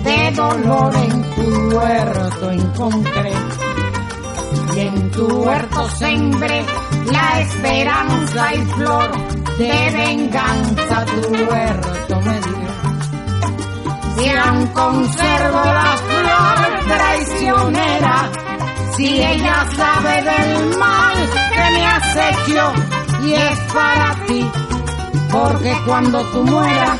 de 0.03 0.31
dolor 0.31 0.95
en 0.97 1.23
tu 1.35 1.77
huerto 1.77 2.51
encontré. 2.51 3.33
Y 4.75 4.81
en 4.81 5.11
tu 5.11 5.27
huerto 5.27 5.89
sembré 5.91 6.65
la 7.13 7.41
esperanza 7.41 8.55
y 8.55 8.59
flor 8.73 9.11
de 9.59 9.91
venganza 9.93 11.05
tu 11.05 11.29
huerto 11.29 12.21
me 12.25 12.41
dio. 12.41 12.71
Si 14.17 14.29
aún 14.31 14.67
conservo 14.69 15.63
la 15.63 15.97
flor 16.09 16.97
traicionera, 16.97 18.31
si 18.97 19.23
ella 19.23 19.67
sabe 19.77 20.23
del 20.23 20.79
mal 20.79 21.17
que 21.55 21.71
me 21.75 21.87
acecho 21.87 22.73
y 23.25 23.33
es 23.35 23.59
para 23.75 24.27
ti, 24.27 24.51
porque 25.31 25.77
cuando 25.87 26.23
tú 26.31 26.45
mueras 26.45 26.99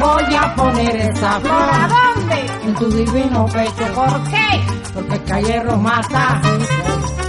voy 0.00 0.34
a 0.34 0.54
poner 0.54 0.96
esa 0.96 1.40
flor 1.40 1.70
a 1.72 1.88
dónde? 1.88 2.46
En 2.64 2.74
tu 2.74 2.90
divino 2.90 3.46
pecho, 3.46 3.92
¿por 3.94 4.24
qué? 4.24 4.66
Porque 4.94 5.22
que 5.22 5.32
a 5.32 5.40
hierro 5.40 5.76
mata, 5.76 6.40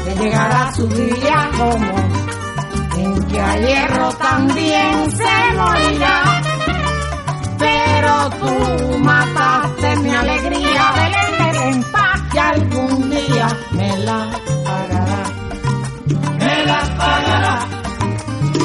que 0.06 0.16
llegará 0.16 0.72
su 0.74 0.88
día 0.88 1.50
como 1.58 1.96
en 2.98 3.24
que 3.28 3.40
a 3.40 3.56
hierro 3.58 4.12
también 4.14 5.12
se 5.12 5.56
morirá. 5.56 6.42
Pero 7.58 8.30
tú 8.40 8.98
mataste 9.00 9.96
mi 9.98 10.10
alegría, 10.16 10.92
Belén, 10.96 11.54
Belén, 11.54 11.84
paz 11.92 12.22
que 12.32 12.40
algún 12.40 13.10
día 13.10 13.48
me 13.72 13.98
la 14.00 14.30
pagará. 14.66 15.24
Me 16.38 16.66
la 16.66 16.80
pagará, 16.98 17.66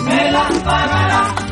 me 0.04 0.30
la 0.30 0.48
pagará. 0.64 1.43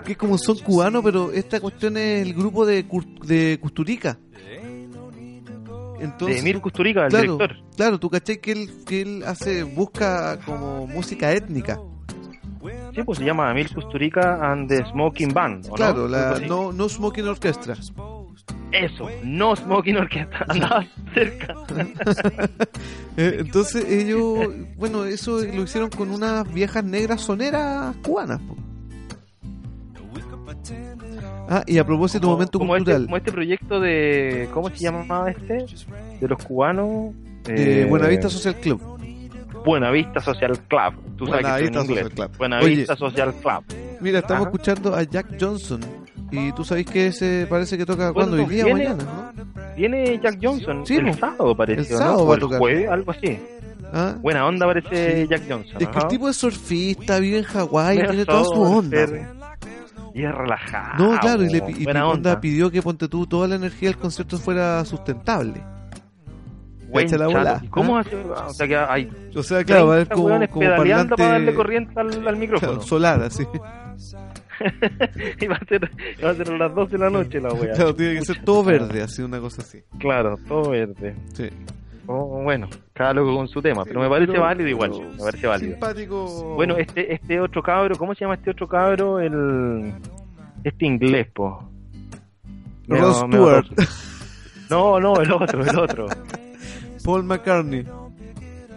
Porque 0.00 0.16
como 0.16 0.38
son 0.38 0.58
cubano, 0.58 1.02
pero 1.02 1.30
esta 1.32 1.60
cuestión 1.60 1.96
es 1.96 2.22
el 2.26 2.34
grupo 2.34 2.64
de, 2.66 2.84
de 3.24 3.58
Custurica. 3.60 4.18
Entonces, 6.00 6.36
de 6.36 6.40
Emir 6.40 6.60
Kusturica, 6.60 7.04
el 7.04 7.10
claro, 7.10 7.36
director. 7.36 7.56
claro, 7.76 8.00
tú 8.00 8.08
caché 8.08 8.40
que 8.40 8.52
él, 8.52 8.70
que 8.86 9.02
él 9.02 9.22
hace, 9.26 9.62
busca 9.64 10.40
como 10.46 10.86
música 10.86 11.30
étnica. 11.32 11.78
Sí, 12.94 13.02
pues 13.04 13.18
se 13.18 13.24
llama 13.24 13.50
Emil 13.50 13.72
Kusturica 13.72 14.50
and 14.50 14.68
the 14.68 14.82
Smoking 14.90 15.32
Band. 15.34 15.66
¿o 15.68 15.74
Claro, 15.74 16.02
no? 16.02 16.08
la 16.08 16.38
no, 16.40 16.72
no 16.72 16.88
Smoking 16.88 17.28
Orchestra. 17.28 17.74
Eso, 18.72 19.08
no 19.24 19.54
Smoking 19.56 19.96
Orchestra, 19.96 20.46
andaba 20.48 20.86
cerca. 21.14 21.54
Eh, 23.16 23.38
entonces 23.40 23.84
ellos, 23.90 24.48
bueno, 24.76 25.04
eso 25.04 25.40
lo 25.40 25.64
hicieron 25.64 25.90
con 25.90 26.10
unas 26.10 26.50
viejas 26.54 26.84
negras 26.84 27.20
soneras 27.20 27.94
cubanas. 28.04 28.40
po. 28.40 28.56
Ah, 31.48 31.62
y 31.66 31.78
a 31.78 31.84
propósito, 31.84 32.22
Como- 32.22 32.32
momento 32.34 32.58
como 32.58 32.74
cultural. 32.74 32.96
Este, 33.02 33.06
como 33.06 33.16
este 33.16 33.32
proyecto 33.32 33.80
de. 33.80 34.48
¿Cómo 34.54 34.68
se 34.70 34.76
llamaba 34.76 35.30
este? 35.30 35.64
De 36.20 36.28
los 36.28 36.44
cubanos. 36.44 37.12
de 37.44 37.82
eh, 37.82 37.84
Buenavista 37.86 38.28
Social 38.28 38.54
Club. 38.56 38.80
Buenavista 39.64 40.20
Social 40.20 40.58
Club. 40.68 41.16
Tú 41.16 41.26
sabes 41.26 41.40
que 41.40 41.50
Buenavista 41.50 41.80
inglés. 41.80 41.98
Social 42.04 42.10
Club. 42.28 42.38
Buenavista 42.38 42.96
Social 42.96 43.34
Club. 43.34 43.64
Mira, 44.00 44.18
estamos 44.20 44.42
Ajá. 44.46 44.50
escuchando 44.50 44.94
a 44.94 45.02
Jack 45.02 45.36
Johnson. 45.40 45.80
Y 46.30 46.52
tú 46.52 46.64
sabes 46.64 46.86
que 46.86 47.08
ese 47.08 47.46
parece 47.50 47.76
que 47.76 47.84
toca 47.84 48.12
cuando 48.12 48.36
hoy 48.36 48.44
día 48.46 48.62
o 48.62 48.66
viene- 48.66 48.88
mañana, 48.90 49.32
¿no? 49.34 49.74
Viene 49.76 50.20
Jack 50.22 50.38
Johnson 50.40 50.86
Sí, 50.86 50.96
el 50.96 51.12
sábado, 51.14 51.56
parece. 51.56 51.80
El 51.80 51.86
sábado 51.98 52.18
¿no? 52.18 52.24
va 52.24 52.28
O 52.28 52.32
a 52.32 52.34
el 52.34 52.40
tocar. 52.40 52.58
jueves, 52.58 52.88
algo 52.88 53.10
así. 53.10 53.38
¿Ah? 53.92 54.14
Buena 54.20 54.46
onda 54.46 54.66
parece 54.66 55.22
Sí. 55.22 55.28
Jack 55.28 55.42
Johnson. 55.48 55.76
Es 55.82 55.88
que 55.88 55.98
el 55.98 56.06
tipo 56.08 56.28
es 56.28 56.36
surfista, 56.36 57.18
vive 57.18 57.38
en 57.38 57.44
Hawái, 57.44 57.98
tiene 58.06 58.24
toda 58.24 58.44
su 58.44 58.52
onda. 58.62 59.00
surfer, 59.06 59.26
Y 60.14 60.24
es 60.24 60.34
relajado. 60.34 61.04
No, 61.12 61.18
claro, 61.20 61.42
y, 61.44 61.50
le, 61.50 61.62
y 61.78 61.86
onda 61.86 62.40
pidió 62.40 62.70
que 62.70 62.82
ponte 62.82 63.08
tú 63.08 63.26
toda 63.26 63.46
la 63.48 63.56
energía 63.56 63.90
del 63.90 63.98
concierto 63.98 64.38
fuera 64.38 64.84
sustentable. 64.84 65.62
Echa 66.92 67.16
la 67.16 67.28
bola, 67.28 67.60
¿Y 67.62 67.68
¿Cómo 67.68 67.96
hace? 67.98 68.16
O 68.16 68.52
sea 68.52 68.66
que 68.66 68.76
hay 68.76 69.08
O 69.34 69.42
sea, 69.42 69.62
claro, 69.62 69.86
va 69.86 69.92
a 69.92 69.96
haber 69.96 70.08
30 70.08 70.22
como, 70.22 70.48
como 70.48 70.76
parlante 70.76 71.14
para 71.16 71.30
darle 71.30 71.54
corriente 71.54 72.00
al, 72.00 72.26
al 72.26 72.36
micrófono. 72.36 72.72
claro, 72.72 72.86
solar, 72.86 73.22
así. 73.22 73.44
y 75.40 75.46
va 75.46 75.56
a 75.56 75.64
ser, 75.66 75.90
va 76.22 76.30
a 76.30 76.34
ser 76.34 76.50
a 76.50 76.58
las 76.58 76.74
12 76.74 76.92
de 76.92 76.98
la 76.98 77.10
noche 77.10 77.40
la 77.40 77.52
wea. 77.52 77.74
Claro, 77.74 77.94
tiene 77.94 78.18
que 78.18 78.24
ser 78.24 78.42
todo 78.44 78.64
verde, 78.64 79.02
así, 79.02 79.22
una 79.22 79.40
cosa 79.40 79.62
así. 79.62 79.82
Claro, 79.98 80.36
todo 80.48 80.70
verde. 80.70 81.14
Sí. 81.32 81.48
Oh, 82.12 82.42
bueno, 82.42 82.68
cada 82.92 83.14
loco 83.14 83.36
con 83.36 83.46
su 83.46 83.62
tema, 83.62 83.84
pero 83.84 84.00
me 84.00 84.08
parece 84.08 84.32
Pero- 84.32 84.42
válido 84.42 84.68
igual. 84.68 84.90
Me 85.16 85.18
parece 85.24 85.46
válido. 85.46 85.70
Simpático. 85.72 86.54
Bueno, 86.56 86.76
este 86.76 87.14
este 87.14 87.40
otro 87.40 87.62
cabro, 87.62 87.94
¿cómo 87.96 88.14
se 88.16 88.22
llama 88.24 88.34
este 88.34 88.50
otro 88.50 88.66
cabro? 88.66 89.20
El 89.20 89.92
este 90.64 90.86
inglés, 90.86 91.28
po. 91.32 91.62
Rod 92.88 93.14
Stewart. 93.28 93.66
No, 94.68 94.98
no, 94.98 95.14
el 95.20 95.30
otro, 95.32 95.64
el 95.64 95.78
otro. 95.78 96.06
Paul 97.04 97.22
McCartney. 97.22 97.86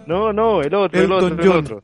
No, 0.05 0.31
no, 0.31 0.61
el 0.61 0.73
otro, 0.75 1.01
el 1.01 1.11
otro, 1.11 1.27
el 1.29 1.47
John. 1.47 1.57
otro. 1.57 1.83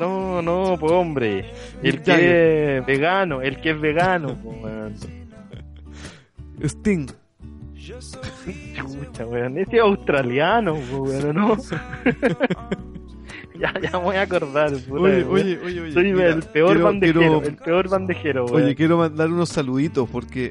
No, 0.00 0.42
no, 0.42 0.76
pues 0.80 0.90
hombre. 0.92 1.52
El 1.82 2.02
que 2.02 2.78
es 2.78 2.86
vegano, 2.86 3.40
el 3.40 3.60
que 3.60 3.70
es 3.70 3.80
vegano, 3.80 4.34
po. 4.34 4.52
Sting. 6.62 7.06
Chucha, 7.98 9.26
weón. 9.26 9.58
Este 9.58 9.76
es 9.76 9.82
australiano, 9.82 10.74
weón, 10.74 11.34
¿no? 11.34 11.56
ya, 13.58 13.72
ya 13.80 13.90
me 13.92 13.98
voy 13.98 14.16
a 14.16 14.22
acordar. 14.22 14.72
puta, 14.72 15.02
Oye, 15.02 15.24
oye, 15.24 15.58
oye, 15.64 15.80
oye. 15.80 15.92
Soy 15.92 16.12
mira, 16.12 16.28
el 16.28 16.42
peor 16.42 16.70
quiero- 16.72 16.84
bandejero, 16.84 17.20
quiero- 17.20 17.42
el 17.46 17.56
peor 17.56 17.88
bandejero, 17.88 18.44
weón. 18.46 18.62
Oye, 18.64 18.74
quiero 18.74 18.98
mandar 18.98 19.28
unos 19.30 19.48
saluditos 19.50 20.08
porque 20.10 20.50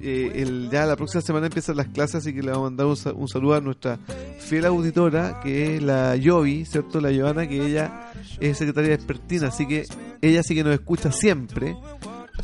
eh, 0.00 0.32
el, 0.36 0.68
ya 0.70 0.84
la 0.86 0.96
próxima 0.96 1.20
semana 1.22 1.46
empiezan 1.46 1.76
las 1.76 1.88
clases, 1.88 2.16
así 2.16 2.34
que 2.34 2.42
le 2.42 2.50
vamos 2.50 2.66
a 2.66 2.70
mandar 2.70 2.86
un 3.14 3.28
saludo 3.28 3.54
a 3.54 3.60
nuestra 3.60 3.98
fiel 4.38 4.64
auditora, 4.66 5.40
que 5.42 5.76
es 5.76 5.82
la 5.82 6.16
Yovi, 6.16 6.64
¿cierto? 6.64 7.00
La 7.00 7.10
Giovanna, 7.12 7.46
que 7.48 7.64
ella 7.64 8.10
es 8.40 8.58
secretaria 8.58 8.90
de 8.90 8.94
expertina, 8.96 9.48
así 9.48 9.66
que 9.66 9.84
ella 10.20 10.42
sí 10.42 10.54
que 10.54 10.64
nos 10.64 10.74
escucha 10.74 11.12
siempre, 11.12 11.76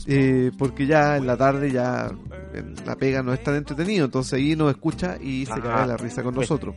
eh, 0.06 0.50
porque 0.58 0.86
ya 0.86 1.16
en 1.16 1.26
la 1.26 1.36
tarde 1.36 1.70
ya 1.70 2.10
en 2.54 2.74
la 2.86 2.96
pega 2.96 3.22
no 3.22 3.32
es 3.32 3.42
tan 3.42 3.56
entretenido, 3.56 4.04
entonces 4.06 4.34
ahí 4.34 4.54
nos 4.56 4.70
escucha 4.70 5.16
y 5.20 5.44
se 5.46 5.54
caga 5.60 5.86
la 5.86 5.96
risa 5.96 6.22
con 6.22 6.34
Pues. 6.34 6.48
nosotros. 6.50 6.74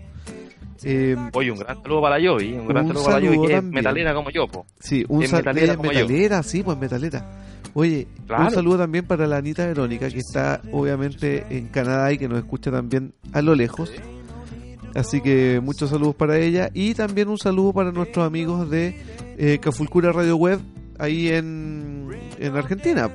Eh, 0.84 1.15
Oye, 1.34 1.51
un 1.51 1.59
gran 1.59 1.82
saludo 1.84 2.01
para 2.01 2.17
la 2.17 2.24
Yovi, 2.26 2.53
un 2.53 2.67
gran 2.67 2.86
Un 2.86 2.88
saludo 2.93 3.05
para 3.05 3.19
la 3.19 3.26
Yovi, 3.36 3.53
es 3.53 3.63
metalera 3.63 4.13
como 4.15 4.30
yo, 4.32 4.47
po. 4.47 4.65
Sí, 4.80 5.05
un 5.09 5.22
Es 5.24 5.32
metalera 5.32 5.76
yo. 5.76 5.82
metalera, 5.84 6.41
sí, 6.43 6.63
pues 6.63 6.78
metalera. 6.78 7.30
Oye, 7.74 8.07
Claro. 8.28 8.45
un 8.45 8.51
saludo 8.51 8.78
también 8.80 9.05
para 9.05 9.28
la 9.28 9.38
Anita 9.38 9.65
Verónica, 9.67 10.09
que 10.09 10.17
está 10.17 10.59
obviamente 10.72 11.45
en 11.51 11.67
Canadá 11.67 12.11
y 12.11 12.17
que 12.17 12.28
nos 12.28 12.39
escucha 12.39 12.72
también 12.72 13.13
a 13.32 13.41
lo 13.43 13.53
lejos. 13.55 13.91
Así 14.95 15.22
que 15.22 15.61
muchos 15.63 15.89
saludos 15.89 16.15
para 16.15 16.38
ella. 16.38 16.69
Y 16.74 16.93
también 16.95 17.30
un 17.30 17.38
saludo 17.38 17.72
para 17.74 17.91
nuestros 17.91 18.26
amigos 18.26 18.69
de 18.69 18.95
eh, 19.38 19.59
Cafulcura 19.61 20.11
Radio 20.11 20.36
Web, 20.36 20.59
ahí 20.99 21.30
en, 21.30 21.90
en 22.41 22.55
Argentina. 22.55 23.09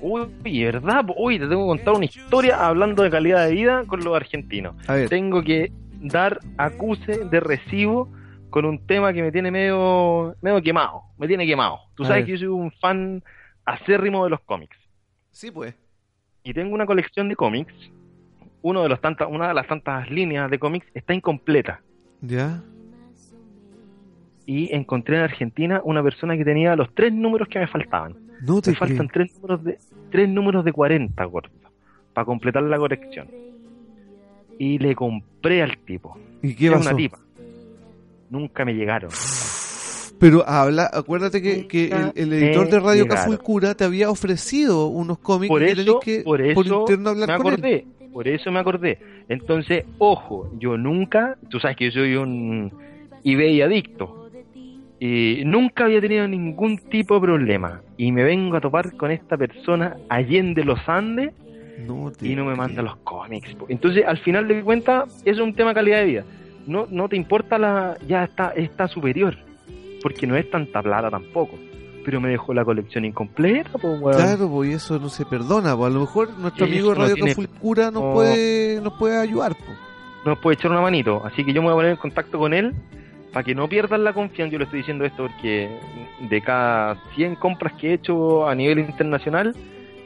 Uy, 0.00 0.28
¿verdad? 0.64 1.04
Uy, 1.16 1.38
te 1.38 1.46
tengo 1.46 1.64
que 1.64 1.78
contar 1.78 1.94
una 1.94 2.06
historia 2.06 2.66
hablando 2.66 3.02
de 3.02 3.10
calidad 3.10 3.46
de 3.46 3.52
vida 3.52 3.84
con 3.86 4.02
los 4.02 4.16
argentinos. 4.16 4.74
A 4.88 4.94
ver, 4.94 5.08
Tengo 5.08 5.42
que 5.42 5.70
dar 6.00 6.40
acuse 6.56 7.24
de 7.26 7.40
recibo 7.40 8.08
con 8.48 8.64
un 8.64 8.84
tema 8.86 9.12
que 9.12 9.22
me 9.22 9.30
tiene 9.30 9.50
medio, 9.50 10.34
medio 10.40 10.62
quemado. 10.62 11.02
Me 11.18 11.28
tiene 11.28 11.46
quemado. 11.46 11.80
Tú 11.94 12.04
sabes 12.04 12.24
que 12.24 12.32
yo 12.32 12.38
soy 12.38 12.46
un 12.48 12.72
fan 12.80 13.22
acérrimo 13.64 14.24
de 14.24 14.30
los 14.30 14.40
cómics. 14.40 14.76
sí, 15.30 15.50
pues. 15.50 15.74
Y 16.42 16.54
tengo 16.54 16.74
una 16.74 16.86
colección 16.86 17.28
de 17.28 17.36
cómics. 17.36 17.74
Uno 18.62 18.82
de 18.82 18.88
los 18.88 18.98
tantas, 19.02 19.28
una 19.30 19.48
de 19.48 19.54
las 19.54 19.66
tantas 19.66 20.10
líneas 20.10 20.50
de 20.50 20.58
cómics 20.58 20.86
está 20.94 21.12
incompleta. 21.12 21.82
Ya. 22.22 22.62
Y 24.52 24.74
encontré 24.74 25.16
en 25.16 25.22
Argentina 25.22 25.80
una 25.84 26.02
persona 26.02 26.36
que 26.36 26.44
tenía 26.44 26.74
los 26.74 26.92
tres 26.92 27.12
números 27.12 27.46
que 27.46 27.60
me 27.60 27.68
faltaban. 27.68 28.16
No 28.44 28.60
te 28.60 28.70
Me 28.70 28.76
faltan 28.76 29.06
creo. 29.06 29.26
tres 29.26 29.36
números 29.36 29.62
de 29.64 29.78
tres 30.10 30.28
números 30.28 30.64
de 30.64 30.72
40, 30.72 31.24
gordo, 31.26 31.50
para 32.12 32.24
completar 32.24 32.64
la 32.64 32.76
colección. 32.76 33.28
Y 34.58 34.78
le 34.78 34.96
compré 34.96 35.62
al 35.62 35.78
tipo. 35.78 36.18
¿Y 36.42 36.56
qué 36.56 36.68
pasó? 36.68 36.88
una 36.88 36.96
tipa. 36.96 37.18
Nunca 38.28 38.64
me 38.64 38.74
llegaron. 38.74 39.10
Pero 40.18 40.44
habla, 40.48 40.90
acuérdate 40.92 41.40
que, 41.40 41.68
que 41.68 41.86
el, 41.86 42.12
el 42.16 42.32
editor 42.32 42.68
de 42.68 42.80
Radio 42.80 43.02
Llegaron. 43.04 43.22
Cafulcura 43.24 43.74
te 43.76 43.84
había 43.84 44.10
ofrecido 44.10 44.88
unos 44.88 45.18
cómics 45.18 45.48
Por 45.48 45.62
eso, 45.62 46.00
que 46.00 46.22
por 46.24 46.40
eso 46.40 46.80
interno 46.80 47.10
hablar 47.10 47.28
me 47.28 47.36
con 47.38 47.46
él. 47.46 47.54
acordé. 47.54 47.86
Por 48.12 48.26
eso 48.26 48.50
me 48.50 48.58
acordé. 48.58 48.98
Entonces, 49.28 49.84
ojo, 49.98 50.50
yo 50.58 50.76
nunca, 50.76 51.38
tú 51.48 51.60
sabes 51.60 51.76
que 51.76 51.86
yo 51.86 51.92
soy 52.00 52.16
un 52.16 52.72
eBay 53.24 53.62
adicto. 53.62 54.19
Y 55.02 55.42
nunca 55.46 55.84
había 55.84 56.00
tenido 56.00 56.28
ningún 56.28 56.76
tipo 56.76 57.14
de 57.14 57.20
problema. 57.22 57.80
Y 57.96 58.12
me 58.12 58.22
vengo 58.22 58.56
a 58.56 58.60
topar 58.60 58.94
con 58.96 59.10
esta 59.10 59.36
persona 59.38 59.96
allende 60.10 60.62
los 60.62 60.78
Andes 60.86 61.32
No 61.86 62.12
y 62.20 62.34
no 62.36 62.44
me 62.44 62.54
manda 62.54 62.82
los 62.82 62.96
cómics. 62.96 63.56
Entonces, 63.68 64.04
al 64.06 64.18
final 64.18 64.46
de 64.46 64.62
cuentas, 64.62 65.22
es 65.24 65.38
un 65.40 65.54
tema 65.54 65.70
de 65.70 65.74
calidad 65.76 65.98
de 66.00 66.04
vida. 66.04 66.24
No, 66.66 66.86
no 66.90 67.08
te 67.08 67.16
importa 67.16 67.58
la. 67.58 67.96
Ya 68.06 68.24
está, 68.24 68.50
está 68.54 68.86
superior. 68.88 69.36
Porque 70.02 70.26
no 70.26 70.36
es 70.36 70.50
tanta 70.50 70.82
plata 70.82 71.10
tampoco. 71.10 71.58
Pero 72.04 72.20
me 72.20 72.28
dejó 72.28 72.52
la 72.52 72.64
colección 72.64 73.04
incompleta, 73.06 73.70
pues, 73.78 74.00
weón. 74.00 74.16
Claro, 74.16 74.50
pues 74.50 74.70
y 74.70 74.72
eso 74.74 74.98
no 74.98 75.08
se 75.08 75.24
perdona. 75.24 75.74
Pues 75.76 75.90
a 75.90 75.94
lo 75.94 76.00
mejor 76.00 76.28
nuestro 76.38 76.66
Sí, 76.66 76.72
amigo 76.72 76.94
no 76.94 77.00
Radio 77.00 77.14
tiene- 77.14 77.30
Cafulcura 77.30 77.84
nos 77.90 78.02
no. 78.02 78.12
puede 78.12 78.80
nos 78.82 78.92
puede 78.98 79.18
ayudar. 79.18 79.54
Pues. 79.56 79.78
nos 80.26 80.38
puede 80.40 80.54
echar 80.56 80.70
una 80.70 80.82
manito. 80.82 81.22
Así 81.24 81.42
que 81.44 81.54
yo 81.54 81.62
me 81.62 81.68
voy 81.68 81.72
a 81.72 81.76
poner 81.76 81.90
en 81.92 81.96
contacto 81.96 82.38
con 82.38 82.52
él 82.52 82.74
para 83.32 83.44
que 83.44 83.54
no 83.54 83.68
pierdan 83.68 84.04
la 84.04 84.12
confianza. 84.12 84.52
Yo 84.52 84.58
le 84.58 84.64
estoy 84.64 84.80
diciendo 84.80 85.04
esto 85.04 85.26
porque 85.26 85.68
de 86.28 86.40
cada 86.42 86.96
100 87.14 87.36
compras 87.36 87.72
que 87.80 87.90
he 87.90 87.92
hecho 87.94 88.48
a 88.48 88.54
nivel 88.54 88.78
internacional, 88.80 89.54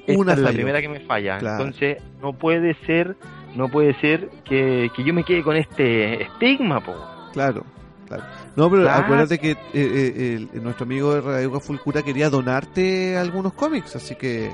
esta 0.07 0.21
Una 0.21 0.33
es 0.35 0.39
la 0.41 0.53
primera 0.53 0.81
que 0.81 0.89
me 0.89 1.01
falla. 1.01 1.39
Claro. 1.39 1.65
Entonces 1.65 2.03
no 2.21 2.33
puede 2.35 2.75
ser, 2.87 3.17
no 3.55 3.69
puede 3.69 3.95
ser 4.01 4.29
que, 4.45 4.91
que 4.95 5.03
yo 5.05 5.15
me 5.15 5.25
quede 5.25 5.43
con 5.43 5.57
este 5.57 6.23
estigma, 6.25 6.81
po. 6.81 6.95
Claro, 7.33 7.65
claro. 8.07 8.23
No, 8.57 8.71
pero 8.71 8.83
Claro. 8.83 9.03
acuérdate 9.05 9.39
que 9.39 9.51
eh, 9.53 9.57
eh, 9.75 10.47
el- 10.53 10.63
nuestro 10.63 10.85
amigo 10.85 11.15
de 11.15 11.21
Radio 11.23 11.51
Cafulcura 11.53 12.03
quería 12.03 12.29
donarte 12.31 13.17
algunos 13.17 13.53
cómics, 13.55 13.97
así 13.97 14.15
que 14.15 14.51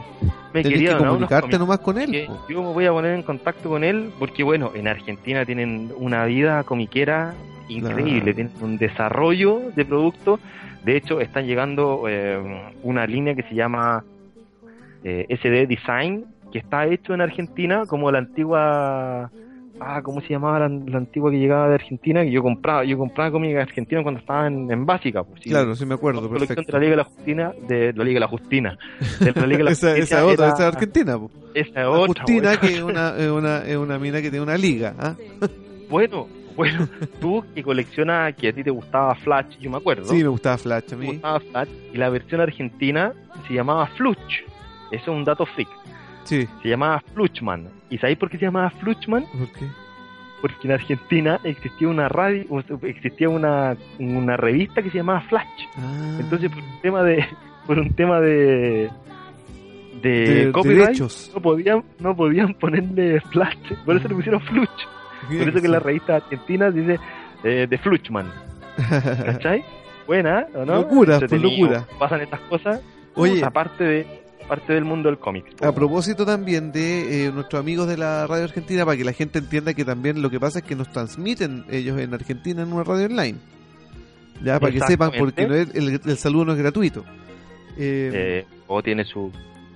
Me 0.52 0.62
tenés 0.62 0.78
quería 0.78 0.98
que 0.98 1.04
comunicarte 1.04 1.58
nomás 1.58 1.78
con 1.78 1.98
él. 1.98 2.28
yo 2.48 2.62
me 2.62 2.72
voy 2.72 2.86
a 2.86 2.92
poner 2.92 3.14
en 3.14 3.22
contacto 3.22 3.68
con 3.68 3.84
él 3.84 4.10
porque 4.18 4.42
bueno, 4.42 4.72
en 4.74 4.88
Argentina 4.88 5.44
tienen 5.46 5.92
una 5.96 6.24
vida 6.24 6.64
comiquera 6.64 7.34
increíble, 7.68 8.32
Claro. 8.32 8.34
tienen 8.34 8.52
un 8.60 8.78
desarrollo 8.78 9.60
de 9.76 9.84
productos. 9.84 10.40
De 10.84 10.96
hecho, 10.96 11.20
están 11.20 11.46
llegando 11.46 12.04
eh, 12.08 12.38
una 12.82 13.06
línea 13.06 13.34
que 13.34 13.42
se 13.44 13.54
llama 13.54 14.02
eh, 15.04 15.26
SD 15.28 15.66
Design, 15.66 16.24
que 16.52 16.58
está 16.58 16.86
hecho 16.86 17.14
en 17.14 17.20
Argentina 17.20 17.84
como 17.86 18.10
la 18.10 18.18
antigua 18.18 19.30
ah, 19.80 20.00
¿cómo 20.02 20.20
se 20.20 20.28
llamaba 20.28 20.60
la, 20.60 20.68
la 20.68 20.98
antigua 20.98 21.30
que 21.30 21.38
llegaba 21.38 21.68
de 21.68 21.74
Argentina? 21.74 22.22
Que 22.22 22.30
yo 22.30 22.42
compraba, 22.42 22.84
yo 22.84 22.96
compraba 22.98 23.30
cómics 23.30 23.58
argentinos 23.58 24.02
cuando 24.02 24.20
estaba 24.20 24.46
en, 24.46 24.70
en 24.70 24.86
básica, 24.86 25.22
pues, 25.24 25.40
sí. 25.42 25.50
Claro, 25.50 25.74
sí 25.74 25.84
me 25.86 25.94
acuerdo, 25.94 26.20
La 26.22 26.28
colección 26.28 26.56
perfecto. 26.56 26.72
de 26.72 26.78
la 26.78 26.84
Liga 26.84 26.90
de 26.90 26.96
la 26.96 27.04
Justina, 27.04 27.52
de 27.68 27.92
la 27.92 28.04
Liga 28.04 28.14
de 28.16 28.20
la 28.20 28.28
Justina, 28.28 28.78
de 29.20 29.32
la 29.32 29.46
Liga 29.46 29.58
de 29.58 29.64
la 29.64 29.70
esa, 29.72 29.96
esa 29.96 30.26
otra, 30.26 30.46
era- 30.46 30.54
esa 30.54 30.68
es 30.68 30.74
Argentina. 30.74 31.18
po. 31.18 31.30
esa 31.54 31.80
La 31.80 31.90
otra, 31.90 32.22
Justina, 32.24 32.56
que 32.60 32.66
es 32.74 32.82
una, 32.82 33.16
es, 33.16 33.28
una, 33.30 33.58
es 33.66 33.76
una 33.76 33.98
mina 33.98 34.20
que 34.22 34.30
tiene 34.30 34.42
una 34.44 34.56
liga. 34.56 34.94
¿ah? 34.98 35.14
Bueno, 35.90 36.28
bueno, 36.56 36.88
tú 37.20 37.44
que 37.54 37.62
coleccionas, 37.64 38.34
que 38.36 38.48
a 38.48 38.52
ti 38.52 38.62
te 38.62 38.70
gustaba 38.70 39.14
Flash, 39.16 39.58
yo 39.58 39.70
me 39.70 39.78
acuerdo. 39.78 40.04
Sí, 40.04 40.22
me 40.22 40.28
gustaba 40.28 40.56
Flash 40.56 40.92
a 40.92 40.96
mí. 40.96 41.06
gustaba 41.06 41.40
Flash, 41.40 41.68
y 41.92 41.96
la 41.96 42.08
versión 42.10 42.40
argentina 42.40 43.12
se 43.48 43.54
llamaba 43.54 43.86
Fluch. 43.88 44.44
Eso 44.92 45.02
es 45.02 45.08
un 45.08 45.24
dato 45.24 45.46
freak. 45.46 45.68
Sí. 46.24 46.46
se 46.62 46.68
llamaba 46.68 47.02
Fluchman. 47.12 47.66
¿Y 47.90 47.98
sabéis 47.98 48.18
por 48.18 48.30
qué 48.30 48.38
se 48.38 48.44
llamaba 48.46 48.70
Fluchman? 48.70 49.24
¿Por 49.26 49.50
qué? 49.52 49.66
Porque 50.40 50.68
en 50.68 50.72
Argentina 50.72 51.38
existía 51.44 51.88
una 51.88 52.08
radio, 52.08 52.44
existía 52.82 53.28
una, 53.28 53.76
una 53.98 54.36
revista 54.38 54.80
que 54.82 54.90
se 54.90 54.98
llamaba 54.98 55.20
Flash. 55.22 55.66
Ah, 55.76 56.16
Entonces 56.20 56.50
por 56.50 56.62
un 56.62 56.80
tema 56.80 57.02
de 57.02 57.26
por 57.66 57.78
un 57.78 57.92
tema 57.94 58.20
de 58.20 58.88
de, 60.02 60.44
de 60.46 60.52
copyright 60.52 60.86
derechos. 60.86 61.30
no 61.34 61.42
podían 61.42 61.84
no 61.98 62.16
podían 62.16 62.54
ponerle 62.54 63.20
Flash, 63.32 63.74
por 63.84 63.96
eso 63.96 64.08
le 64.08 64.14
pusieron 64.14 64.40
Fluch. 64.40 64.68
Por 65.28 65.48
eso 65.48 65.60
que 65.60 65.66
en 65.66 65.72
la 65.72 65.78
revista 65.80 66.16
argentina 66.16 66.70
dice 66.70 66.98
eh, 67.44 67.66
de 67.68 67.78
Fluchman, 67.78 68.32
¿cachai? 69.26 69.62
Buena, 70.06 70.46
¿o 70.54 70.64
no? 70.64 70.76
Locura, 70.76 71.18
pues, 71.18 71.30
Entretenido. 71.32 71.68
locura. 71.72 71.86
Pasan 71.98 72.20
estas 72.22 72.40
cosas. 72.40 72.82
Oye. 73.14 73.44
aparte 73.44 73.84
de 73.84 74.06
parte 74.50 74.74
del 74.74 74.84
mundo 74.84 75.08
del 75.08 75.18
cómic. 75.18 75.44
A 75.64 75.72
propósito 75.72 76.26
también 76.26 76.72
de 76.72 77.26
eh, 77.26 77.32
nuestros 77.32 77.58
amigos 77.60 77.88
de 77.88 77.96
la 77.96 78.26
radio 78.26 78.44
argentina, 78.44 78.84
para 78.84 78.96
que 78.98 79.04
la 79.04 79.12
gente 79.14 79.38
entienda 79.38 79.72
que 79.72 79.84
también 79.84 80.20
lo 80.20 80.28
que 80.28 80.38
pasa 80.38 80.58
es 80.58 80.64
que 80.66 80.74
nos 80.76 80.90
transmiten 80.92 81.64
ellos 81.70 81.98
en 81.98 82.12
Argentina 82.12 82.62
en 82.62 82.72
una 82.72 82.84
radio 82.84 83.06
online. 83.06 83.38
Ya, 84.44 84.58
para 84.60 84.72
que 84.72 84.80
sepan, 84.80 85.12
porque 85.18 85.46
no 85.46 85.54
es- 85.54 85.74
el, 85.74 86.00
el 86.04 86.16
saludo 86.18 86.46
no 86.46 86.52
es 86.52 86.58
gratuito. 86.58 87.04
Eh, 87.78 88.10
Eh, 88.12 88.46
o 88.66 88.82
tiene 88.82 89.04
su 89.04 89.30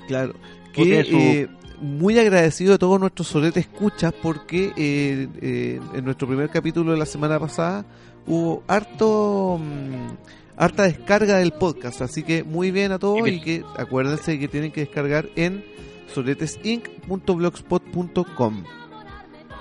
claro. 0.09 0.35
tiene 0.75 1.05
Que 1.05 1.11
su- 1.11 1.17
eh, 1.17 1.49
muy 1.81 2.19
agradecido 2.19 2.73
de 2.73 2.79
todos 2.79 2.99
nuestros 2.99 3.29
soletes 3.29 3.65
escuchas, 3.67 4.13
porque 4.23 4.73
eh, 4.77 5.29
eh, 5.41 5.81
en 5.95 6.05
nuestro 6.05 6.27
primer 6.27 6.49
capítulo 6.51 6.93
de 6.93 6.99
la 6.99 7.07
semana 7.07 7.39
pasada 7.39 7.85
hubo 8.27 8.63
harto. 8.67 9.59
mm, 9.61 10.44
harta 10.57 10.85
descarga 10.85 11.37
del 11.39 11.53
podcast, 11.53 12.01
así 12.03 12.23
que 12.23 12.45
muy 12.45 12.71
bien 12.71 12.93
a 12.93 12.99
todos 12.99 13.27
y 13.29 13.41
que 13.41 13.63
acuérdense 13.77 14.39
que 14.39 14.49
tienen 14.49 14.71
que 14.73 14.81
descargar 14.83 15.27
en 15.37 15.65
soletesinc.blogspot.com. 16.09 18.65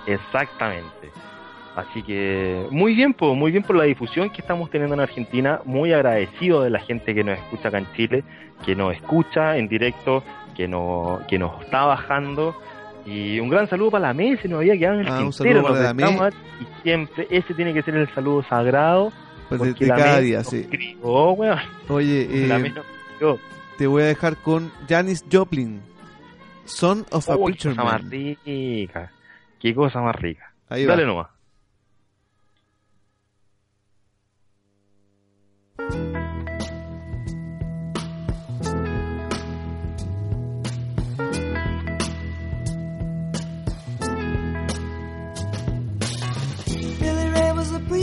Exactamente. 0.07 0.89
Así 1.75 2.03
que 2.03 2.67
muy 2.69 2.93
bien, 2.93 3.15
muy 3.19 3.51
bien 3.51 3.63
por 3.63 3.75
la 3.75 3.85
difusión 3.85 4.29
que 4.29 4.41
estamos 4.41 4.69
teniendo 4.69 4.93
en 4.93 5.01
Argentina. 5.01 5.59
Muy 5.65 5.91
agradecido 5.91 6.61
de 6.61 6.69
la 6.69 6.79
gente 6.79 7.15
que 7.15 7.23
nos 7.23 7.39
escucha 7.39 7.69
acá 7.69 7.79
en 7.79 7.87
Chile, 7.95 8.23
que 8.63 8.75
nos 8.75 8.93
escucha 8.93 9.57
en 9.57 9.67
directo, 9.67 10.23
que 10.55 10.67
nos, 10.67 11.23
que 11.25 11.39
nos 11.39 11.59
está 11.63 11.85
bajando. 11.85 12.55
Y 13.07 13.39
un 13.39 13.49
gran 13.49 13.67
saludo 13.67 13.89
para 13.91 14.09
la 14.09 14.13
mesa, 14.13 14.47
nos 14.47 14.59
había 14.59 14.77
quedado 14.77 14.99
en 14.99 15.01
el 15.01 15.07
Ah, 15.07 15.21
un 15.23 15.33
saludo 15.33 15.63
para 15.63 15.81
la 15.81 15.89
estamos- 15.91 16.33
Y 16.61 16.65
siempre, 16.83 17.27
ese 17.31 17.53
tiene 17.55 17.73
que 17.73 17.81
ser 17.81 17.95
el 17.95 18.07
saludo 18.13 18.43
sagrado. 18.43 19.11
Pues 19.57 19.79
de, 19.79 19.87
cada 19.87 20.19
día, 20.19 20.43
sí. 20.43 20.67
weón, 21.01 21.59
Oye, 21.89 22.27
eh, 22.29 22.73
te 23.77 23.87
voy 23.87 24.03
a 24.03 24.05
dejar 24.05 24.37
con 24.37 24.71
Janis 24.87 25.25
Joplin, 25.31 25.81
Son 26.65 27.05
of 27.11 27.29
a 27.29 27.35
Oh, 27.35 27.45
qué 27.47 27.57
cosa 27.57 27.83
más 27.83 28.09
rica. 28.09 29.11
Qué 29.59 29.75
cosa 29.75 30.01
más 30.01 30.15
rica. 30.15 30.53
Ahí 30.69 30.85
va. 30.85 30.93
Dale 30.93 31.05
nomás. 31.05 31.27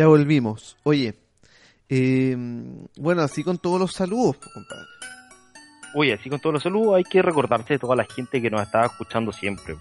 Ya 0.00 0.06
volvimos. 0.06 0.78
Oye, 0.84 1.14
eh, 1.90 2.34
bueno, 2.96 3.20
así 3.20 3.44
con 3.44 3.58
todos 3.58 3.78
los 3.78 3.92
saludos, 3.92 4.36
compadre. 4.38 4.86
Oye, 5.94 6.14
así 6.14 6.30
con 6.30 6.40
todos 6.40 6.54
los 6.54 6.62
saludos 6.62 6.96
hay 6.96 7.04
que 7.04 7.20
recordarse 7.20 7.74
de 7.74 7.78
toda 7.80 7.94
la 7.96 8.06
gente 8.06 8.40
que 8.40 8.48
nos 8.48 8.62
está 8.62 8.86
escuchando 8.86 9.30
siempre. 9.30 9.76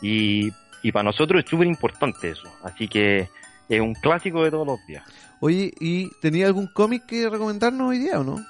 Y, 0.00 0.50
y 0.82 0.90
para 0.90 1.04
nosotros 1.04 1.44
es 1.44 1.48
súper 1.48 1.68
importante 1.68 2.30
eso. 2.30 2.48
Así 2.64 2.88
que 2.88 3.28
es 3.68 3.80
un 3.80 3.94
clásico 3.94 4.42
de 4.42 4.50
todos 4.50 4.66
los 4.66 4.84
días. 4.84 5.04
Oye, 5.38 5.72
¿y 5.78 6.10
tenía 6.20 6.46
algún 6.48 6.66
cómic 6.66 7.06
que 7.06 7.30
recomendarnos 7.30 7.90
hoy 7.90 7.98
día 7.98 8.18
o 8.18 8.24
no? 8.24 8.44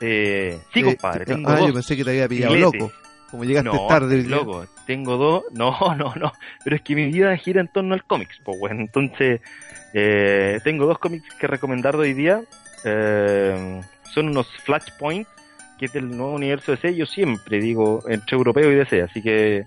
Eh, 0.00 0.60
sí, 0.72 0.80
Eh, 0.80 0.84
compadre, 0.84 1.24
te- 1.26 1.34
tengo 1.34 1.48
ah, 1.48 1.58
dos. 1.58 1.68
yo 1.68 1.74
pensé 1.74 1.96
que 1.96 2.02
te 2.02 2.10
había 2.10 2.26
pillado 2.28 2.54
filetes. 2.54 2.80
loco. 2.80 2.92
Como 3.34 3.42
llegaste 3.42 3.68
no, 3.68 3.88
tarde. 3.88 4.22
loco. 4.22 4.64
Tengo 4.86 5.16
dos. 5.16 5.42
No, 5.52 5.76
no, 5.96 6.14
no. 6.14 6.32
Pero 6.62 6.76
es 6.76 6.82
que 6.82 6.94
mi 6.94 7.06
vida 7.06 7.36
gira 7.36 7.60
en 7.60 7.66
torno 7.66 7.94
al 7.94 8.04
cómics, 8.04 8.40
pues 8.44 8.56
bueno. 8.60 8.80
Entonces, 8.80 9.40
eh, 9.92 10.60
tengo 10.62 10.86
dos 10.86 11.00
cómics 11.00 11.34
que 11.34 11.48
recomendar 11.48 11.96
hoy 11.96 12.14
día. 12.14 12.42
Eh, 12.84 13.80
son 14.04 14.28
unos 14.28 14.46
Flashpoint, 14.62 15.26
que 15.80 15.86
es 15.86 15.92
del 15.92 16.16
nuevo 16.16 16.32
universo 16.32 16.70
DC. 16.70 16.94
Yo 16.94 17.06
siempre 17.06 17.58
digo 17.58 18.04
entre 18.06 18.36
europeo 18.36 18.70
y 18.70 18.76
DC, 18.76 19.02
así 19.02 19.20
que 19.20 19.64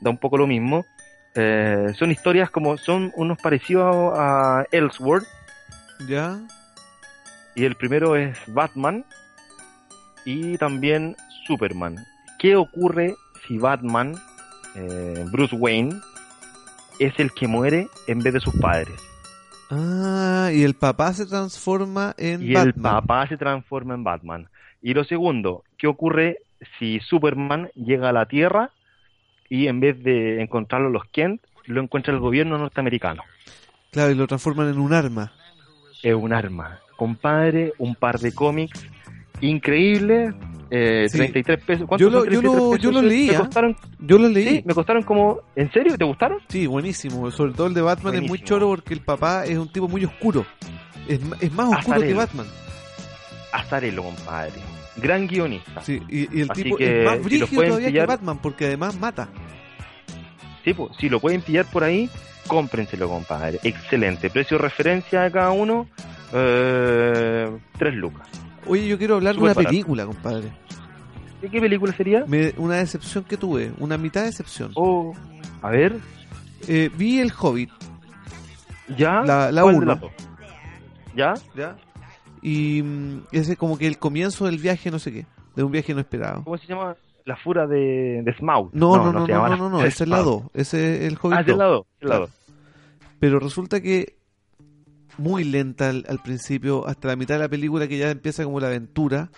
da 0.00 0.10
un 0.10 0.18
poco 0.18 0.38
lo 0.38 0.46
mismo. 0.46 0.86
Eh, 1.34 1.88
son 1.98 2.12
historias 2.12 2.50
como 2.50 2.78
son 2.78 3.12
unos 3.16 3.36
parecidos 3.38 4.16
a 4.16 4.64
Elseworld. 4.70 5.26
¿Ya? 6.06 6.38
Y 7.56 7.64
el 7.64 7.74
primero 7.74 8.14
es 8.14 8.38
Batman 8.46 9.04
y 10.24 10.56
también 10.56 11.16
Superman. 11.48 11.96
¿Qué 12.38 12.56
ocurre 12.56 13.16
si 13.46 13.58
Batman, 13.58 14.14
eh, 14.74 15.24
Bruce 15.30 15.56
Wayne, 15.56 16.00
es 16.98 17.18
el 17.18 17.32
que 17.32 17.48
muere 17.48 17.88
en 18.06 18.20
vez 18.20 18.34
de 18.34 18.40
sus 18.40 18.54
padres. 18.56 19.00
Ah, 19.70 20.50
y 20.52 20.62
el 20.62 20.74
papá 20.74 21.12
se 21.12 21.26
transforma 21.26 22.14
en 22.16 22.42
y 22.42 22.54
Batman. 22.54 22.66
el 22.66 22.82
papá 22.82 23.26
se 23.28 23.36
transforma 23.36 23.94
en 23.94 24.04
Batman. 24.04 24.48
Y 24.82 24.94
lo 24.94 25.04
segundo, 25.04 25.64
¿qué 25.76 25.86
ocurre 25.86 26.38
si 26.78 27.00
Superman 27.00 27.70
llega 27.74 28.08
a 28.08 28.12
la 28.12 28.26
Tierra 28.26 28.70
y 29.48 29.66
en 29.66 29.80
vez 29.80 30.02
de 30.02 30.42
encontrarlo 30.42 30.90
los 30.90 31.04
Kent, 31.06 31.42
lo 31.66 31.82
encuentra 31.82 32.14
el 32.14 32.20
gobierno 32.20 32.58
norteamericano? 32.58 33.22
Claro, 33.90 34.10
y 34.10 34.14
lo 34.14 34.26
transforman 34.26 34.68
en 34.68 34.78
un 34.78 34.92
arma. 34.92 35.32
Es 36.02 36.14
un 36.14 36.32
arma. 36.32 36.80
Compadre, 36.96 37.72
un 37.78 37.94
par 37.94 38.18
de 38.18 38.34
cómics 38.34 38.86
increíbles, 39.40 40.34
eh, 40.70 41.06
Sí. 41.08 41.18
33 41.18 41.64
pesos. 41.64 41.86
¿Cuántos 41.86 42.00
Yo 42.06 42.10
lo- 42.10 42.24
son 42.24 42.32
yo 42.32 42.42
lo- 42.42 42.50
33 42.52 42.82
yo 42.82 42.90
lo 42.90 43.00
pesos? 43.00 43.12
leí, 43.12 43.26
Me 43.28 43.36
costaron, 43.38 43.76
Yo 44.00 44.18
lo 44.18 44.28
leí. 44.28 44.48
sí, 44.48 44.62
me 44.66 44.74
costaron 44.74 45.02
como... 45.02 45.40
¿En 45.56 45.72
serio? 45.72 45.96
¿Te 45.96 46.04
gustaron? 46.04 46.38
Sí, 46.48 46.66
buenísimo. 46.66 47.30
Sobre 47.30 47.52
todo 47.52 47.66
el 47.68 47.74
de 47.74 47.80
Batman 47.82 48.14
es 48.14 48.20
muy 48.20 48.28
Buenísimo. 48.28 48.46
choro 48.48 48.68
porque 48.68 48.94
el 48.94 49.00
papá 49.00 49.44
es 49.44 49.56
un 49.58 49.68
tipo 49.72 49.88
muy 49.88 50.04
oscuro. 50.04 50.44
Es, 51.08 51.20
es 51.40 51.52
más 51.52 51.68
oscuro 51.68 51.84
que 51.84 51.92
Azarelo. 51.92 52.16
Batman. 52.18 52.46
Azarelo, 53.52 54.02
compadre. 54.02 54.52
Gran 54.96 55.26
guionista. 55.26 55.80
Sí, 55.80 56.02
y, 56.08 56.38
y 56.38 56.42
el 56.42 56.50
Así 56.50 56.64
tipo 56.64 56.76
que, 56.76 57.00
es 57.00 57.04
más 57.04 57.14
si 57.14 57.18
lo 57.20 57.24
brígido 57.24 57.48
pueden 57.54 57.70
todavía 57.70 57.88
pillar- 57.88 58.06
que 58.06 58.12
Batman 58.16 58.38
porque 58.42 58.66
además 58.66 58.98
mata. 58.98 59.28
Sí, 60.64 60.74
pues, 60.74 60.90
si 60.98 61.08
lo 61.08 61.20
pueden 61.20 61.40
pillar 61.40 61.64
por 61.70 61.84
ahí, 61.84 62.10
cómprenselo, 62.46 63.08
compadre. 63.08 63.58
Excelente. 63.62 64.28
Precio 64.28 64.58
de 64.58 64.62
referencia 64.64 65.22
de 65.22 65.30
cada 65.30 65.50
uno, 65.52 65.86
eh, 66.34 67.48
3 67.78 67.94
lucas. 67.94 68.28
Oye, 68.66 68.86
yo 68.86 68.98
quiero 68.98 69.16
hablar 69.16 69.34
de 69.34 69.40
una 69.40 69.54
barato. 69.54 69.68
película, 69.70 70.06
compadre. 70.06 70.52
¿De 71.40 71.48
qué 71.48 71.60
película 71.60 71.92
sería? 71.92 72.24
Me- 72.26 72.52
una 72.58 72.76
decepción 72.76 73.24
que 73.24 73.36
tuve, 73.36 73.72
una 73.78 73.96
mitad 73.96 74.20
de 74.22 74.26
decepción. 74.26 74.72
Oh, 74.74 75.12
a 75.62 75.70
ver, 75.70 75.96
Eh, 76.66 76.90
vi 76.96 77.20
El 77.20 77.32
Hobbit, 77.38 77.70
ya. 78.96 79.22
La- 79.22 79.52
la. 79.52 80.00
¿Ya? 81.14 81.34
¿ya? 81.56 81.76
Y 82.42 82.82
mm, 82.82 83.20
ese 83.32 83.56
como 83.56 83.78
que 83.78 83.86
el 83.86 83.98
comienzo 83.98 84.46
del 84.46 84.58
viaje, 84.58 84.90
no 84.90 84.98
sé 84.98 85.12
qué, 85.12 85.26
de 85.56 85.62
un 85.62 85.70
viaje 85.72 85.94
no 85.94 86.00
esperado. 86.00 86.42
¿Cómo 86.44 86.58
se 86.58 86.66
llama? 86.66 86.96
La 87.24 87.36
fura 87.36 87.66
de, 87.66 88.22
de 88.24 88.34
Smaug. 88.38 88.70
No, 88.72 88.96
no, 88.96 89.04
no, 89.04 89.12
no, 89.12 89.20
no, 89.20 89.26
la 89.26 89.56
no, 89.56 89.68
no, 89.68 89.70
Fura 89.70 89.82
de 89.82 89.88
ese 89.88 90.04
es 90.04 90.10
la 90.10 90.20
Smaug. 90.22 90.42
2, 90.42 90.50
ese 90.54 90.96
es 91.06 91.12
El 91.12 91.18
Hobbit 91.20 91.36
Ah, 91.36 91.40
es 91.40 91.46
del 91.46 91.54
2. 91.56 91.58
lado. 91.58 91.86
Claro. 92.00 92.20
lado. 92.24 92.32
Pero 93.20 93.38
resulta 93.40 93.80
que 93.80 94.17
muy 95.18 95.44
lenta 95.44 95.90
al, 95.90 96.04
al 96.08 96.22
principio, 96.22 96.86
hasta 96.86 97.08
la 97.08 97.16
mitad 97.16 97.34
de 97.34 97.40
la 97.40 97.48
película 97.48 97.86
que 97.86 97.98
ya 97.98 98.10
empieza 98.10 98.44
como 98.44 98.60
la 98.60 98.68
aventura, 98.68 99.30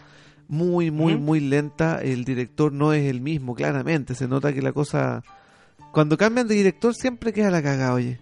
muy, 0.48 0.90
muy, 0.90 1.16
muy 1.16 1.40
lenta. 1.40 2.00
El 2.02 2.24
director 2.24 2.72
no 2.72 2.92
es 2.92 3.08
el 3.10 3.20
mismo, 3.20 3.54
claramente. 3.54 4.14
Se 4.14 4.28
nota 4.28 4.52
que 4.52 4.62
la 4.62 4.72
cosa... 4.72 5.22
Cuando 5.92 6.16
cambian 6.16 6.46
de 6.46 6.54
director 6.54 6.94
siempre 6.94 7.32
queda 7.32 7.50
la 7.50 7.62
cagada, 7.62 7.94
oye. 7.94 8.20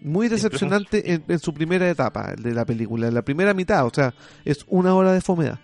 Muy 0.00 0.28
decepcionante 0.28 1.14
en, 1.14 1.24
en 1.28 1.38
su 1.38 1.54
primera 1.54 1.88
etapa 1.88 2.34
de 2.34 2.52
la 2.52 2.66
película, 2.66 3.08
en 3.08 3.14
la 3.14 3.22
primera 3.22 3.54
mitad, 3.54 3.86
o 3.86 3.90
sea, 3.90 4.12
es 4.44 4.64
una 4.68 4.94
hora 4.94 5.12
de 5.12 5.22
fomedad. 5.22 5.58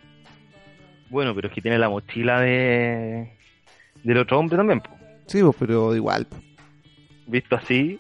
Bueno, 1.11 1.35
pero 1.35 1.49
es 1.49 1.55
que 1.55 1.61
tiene 1.61 1.79
la 1.79 1.91
mochila 1.91 2.41
de 2.41 3.33
del 4.03 4.17
otro 4.17 4.39
hombre 4.39 4.57
también. 4.57 4.81
po. 4.81 4.89
Sí, 5.27 5.43
pero 5.59 5.95
igual. 5.95 6.27
Visto 7.27 7.55
así, 7.55 7.99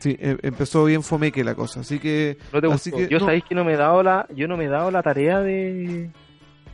Sí, 0.00 0.16
em- 0.18 0.38
empezó 0.42 0.84
bien 0.86 1.02
fomeque 1.02 1.44
la 1.44 1.54
cosa, 1.54 1.80
así 1.80 1.98
que... 1.98 2.36
no 2.52 2.60
te 2.60 2.66
Así 2.72 2.90
gustó. 2.90 2.96
que, 3.06 3.12
yo 3.12 3.18
no. 3.20 3.26
sabéis 3.26 3.44
que 3.48 3.54
no 3.54 3.64
me 3.64 3.74
he 3.74 3.76
dado 3.76 4.02
la, 4.02 4.26
yo 4.34 4.48
no 4.48 4.56
me 4.56 4.64
he 4.64 4.68
dado 4.68 4.90
la 4.90 5.02
tarea 5.02 5.40
de, 5.40 6.10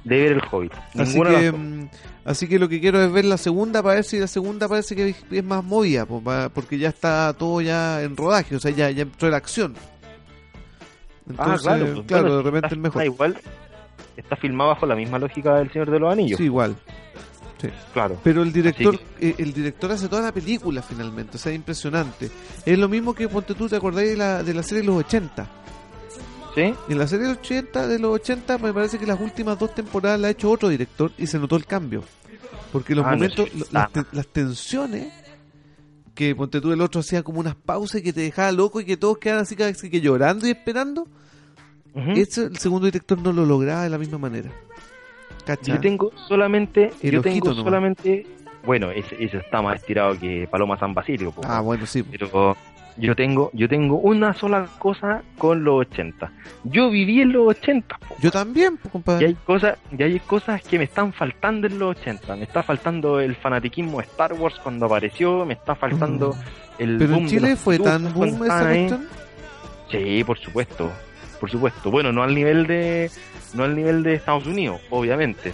de 0.04 0.20
ver 0.22 0.32
el 0.32 0.42
Hobbit. 0.50 0.72
Así 0.96 1.20
que, 1.20 1.50
mm, 1.52 1.88
así 2.24 2.48
que 2.48 2.58
lo 2.60 2.68
que 2.68 2.80
quiero 2.80 3.02
es 3.02 3.12
ver 3.12 3.24
la 3.24 3.36
segunda 3.36 3.82
para 3.82 3.96
ver 3.96 4.04
si 4.04 4.18
la 4.20 4.28
segunda 4.28 4.68
parece 4.68 4.94
que 4.94 5.08
es- 5.30 5.44
más 5.44 5.64
movida, 5.64 6.06
pues, 6.06 6.22
porque 6.54 6.78
ya 6.78 6.88
está 6.88 7.34
todo 7.36 7.60
ya 7.60 8.00
en 8.02 8.16
rodaje, 8.16 8.54
o 8.56 8.60
sea, 8.60 8.70
ya, 8.70 8.90
ya 8.90 9.02
entró 9.02 9.28
la 9.28 9.38
acción. 9.38 9.74
ah, 9.76 11.30
Entonces, 11.30 11.62
claro. 11.62 11.86
pues, 11.94 12.06
claro, 12.06 12.36
de 12.36 12.42
repente 12.44 12.66
está- 12.68 12.74
es 12.76 12.80
mejor. 12.80 13.02
está 13.02 13.12
igual, 13.12 13.36
está 14.16 14.36
filmado 14.36 14.70
bajo 14.70 14.86
la 14.86 14.94
misma 14.94 15.18
lógica 15.18 15.56
del 15.56 15.70
Señor 15.72 15.90
de 15.90 15.98
los 15.98 16.12
Anillos. 16.12 16.38
Sí, 16.38 16.44
igual. 16.44 16.76
Claro. 17.92 18.18
Pero 18.22 18.42
el 18.42 18.52
director, 18.52 19.00
eh, 19.20 19.34
el 19.38 19.52
director 19.52 19.90
hace 19.90 20.08
toda 20.08 20.22
la 20.22 20.32
película 20.32 20.82
finalmente, 20.82 21.36
o 21.36 21.40
sea, 21.40 21.52
impresionante. 21.52 22.30
Es 22.64 22.78
lo 22.78 22.88
mismo 22.88 23.14
que 23.14 23.28
ponte 23.28 23.54
tú, 23.54 23.68
te 23.68 23.76
acordáis 23.76 24.10
de 24.10 24.16
la, 24.16 24.42
de 24.42 24.52
la 24.54 24.62
serie 24.62 24.82
de 24.82 24.86
los 24.88 24.96
80. 24.96 25.48
¿Sí? 26.54 26.74
En 26.88 26.98
la 26.98 27.06
serie 27.06 27.24
de 27.26 27.32
los 27.34 27.38
80, 27.38 27.86
de 27.86 27.98
los 27.98 28.14
80 28.14 28.58
me 28.58 28.72
parece 28.72 28.98
que 28.98 29.06
las 29.06 29.20
últimas 29.20 29.58
dos 29.58 29.74
temporadas 29.74 30.18
la 30.20 30.28
ha 30.28 30.30
hecho 30.30 30.50
otro 30.50 30.68
director 30.68 31.10
y 31.18 31.26
se 31.26 31.38
notó 31.38 31.56
el 31.56 31.66
cambio. 31.66 32.02
Porque 32.72 32.94
los 32.94 33.04
Ah, 33.04 33.10
no, 33.10 33.16
momentos, 33.16 33.48
sí, 33.52 33.62
las, 33.72 33.92
te- 33.92 34.04
las 34.12 34.26
tensiones 34.28 35.12
que 36.14 36.34
ponte 36.34 36.60
tú 36.62 36.72
el 36.72 36.80
otro 36.80 37.00
hacía 37.00 37.22
como 37.22 37.40
unas 37.40 37.54
pausas 37.54 38.00
que 38.00 38.12
te 38.12 38.22
dejaba 38.22 38.50
loco 38.52 38.80
y 38.80 38.84
que 38.86 38.96
todos 38.96 39.18
quedaban 39.18 39.42
así 39.42 39.54
casi 39.54 39.90
que 39.90 40.00
llorando 40.00 40.46
y 40.46 40.50
esperando. 40.50 41.06
Ese, 41.94 42.44
el 42.44 42.56
segundo 42.58 42.84
director 42.86 43.18
no 43.20 43.32
lo 43.32 43.46
lograba 43.46 43.82
de 43.84 43.90
la 43.90 43.96
misma 43.98 44.18
manera. 44.18 44.50
¿Cacha? 45.46 45.74
Yo 45.74 45.80
tengo 45.80 46.10
solamente, 46.28 46.90
El 47.02 47.12
yo 47.12 47.22
tengo 47.22 47.48
nomás. 47.48 47.64
solamente, 47.64 48.26
bueno, 48.64 48.90
ese, 48.90 49.16
ese 49.24 49.38
está 49.38 49.62
más 49.62 49.76
estirado 49.76 50.18
que 50.18 50.46
Paloma 50.50 50.76
San 50.78 50.92
Basilio, 50.92 51.30
po. 51.32 51.40
Ah, 51.44 51.60
bueno, 51.60 51.86
sí. 51.86 52.02
pero 52.02 52.56
yo 52.98 53.14
tengo, 53.14 53.50
yo 53.52 53.68
tengo 53.68 53.98
una 53.98 54.32
sola 54.34 54.66
cosa 54.78 55.22
con 55.38 55.62
los 55.64 55.86
80. 55.86 56.32
Yo 56.64 56.90
viví 56.90 57.20
en 57.20 57.32
los 57.32 57.46
80, 57.48 57.96
po. 57.98 58.16
Yo 58.20 58.30
también, 58.30 58.76
pues, 58.76 58.86
y 58.86 58.90
compadre. 58.90 59.26
hay 59.26 59.34
cosas, 59.34 59.78
y 59.96 60.02
hay 60.02 60.18
cosas 60.20 60.62
que 60.62 60.78
me 60.78 60.84
están 60.84 61.12
faltando 61.12 61.66
en 61.68 61.78
los 61.78 61.96
80. 61.98 62.36
Me 62.36 62.42
está 62.42 62.62
faltando 62.62 63.20
el 63.20 63.36
fanatiquismo 63.36 63.98
de 63.98 64.04
Star 64.04 64.32
Wars 64.32 64.56
cuando 64.62 64.86
apareció, 64.86 65.44
me 65.46 65.54
está 65.54 65.74
faltando 65.76 66.34
el 66.78 66.96
Mm. 66.96 66.98
Pero 66.98 67.10
boom 67.12 67.22
en 67.22 67.28
Chile 67.28 67.56
fue 67.56 67.78
tan 67.78 68.12
boom 68.12 68.44
esa 68.44 68.62
cuestión. 68.64 69.08
Sí, 69.90 70.24
por 70.24 70.38
supuesto, 70.38 70.90
por 71.40 71.50
supuesto. 71.50 71.90
Bueno, 71.90 72.12
no 72.12 72.22
al 72.22 72.34
nivel 72.34 72.66
de, 72.66 73.10
no 73.56 73.64
al 73.64 73.74
nivel 73.74 74.02
de 74.02 74.14
Estados 74.14 74.46
Unidos, 74.46 74.80
obviamente. 74.90 75.52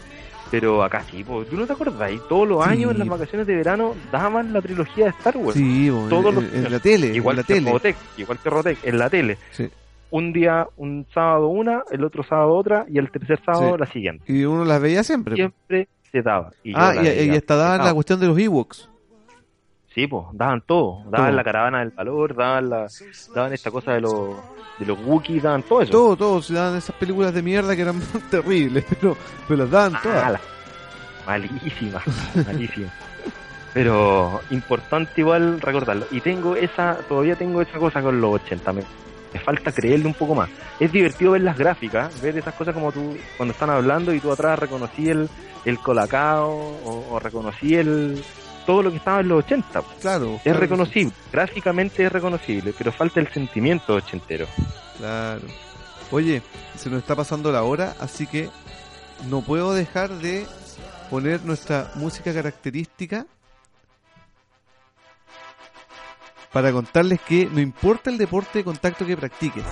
Pero 0.50 0.82
acá 0.82 1.03
sí, 1.11 1.24
po. 1.24 1.44
¿tú 1.46 1.57
no 1.57 1.66
te 1.66 1.72
acordás? 1.72 2.11
Todos 2.28 2.46
los 2.46 2.62
Sí. 2.64 2.70
años 2.70 2.90
en 2.92 2.98
las 2.98 3.09
vacaciones 3.09 3.46
de 3.46 3.57
verano 3.57 3.94
daban 4.11 4.53
la 4.53 4.61
trilogía 4.61 5.05
de 5.07 5.11
Star 5.12 5.36
Wars. 5.38 5.57
Sí, 5.57 5.88
bo, 5.88 6.09
Todos 6.09 6.26
en, 6.26 6.34
los 6.34 6.44
en 6.53 6.59
años. 6.59 6.70
la 6.72 6.78
tele, 6.80 7.07
igual 7.14 7.34
en 7.34 7.36
la 7.38 7.42
que 7.46 7.55
tele. 7.55 7.66
Robotech, 7.70 7.96
igual 8.18 8.38
que 8.38 8.50
Robotech, 8.50 8.78
en 8.84 8.98
la 8.98 9.09
tele. 9.09 9.38
Sí. 9.53 9.68
Un 10.11 10.30
día, 10.34 10.66
un 10.76 11.07
sábado 11.14 11.48
una, 11.48 11.84
el 11.90 12.05
otro 12.05 12.22
sábado 12.22 12.50
otra, 12.53 12.84
y 12.86 12.98
el 12.98 13.11
tercer 13.11 13.40
sábado 13.46 13.72
Sí. 13.72 13.80
la 13.80 13.86
siguiente. 13.86 14.30
Y 14.30 14.44
uno 14.44 14.66
las 14.66 14.78
veía 14.82 15.03
siempre. 15.03 15.32
po. 15.32 15.36
Siempre 15.36 15.88
se 16.11 16.20
daba. 16.20 16.50
Y 16.62 16.74
Ah, 16.76 16.96
y, 17.03 17.30
y 17.30 17.30
hasta 17.30 17.57
daban 17.57 17.86
la 17.86 17.94
cuestión 17.94 18.20
de 18.20 18.26
los 18.26 18.38
Ewoks. 18.38 18.90
Sí, 19.95 20.07
pues, 20.07 20.24
daban 20.32 20.62
todo. 20.62 21.03
Daban 21.11 21.26
Todo. 21.28 21.36
la 21.36 21.45
caravana 21.45 21.78
del 21.80 21.90
valor, 21.90 22.34
daban 22.34 22.70
la, 22.70 22.86
daban 23.34 23.53
esta 23.53 23.70
cosa 23.70 23.93
de 23.93 24.01
los, 24.01 24.30
de 24.78 24.86
los 24.86 24.99
Wookiees, 25.05 25.43
daban 25.43 25.62
todo 25.62 25.82
eso. 25.82 25.93
Todo, 25.93 26.16
todo. 26.16 26.43
Se 26.43 26.55
daban 26.55 26.76
esas 26.78 26.97
películas 26.97 27.34
de 27.34 27.43
mierda 27.43 27.76
que 27.76 27.82
eran 27.82 28.01
terribles, 28.30 28.84
pero, 28.88 29.16
pero 29.47 29.62
las 29.64 29.70
daban 29.70 29.95
Ah, 29.97 30.01
todas. 30.03 30.40
malísimas, 31.26 32.03
malísimas. 32.47 32.93
Pero 33.74 34.40
importante 34.51 35.12
igual 35.20 35.61
recordarlo. 35.61 36.07
Y 36.11 36.20
tengo 36.20 36.57
esa, 36.57 36.97
todavía 37.09 37.36
tengo 37.36 37.61
esa 37.62 37.78
cosa 37.78 38.03
con 38.03 38.20
los 38.20 38.34
80. 38.34 38.72
Me, 38.72 38.82
me 39.32 39.40
falta 39.40 39.72
creerle 39.72 40.07
un 40.07 40.14
poco 40.14 40.34
más. 40.34 40.51
Es 40.78 40.93
divertido 40.93 41.32
ver 41.32 41.43
las 41.43 41.57
gráficas, 41.57 42.20
ver 42.20 42.36
esas 42.36 42.55
cosas 42.55 42.74
como 42.74 42.93
tú, 42.93 43.16
cuando 43.36 43.53
están 43.53 43.70
hablando 43.70 44.12
y 44.12 44.20
tú 44.20 44.30
atrás 44.30 44.59
reconocí 44.59 45.09
el, 45.09 45.28
el 45.64 45.78
colacao 45.78 46.51
o, 46.51 47.07
o 47.12 47.18
reconocí 47.18 47.74
el 47.74 48.22
todo 48.64 48.82
lo 48.82 48.90
que 48.90 48.96
estaba 48.96 49.20
en 49.20 49.28
los 49.28 49.44
80. 49.44 49.82
Claro. 50.00 50.34
Es 50.36 50.42
claro, 50.42 50.60
reconocible, 50.60 51.12
gráficamente 51.32 52.04
es 52.04 52.12
reconocible, 52.12 52.74
pero 52.76 52.92
falta 52.92 53.20
el 53.20 53.28
sentimiento 53.28 53.94
ochentero. 53.94 54.46
Claro. 54.98 55.42
Oye, 56.10 56.42
se 56.76 56.90
nos 56.90 57.00
está 57.00 57.16
pasando 57.16 57.50
la 57.50 57.62
hora, 57.62 57.94
así 58.00 58.26
que 58.26 58.50
no 59.28 59.40
puedo 59.40 59.72
dejar 59.72 60.10
de 60.10 60.46
poner 61.10 61.44
nuestra 61.44 61.90
música 61.94 62.32
característica 62.32 63.26
para 66.52 66.70
contarles 66.70 67.20
que 67.20 67.46
no 67.46 67.60
importa 67.60 68.10
el 68.10 68.18
deporte 68.18 68.58
de 68.58 68.64
contacto 68.64 69.06
que 69.06 69.16
practiques, 69.16 69.64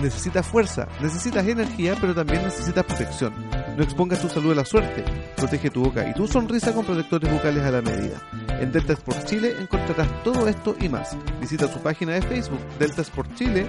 necesitas 0.00 0.46
fuerza, 0.46 0.88
necesitas 1.00 1.46
energía, 1.46 1.96
pero 2.00 2.14
también 2.14 2.42
necesitas 2.42 2.84
protección. 2.84 3.32
No 3.76 3.82
expongas 3.82 4.20
tu 4.20 4.28
salud 4.28 4.52
a 4.52 4.56
la 4.56 4.64
suerte, 4.64 5.04
protege 5.36 5.70
tu 5.70 5.84
boca 5.84 6.08
y 6.08 6.14
tu 6.14 6.26
sonrisa 6.26 6.72
con 6.72 6.84
protectores 6.84 7.32
bucales 7.32 7.64
a 7.64 7.70
la 7.70 7.82
medida. 7.82 8.20
En 8.60 8.72
Delta 8.72 8.94
Sport 8.94 9.24
Chile 9.24 9.54
encontrarás 9.60 10.22
todo 10.22 10.48
esto 10.48 10.74
y 10.80 10.88
más. 10.88 11.16
Visita 11.40 11.68
su 11.68 11.80
página 11.80 12.14
de 12.14 12.22
Facebook, 12.22 12.60
Delta 12.78 13.02
Sport 13.02 13.34
Chile, 13.34 13.66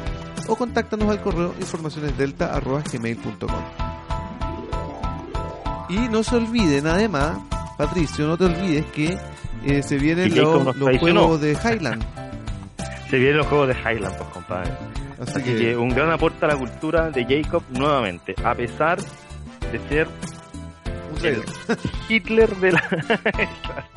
o 0.47 0.55
contáctanos 0.55 1.09
al 1.09 1.21
correo 1.21 1.53
informacionesdelta.gmail.com 1.59 3.63
Y 5.89 6.07
no 6.09 6.23
se 6.23 6.35
olviden, 6.35 6.87
además, 6.87 7.37
Patricio, 7.77 8.27
no 8.27 8.37
te 8.37 8.45
olvides 8.45 8.85
que 8.87 9.17
eh, 9.65 9.83
se 9.83 9.97
vienen 9.97 10.35
los, 10.35 10.75
juegos 10.99 11.41
de 11.41 11.51
Highland. 11.53 12.03
Se 13.09 13.17
vienen 13.17 13.37
los 13.37 13.47
juegos 13.47 13.69
de 13.69 13.73
Highland, 13.73 14.15
pues, 14.17 14.29
compadre. 14.29 14.71
Así, 15.19 15.31
Así 15.31 15.43
que, 15.43 15.57
que 15.57 15.77
un 15.77 15.89
gran 15.89 16.11
aporte 16.11 16.45
a 16.45 16.47
la 16.47 16.57
cultura 16.57 17.09
de 17.09 17.25
Jacob 17.25 17.63
nuevamente, 17.69 18.35
a 18.43 18.55
pesar 18.55 18.99
de 19.71 19.79
ser 19.89 20.07
trailer. 21.19 21.45
Hitler 22.07 22.55
de 22.57 22.71
la... 22.71 22.83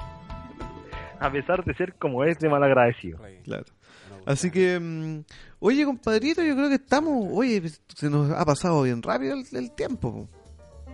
a 1.21 1.31
pesar 1.31 1.65
de 1.65 1.75
ser 1.75 1.95
como 1.95 2.25
es 2.25 2.39
de 2.39 2.49
malagradecido. 2.49 3.19
Claro. 3.45 3.65
Así 4.25 4.51
que, 4.51 4.79
mm, 4.79 5.25
oye, 5.61 5.85
compadrito, 5.85 6.43
yo 6.43 6.55
creo 6.55 6.69
que 6.69 6.77
estamos, 6.77 7.29
oye, 7.33 7.63
se 7.95 8.11
nos 8.11 8.31
ha 8.31 8.45
pasado 8.45 8.83
bien 8.83 9.03
rápido 9.03 9.35
el, 9.35 9.45
el 9.57 9.73
tiempo. 9.73 10.29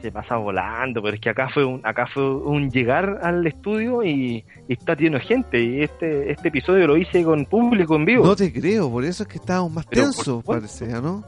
Se 0.03 0.13
pasa 0.13 0.37
volando, 0.37 1.03
pero 1.03 1.15
es 1.17 1.21
que 1.21 1.29
acá 1.31 1.49
fue 1.53 1.65
un, 1.65 1.81
acá 1.85 2.07
fue 2.07 2.23
un 2.37 2.71
llegar 2.71 3.19
al 3.23 3.45
estudio 3.47 4.05
y, 4.05 4.45
y 4.69 4.73
está 4.73 4.95
lleno 4.95 5.19
de 5.19 5.25
gente. 5.25 5.61
Y 5.61 5.83
este, 5.83 6.31
este 6.31 6.49
episodio 6.49 6.87
lo 6.87 6.97
hice 6.97 7.25
con 7.25 7.45
público 7.47 7.97
en 7.97 8.05
vivo. 8.05 8.25
No 8.25 8.37
te 8.37 8.53
creo, 8.53 8.89
por 8.91 9.05
eso 9.05 9.25
es 9.25 9.29
que 9.29 9.39
estábamos 9.39 9.73
más 9.73 9.87
Pero 9.87 10.03
tensos, 10.03 10.45
¿ah, 10.49 11.01
¿no? 11.03 11.25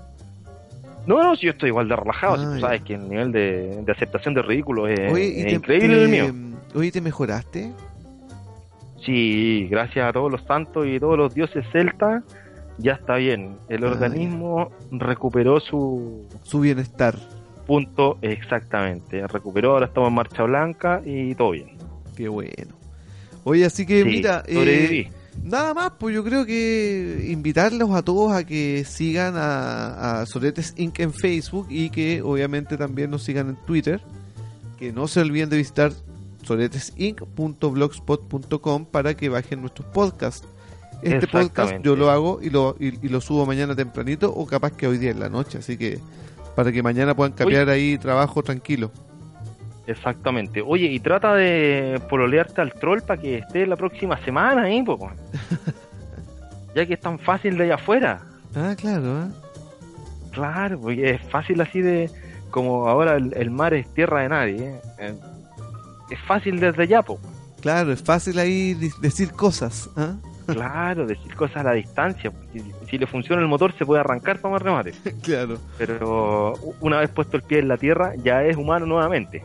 No, 1.07 1.23
no, 1.23 1.35
si 1.35 1.47
yo 1.47 1.53
estoy 1.53 1.71
igual 1.71 1.89
de 1.89 1.97
relajado. 1.97 2.37
si 2.37 2.45
Ah, 2.45 2.49
tú 2.51 2.55
ya. 2.57 2.61
sabes 2.61 2.83
que 2.83 2.95
el 2.95 3.09
nivel 3.09 3.33
de, 3.33 3.83
de 3.85 3.93
aceptación 3.93 4.35
de 4.35 4.43
ridículo 4.43 4.87
es, 4.87 5.13
Oye, 5.13 5.27
y 5.27 5.41
es 5.41 5.47
te, 5.47 5.53
increíble 5.53 5.97
te- 5.97 6.03
el 6.05 6.09
mío. 6.09 6.57
Oye, 6.75 6.93
¿te 6.93 7.01
mejoraste? 7.01 7.73
Sí, 9.05 9.67
gracias 9.71 10.09
a 10.09 10.13
todos 10.13 10.31
los 10.31 10.43
santos 10.45 10.87
y 10.87 11.01
todos 11.01 11.17
los 11.17 11.35
dioses 11.35 11.65
celtas, 11.73 12.23
ya 12.79 12.93
está 12.93 13.17
bien. 13.17 13.57
El 13.69 13.85
Ah, 13.85 13.89
organismo 13.93 14.71
recuperó 14.93 15.59
su 15.59 16.27
Su 16.43 16.61
bienestar. 16.61 17.17
Punto 17.71 18.19
exactamente. 18.21 19.25
Recuperó, 19.29 19.75
ahora 19.75 19.87
estamos 19.87 20.09
en 20.09 20.15
marcha 20.15 20.43
blanca 20.43 21.01
y 21.07 21.37
todo 21.37 21.53
bien. 21.53 21.69
Qué 22.17 22.29
bueno. 22.29 22.75
Oye, 23.45 23.65
así 23.65 23.87
que 23.87 24.03
Sí, 24.03 24.09
mira, 24.09 24.43
eh, 24.49 25.09
nada 25.45 25.73
más, 25.73 25.93
pues 25.97 26.13
yo 26.13 26.25
creo 26.25 26.45
que 26.45 27.29
invitarlos 27.29 27.93
a 27.93 28.03
todos 28.03 28.33
a 28.33 28.45
que 28.45 28.85
sigan 28.85 29.35
a, 29.37 30.21
a 30.21 30.27
Soretes 30.27 30.75
Inc. 30.79 30.99
en 30.99 31.13
Facebook 31.13 31.69
y 31.71 31.91
que 31.91 32.23
obviamente 32.23 32.77
también 32.77 33.09
nos 33.09 33.23
sigan 33.23 33.51
en 33.51 33.57
Twitter. 33.67 34.01
Que 34.77 34.93
no 34.93 35.07
se 35.07 35.21
olviden 35.21 35.49
de 35.49 35.59
visitar 35.59 35.93
soretesinc.blogspot.com 36.43 38.85
para 38.87 39.15
que 39.15 39.29
bajen 39.29 39.61
nuestros 39.61 39.87
podcasts. 39.93 40.45
Este 41.03 41.29
podcast 41.29 41.75
yo 41.85 41.95
lo 41.95 42.11
hago 42.11 42.41
y 42.43 42.51
lo, 42.51 42.75
y, 42.81 43.07
y 43.07 43.09
lo 43.09 43.21
subo 43.21 43.47
mañana 43.47 43.77
tempranito 43.77 44.35
o 44.35 44.45
capaz 44.45 44.73
que 44.73 44.89
hoy 44.89 44.99
día 44.99 45.13
en 45.13 45.21
la 45.21 45.29
noche, 45.29 45.59
así 45.59 45.77
que 45.77 46.01
para 46.55 46.73
que 46.73 46.83
mañana 46.83 47.15
puedan 47.15 47.33
cambiar 47.33 47.69
ahí 47.69 47.99
trabajo 47.99 48.43
tranquilo. 48.43 48.91
Exactamente. 49.87 50.63
Oye, 50.65 50.87
y 50.87 51.01
trata 51.01 51.35
de 51.35 52.01
pololearte 52.09 52.61
al 52.61 52.73
troll 52.75 53.01
para 53.03 53.21
que 53.21 53.39
esté 53.39 53.67
la 53.67 53.77
próxima 53.77 54.17
semana 54.25 54.63
ahí, 54.63 54.83
po. 54.83 55.11
ya 56.75 56.87
que 56.87 56.95
es 56.95 57.01
tan 57.01 57.19
fácil 57.19 57.57
de 57.59 57.65
allá 57.65 57.75
afuera. 57.77 58.21
Ah, 58.55 58.75
claro, 58.77 59.23
¿eh? 59.23 59.29
Claro, 60.31 60.81
porque 60.81 61.11
es 61.11 61.23
fácil 61.31 61.61
así 61.61 61.81
de. 61.81 62.11
Como 62.51 62.89
ahora 62.89 63.17
el, 63.17 63.33
el 63.37 63.51
mar 63.51 63.75
es 63.75 63.87
tierra 63.95 64.23
de 64.23 64.29
nadie. 64.29 64.57
¿eh? 64.69 64.81
Eh, 64.99 65.15
Es 66.11 66.19
fácil 66.27 66.59
desde 66.61 66.83
allá, 66.85 67.03
po. 67.03 67.19
Claro, 67.61 67.93
es 67.93 68.03
fácil 68.03 68.39
ahí 68.39 68.75
decir 69.01 69.33
cosas. 69.33 69.89
¿ah? 69.97 70.15
Claro, 70.47 71.07
decir 71.07 71.35
cosas 71.35 71.59
a 71.59 71.63
la 71.65 71.73
distancia. 71.73 72.33
Si, 72.53 72.61
si 72.89 72.99
le 72.99 73.07
funciona 73.07 73.41
el 73.43 73.49
motor, 73.49 73.73
se 73.77 73.87
puede 73.87 74.01
arrancar 74.01 74.41
para 74.41 74.53
más 74.55 74.63
remate. 74.63 74.93
Claro, 75.23 75.59
Pero 75.79 76.55
una 76.81 76.99
vez 76.99 77.11
puesto 77.11 77.37
el 77.37 77.43
pie 77.43 77.61
en 77.61 77.69
la 77.69 77.77
tierra, 77.77 78.15
ya 78.23 78.43
es 78.45 78.57
humano 78.57 78.87
nuevamente. 78.87 79.45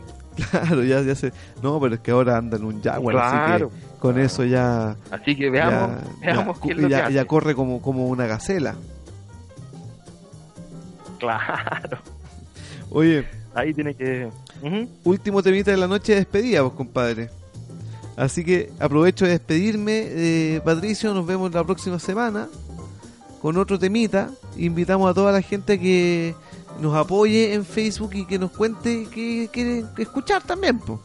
claro, 0.50 0.82
ya, 0.82 1.00
ya 1.02 1.14
sé. 1.14 1.32
No, 1.62 1.78
pero 1.80 1.94
es 1.94 2.00
que 2.00 2.10
ahora 2.10 2.36
anda 2.36 2.56
en 2.56 2.64
un 2.64 2.82
Jaguar, 2.82 3.14
claro. 3.16 3.66
así 3.72 3.76
que 3.82 3.98
con 4.00 4.18
eso 4.18 4.44
ya. 4.44 4.96
Así 5.10 5.34
que 5.36 5.48
veamos, 5.50 6.02
ya, 6.20 6.26
veamos 6.26 6.56
ya- 6.56 6.62
qué 6.62 6.70
es 6.72 6.76
lo 6.78 6.88
ya- 6.88 6.96
que 6.98 7.02
hace. 7.04 7.12
ya 7.14 7.24
corre 7.24 7.54
como, 7.54 7.80
como 7.80 8.06
una 8.06 8.26
gacela. 8.26 8.74
Claro. 11.18 11.98
Oye, 12.90 13.24
Ahí 13.54 13.72
tiene 13.72 13.94
que. 13.94 14.28
Último 15.04 15.42
temita 15.42 15.70
de 15.70 15.78
la 15.78 15.86
noche 15.86 16.12
de 16.12 16.18
despedida, 16.18 16.60
vos, 16.60 16.74
compadre. 16.74 17.30
Así 18.16 18.44
que 18.44 18.72
aprovecho 18.80 19.26
de 19.26 19.32
despedirme, 19.32 19.92
de 20.04 20.62
Patricio. 20.64 21.12
Nos 21.12 21.26
vemos 21.26 21.52
la 21.52 21.64
próxima 21.64 21.98
semana 21.98 22.48
con 23.42 23.56
otro 23.58 23.78
temita. 23.78 24.30
Invitamos 24.56 25.10
a 25.10 25.14
toda 25.14 25.32
la 25.32 25.42
gente 25.42 25.78
que 25.78 26.34
nos 26.80 26.94
apoye 26.94 27.54
en 27.54 27.64
Facebook 27.64 28.14
y 28.14 28.24
que 28.26 28.38
nos 28.38 28.50
cuente 28.50 29.06
que 29.12 29.48
quiere 29.52 29.84
escuchar 29.98 30.42
también. 30.42 30.78
po. 30.78 31.00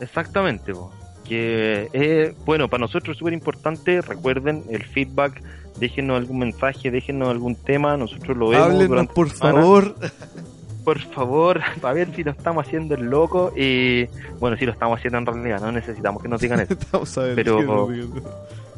Exactamente, 0.00 0.74
po. 0.74 0.92
que 1.24 1.88
es, 1.92 2.34
bueno, 2.44 2.68
para 2.68 2.82
nosotros 2.82 3.14
es 3.14 3.18
súper 3.18 3.32
importante, 3.32 4.02
recuerden 4.02 4.64
el 4.68 4.84
feedback, 4.84 5.42
déjenos 5.78 6.18
algún 6.18 6.40
mensaje, 6.40 6.90
déjenos 6.90 7.28
algún 7.28 7.54
tema, 7.54 7.96
nosotros 7.96 8.36
lo 8.36 8.48
vemos 8.48 8.66
Háblenos, 8.66 8.88
durante 8.88 9.14
por 9.14 9.30
favor. 9.30 9.94
por 10.86 11.00
favor, 11.00 11.60
para 11.80 11.94
ver 11.94 12.14
si 12.14 12.22
lo 12.22 12.30
estamos 12.30 12.64
haciendo 12.64 12.94
el 12.94 13.06
loco 13.06 13.52
y 13.56 14.06
bueno, 14.38 14.56
si 14.56 14.64
lo 14.64 14.70
estamos 14.70 14.98
haciendo 14.98 15.18
en 15.18 15.26
realidad, 15.26 15.60
no 15.60 15.72
necesitamos 15.72 16.22
que 16.22 16.28
nos 16.28 16.40
digan 16.40 16.60
eso, 16.60 16.76
Vamos 16.92 17.18
a 17.18 17.22
ver. 17.22 17.34
Pero- 17.34 17.88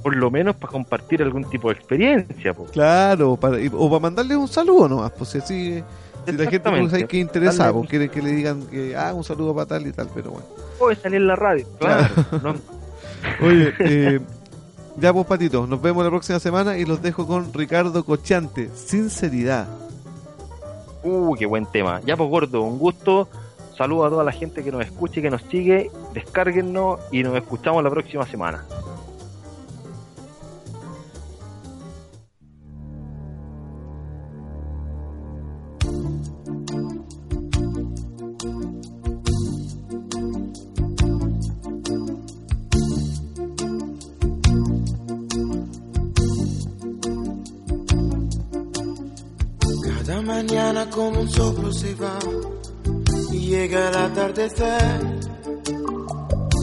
por 0.03 0.17
lo 0.17 0.31
menos 0.31 0.57
para 0.57 0.73
compartir 0.73 1.23
algún 1.23 1.45
tipo 1.51 1.69
de 1.69 1.75
experiencia, 1.75 2.55
po. 2.55 2.65
Claro, 2.67 3.37
para, 3.37 3.59
o 3.73 3.91
para 3.91 4.01
mandarles 4.01 4.39
un 4.39 4.49
saludo 4.49 4.89
nomás, 4.89 5.11
pues 5.11 5.31
si 5.31 5.39
así, 5.39 5.85
si 6.25 6.33
la 6.33 6.49
gente 6.49 6.71
pues, 6.71 6.95
hay 6.95 7.05
que 7.05 7.19
interesa, 7.19 7.73
pues, 7.73 7.91
quiere 7.91 8.09
que 8.09 8.23
le 8.23 8.31
digan 8.31 8.63
que 8.69 8.97
ah, 8.97 9.13
un 9.13 9.25
saludo 9.25 9.55
para 9.55 9.67
tal 9.67 9.87
y 9.87 9.93
tal, 9.93 10.09
pero 10.15 10.31
bueno. 10.31 10.47
puede 10.79 10.97
salir 10.97 11.21
en 11.21 11.27
la 11.27 11.37
radio, 11.37 11.67
claro, 11.79 12.09
¿no? 12.43 12.55
Oye, 13.45 13.75
eh, 13.81 14.21
ya 14.97 15.13
pues 15.13 15.27
patitos, 15.27 15.69
nos 15.69 15.83
vemos 15.83 16.05
la 16.05 16.11
próxima 16.11 16.39
semana 16.39 16.79
y 16.79 16.87
los 16.87 17.03
dejo 17.03 17.27
con 17.27 17.53
Ricardo 17.53 18.03
Cochante, 18.03 18.71
sinceridad. 18.75 19.67
Uh, 21.03 21.35
qué 21.37 21.47
buen 21.47 21.67
tema. 21.67 22.01
Ya 22.05 22.17
pues 22.17 22.29
gordo, 22.29 22.63
un 22.63 22.79
gusto. 22.79 23.29
Saludos 23.77 24.07
a 24.07 24.11
toda 24.11 24.25
la 24.25 24.33
gente 24.33 24.65
que 24.65 24.73
nos 24.73 24.85
escuche, 24.85 25.23
que 25.23 25.31
nos 25.31 25.43
sigue. 25.43 25.91
Descárguennos 26.13 26.99
y 27.13 27.23
nos 27.23 27.37
escuchamos 27.37 27.83
la 27.85 27.91
próxima 27.91 28.27
semana. 28.27 28.65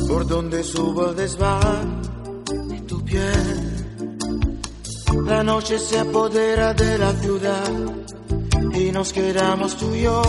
Por 0.09 0.27
donde 0.27 0.61
subo 0.63 1.11
el 1.11 1.15
desván 1.15 2.01
de 2.67 2.81
tu 2.81 3.01
piel. 3.05 3.85
La 5.25 5.41
noche 5.43 5.79
se 5.79 5.99
apodera 5.99 6.73
de 6.73 6.97
la 6.97 7.13
ciudad 7.13 7.71
y 8.73 8.91
nos 8.91 9.13
quedamos 9.13 9.77
tú 9.77 9.95
y 9.95 10.01
yo 10.01 10.21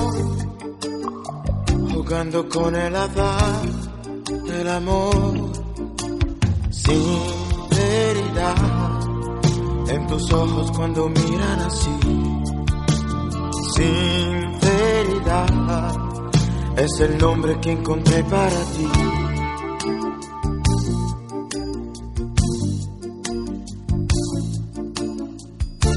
jugando 1.92 2.48
con 2.48 2.76
el 2.76 2.94
azar 2.94 3.62
del 4.44 4.68
amor. 4.68 5.50
Sinceridad 6.70 8.54
en 9.88 10.06
tus 10.06 10.32
ojos 10.32 10.70
cuando 10.70 11.08
miran 11.08 11.60
así 11.60 11.90
sinceridad 13.74 15.46
es 16.76 17.00
el 17.00 17.18
nombre 17.18 17.58
que 17.60 17.72
encontré 17.72 18.22
para 18.24 18.60
ti. 18.74 18.88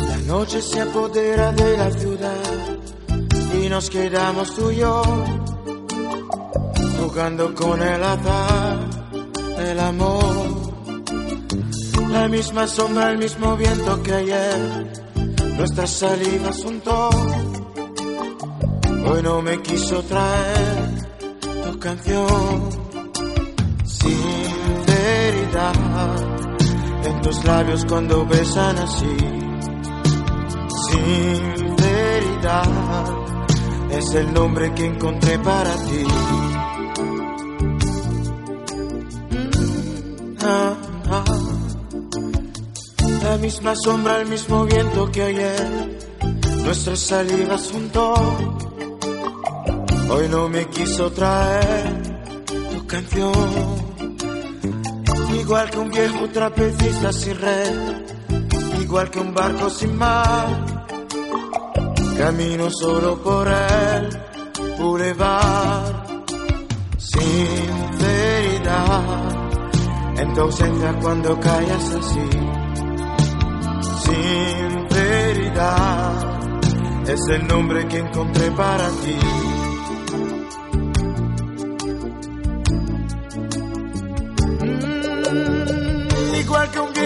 La 0.07 0.17
noche 0.27 0.61
se 0.61 0.81
apodera 0.81 1.51
de 1.51 1.77
la 1.77 1.91
ciudad 1.91 2.79
y 3.61 3.69
nos 3.69 3.89
quedamos 3.89 4.55
tú 4.55 4.71
y 4.71 4.77
yo 4.77 5.01
jugando 6.99 7.53
con 7.55 7.81
el 7.81 8.03
azar 8.03 8.77
del 9.57 9.79
amor. 9.79 10.69
La 12.11 12.27
misma 12.27 12.67
sombra, 12.67 13.11
el 13.11 13.17
mismo 13.17 13.55
viento 13.55 14.01
que 14.03 14.13
ayer, 14.13 14.93
nuestras 15.57 15.89
salivas 15.89 16.63
juntó. 16.63 17.09
Hoy 19.11 19.23
no 19.23 19.41
me 19.41 19.59
quiso 19.63 20.03
traer 20.03 21.07
tu 21.63 21.79
canción. 21.79 22.69
Sinceridad 23.83 25.73
en 27.05 27.21
tus 27.21 27.43
labios 27.43 27.85
cuando 27.85 28.23
besan 28.27 28.77
así. 28.77 29.17
Sinceridad 30.91 32.69
es 33.89 34.13
el 34.13 34.31
nombre 34.31 34.75
que 34.75 34.85
encontré 34.85 35.39
para 35.39 35.73
ti. 35.85 36.03
Ah, 40.41 40.75
ah. 41.09 41.23
La 43.23 43.37
misma 43.37 43.75
sombra, 43.75 44.21
el 44.21 44.27
mismo 44.27 44.65
viento 44.65 45.11
que 45.11 45.23
ayer, 45.23 45.99
nuestras 46.63 46.99
salivas 46.99 47.71
juntó. 47.71 48.68
Hoy 50.11 50.27
no 50.27 50.49
me 50.49 50.65
quiso 50.69 51.11
traer 51.11 52.01
tu 52.71 52.87
canción. 52.87 53.31
Igual 55.39 55.69
que 55.69 55.77
un 55.77 55.91
viejo 55.91 56.27
trapecista 56.29 57.13
sin 57.13 57.39
red, 57.39 57.75
igual 58.81 59.11
que 59.11 59.19
un 59.19 59.33
barco 59.35 59.69
sin 59.69 59.95
mar. 59.95 60.47
Camino 62.17 62.71
solo 62.71 63.21
por 63.21 63.47
el 63.47 64.09
boulevard, 64.79 66.25
sinceridad, 66.97 67.23
en 70.17 70.33
tu 70.33 70.41
ausencia 70.41 70.99
cuando 71.01 71.39
callas 71.39 71.95
así. 71.99 72.29
Sinceridad 74.69 75.49
es 77.07 77.27
el 77.29 77.47
nombre 77.47 77.87
que 77.87 77.99
encontré 77.99 78.49
para 78.51 78.89
ti. 78.89 79.48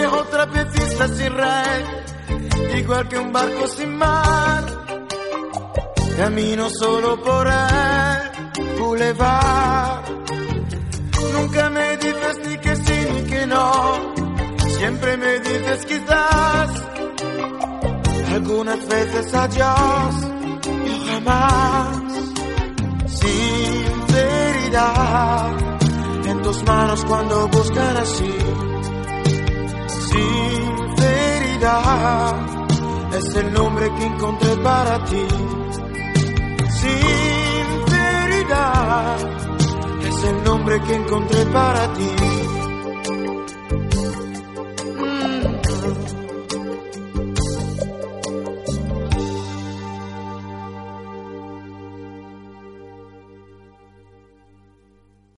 Viejo 0.04 0.24
trapecista 0.24 1.08
sin 1.08 1.32
red, 1.32 1.84
igual 2.78 3.08
que 3.08 3.16
un 3.18 3.32
barco 3.32 3.66
sin 3.68 3.96
mar. 3.96 4.64
Camino 6.18 6.68
solo 6.68 7.22
por 7.22 7.46
el 7.46 8.78
boulevard. 8.78 10.04
Nunca 11.32 11.70
me 11.70 11.96
dices 11.96 12.38
ni 12.46 12.58
que 12.58 12.76
sí 12.76 13.06
ni 13.12 13.22
que 13.30 13.46
no. 13.46 14.14
Siempre 14.76 15.16
me 15.16 15.40
dices 15.40 15.86
quizás. 15.86 16.70
Algunas 18.34 18.86
veces 18.86 19.34
adiós 19.34 20.14
y 20.86 21.06
jamás. 21.08 21.96
Sinceridad 23.20 24.76
en 26.26 26.42
tus 26.42 26.62
manos 26.64 27.02
cuando 27.06 27.48
buscan 27.48 27.96
así. 27.96 28.34
Sinceridad 31.04 32.36
es 33.18 33.34
el 33.34 33.52
nombre 33.52 33.90
que 33.96 34.04
encontré 34.06 34.56
para 34.58 35.04
ti. 35.06 35.26
Sinceridad 37.60 38.36
es 40.06 40.24
el 40.24 40.44
nombre 40.44 40.80
que 40.82 40.94
encontré 40.94 41.44
para 41.46 41.92
ti. 41.94 42.43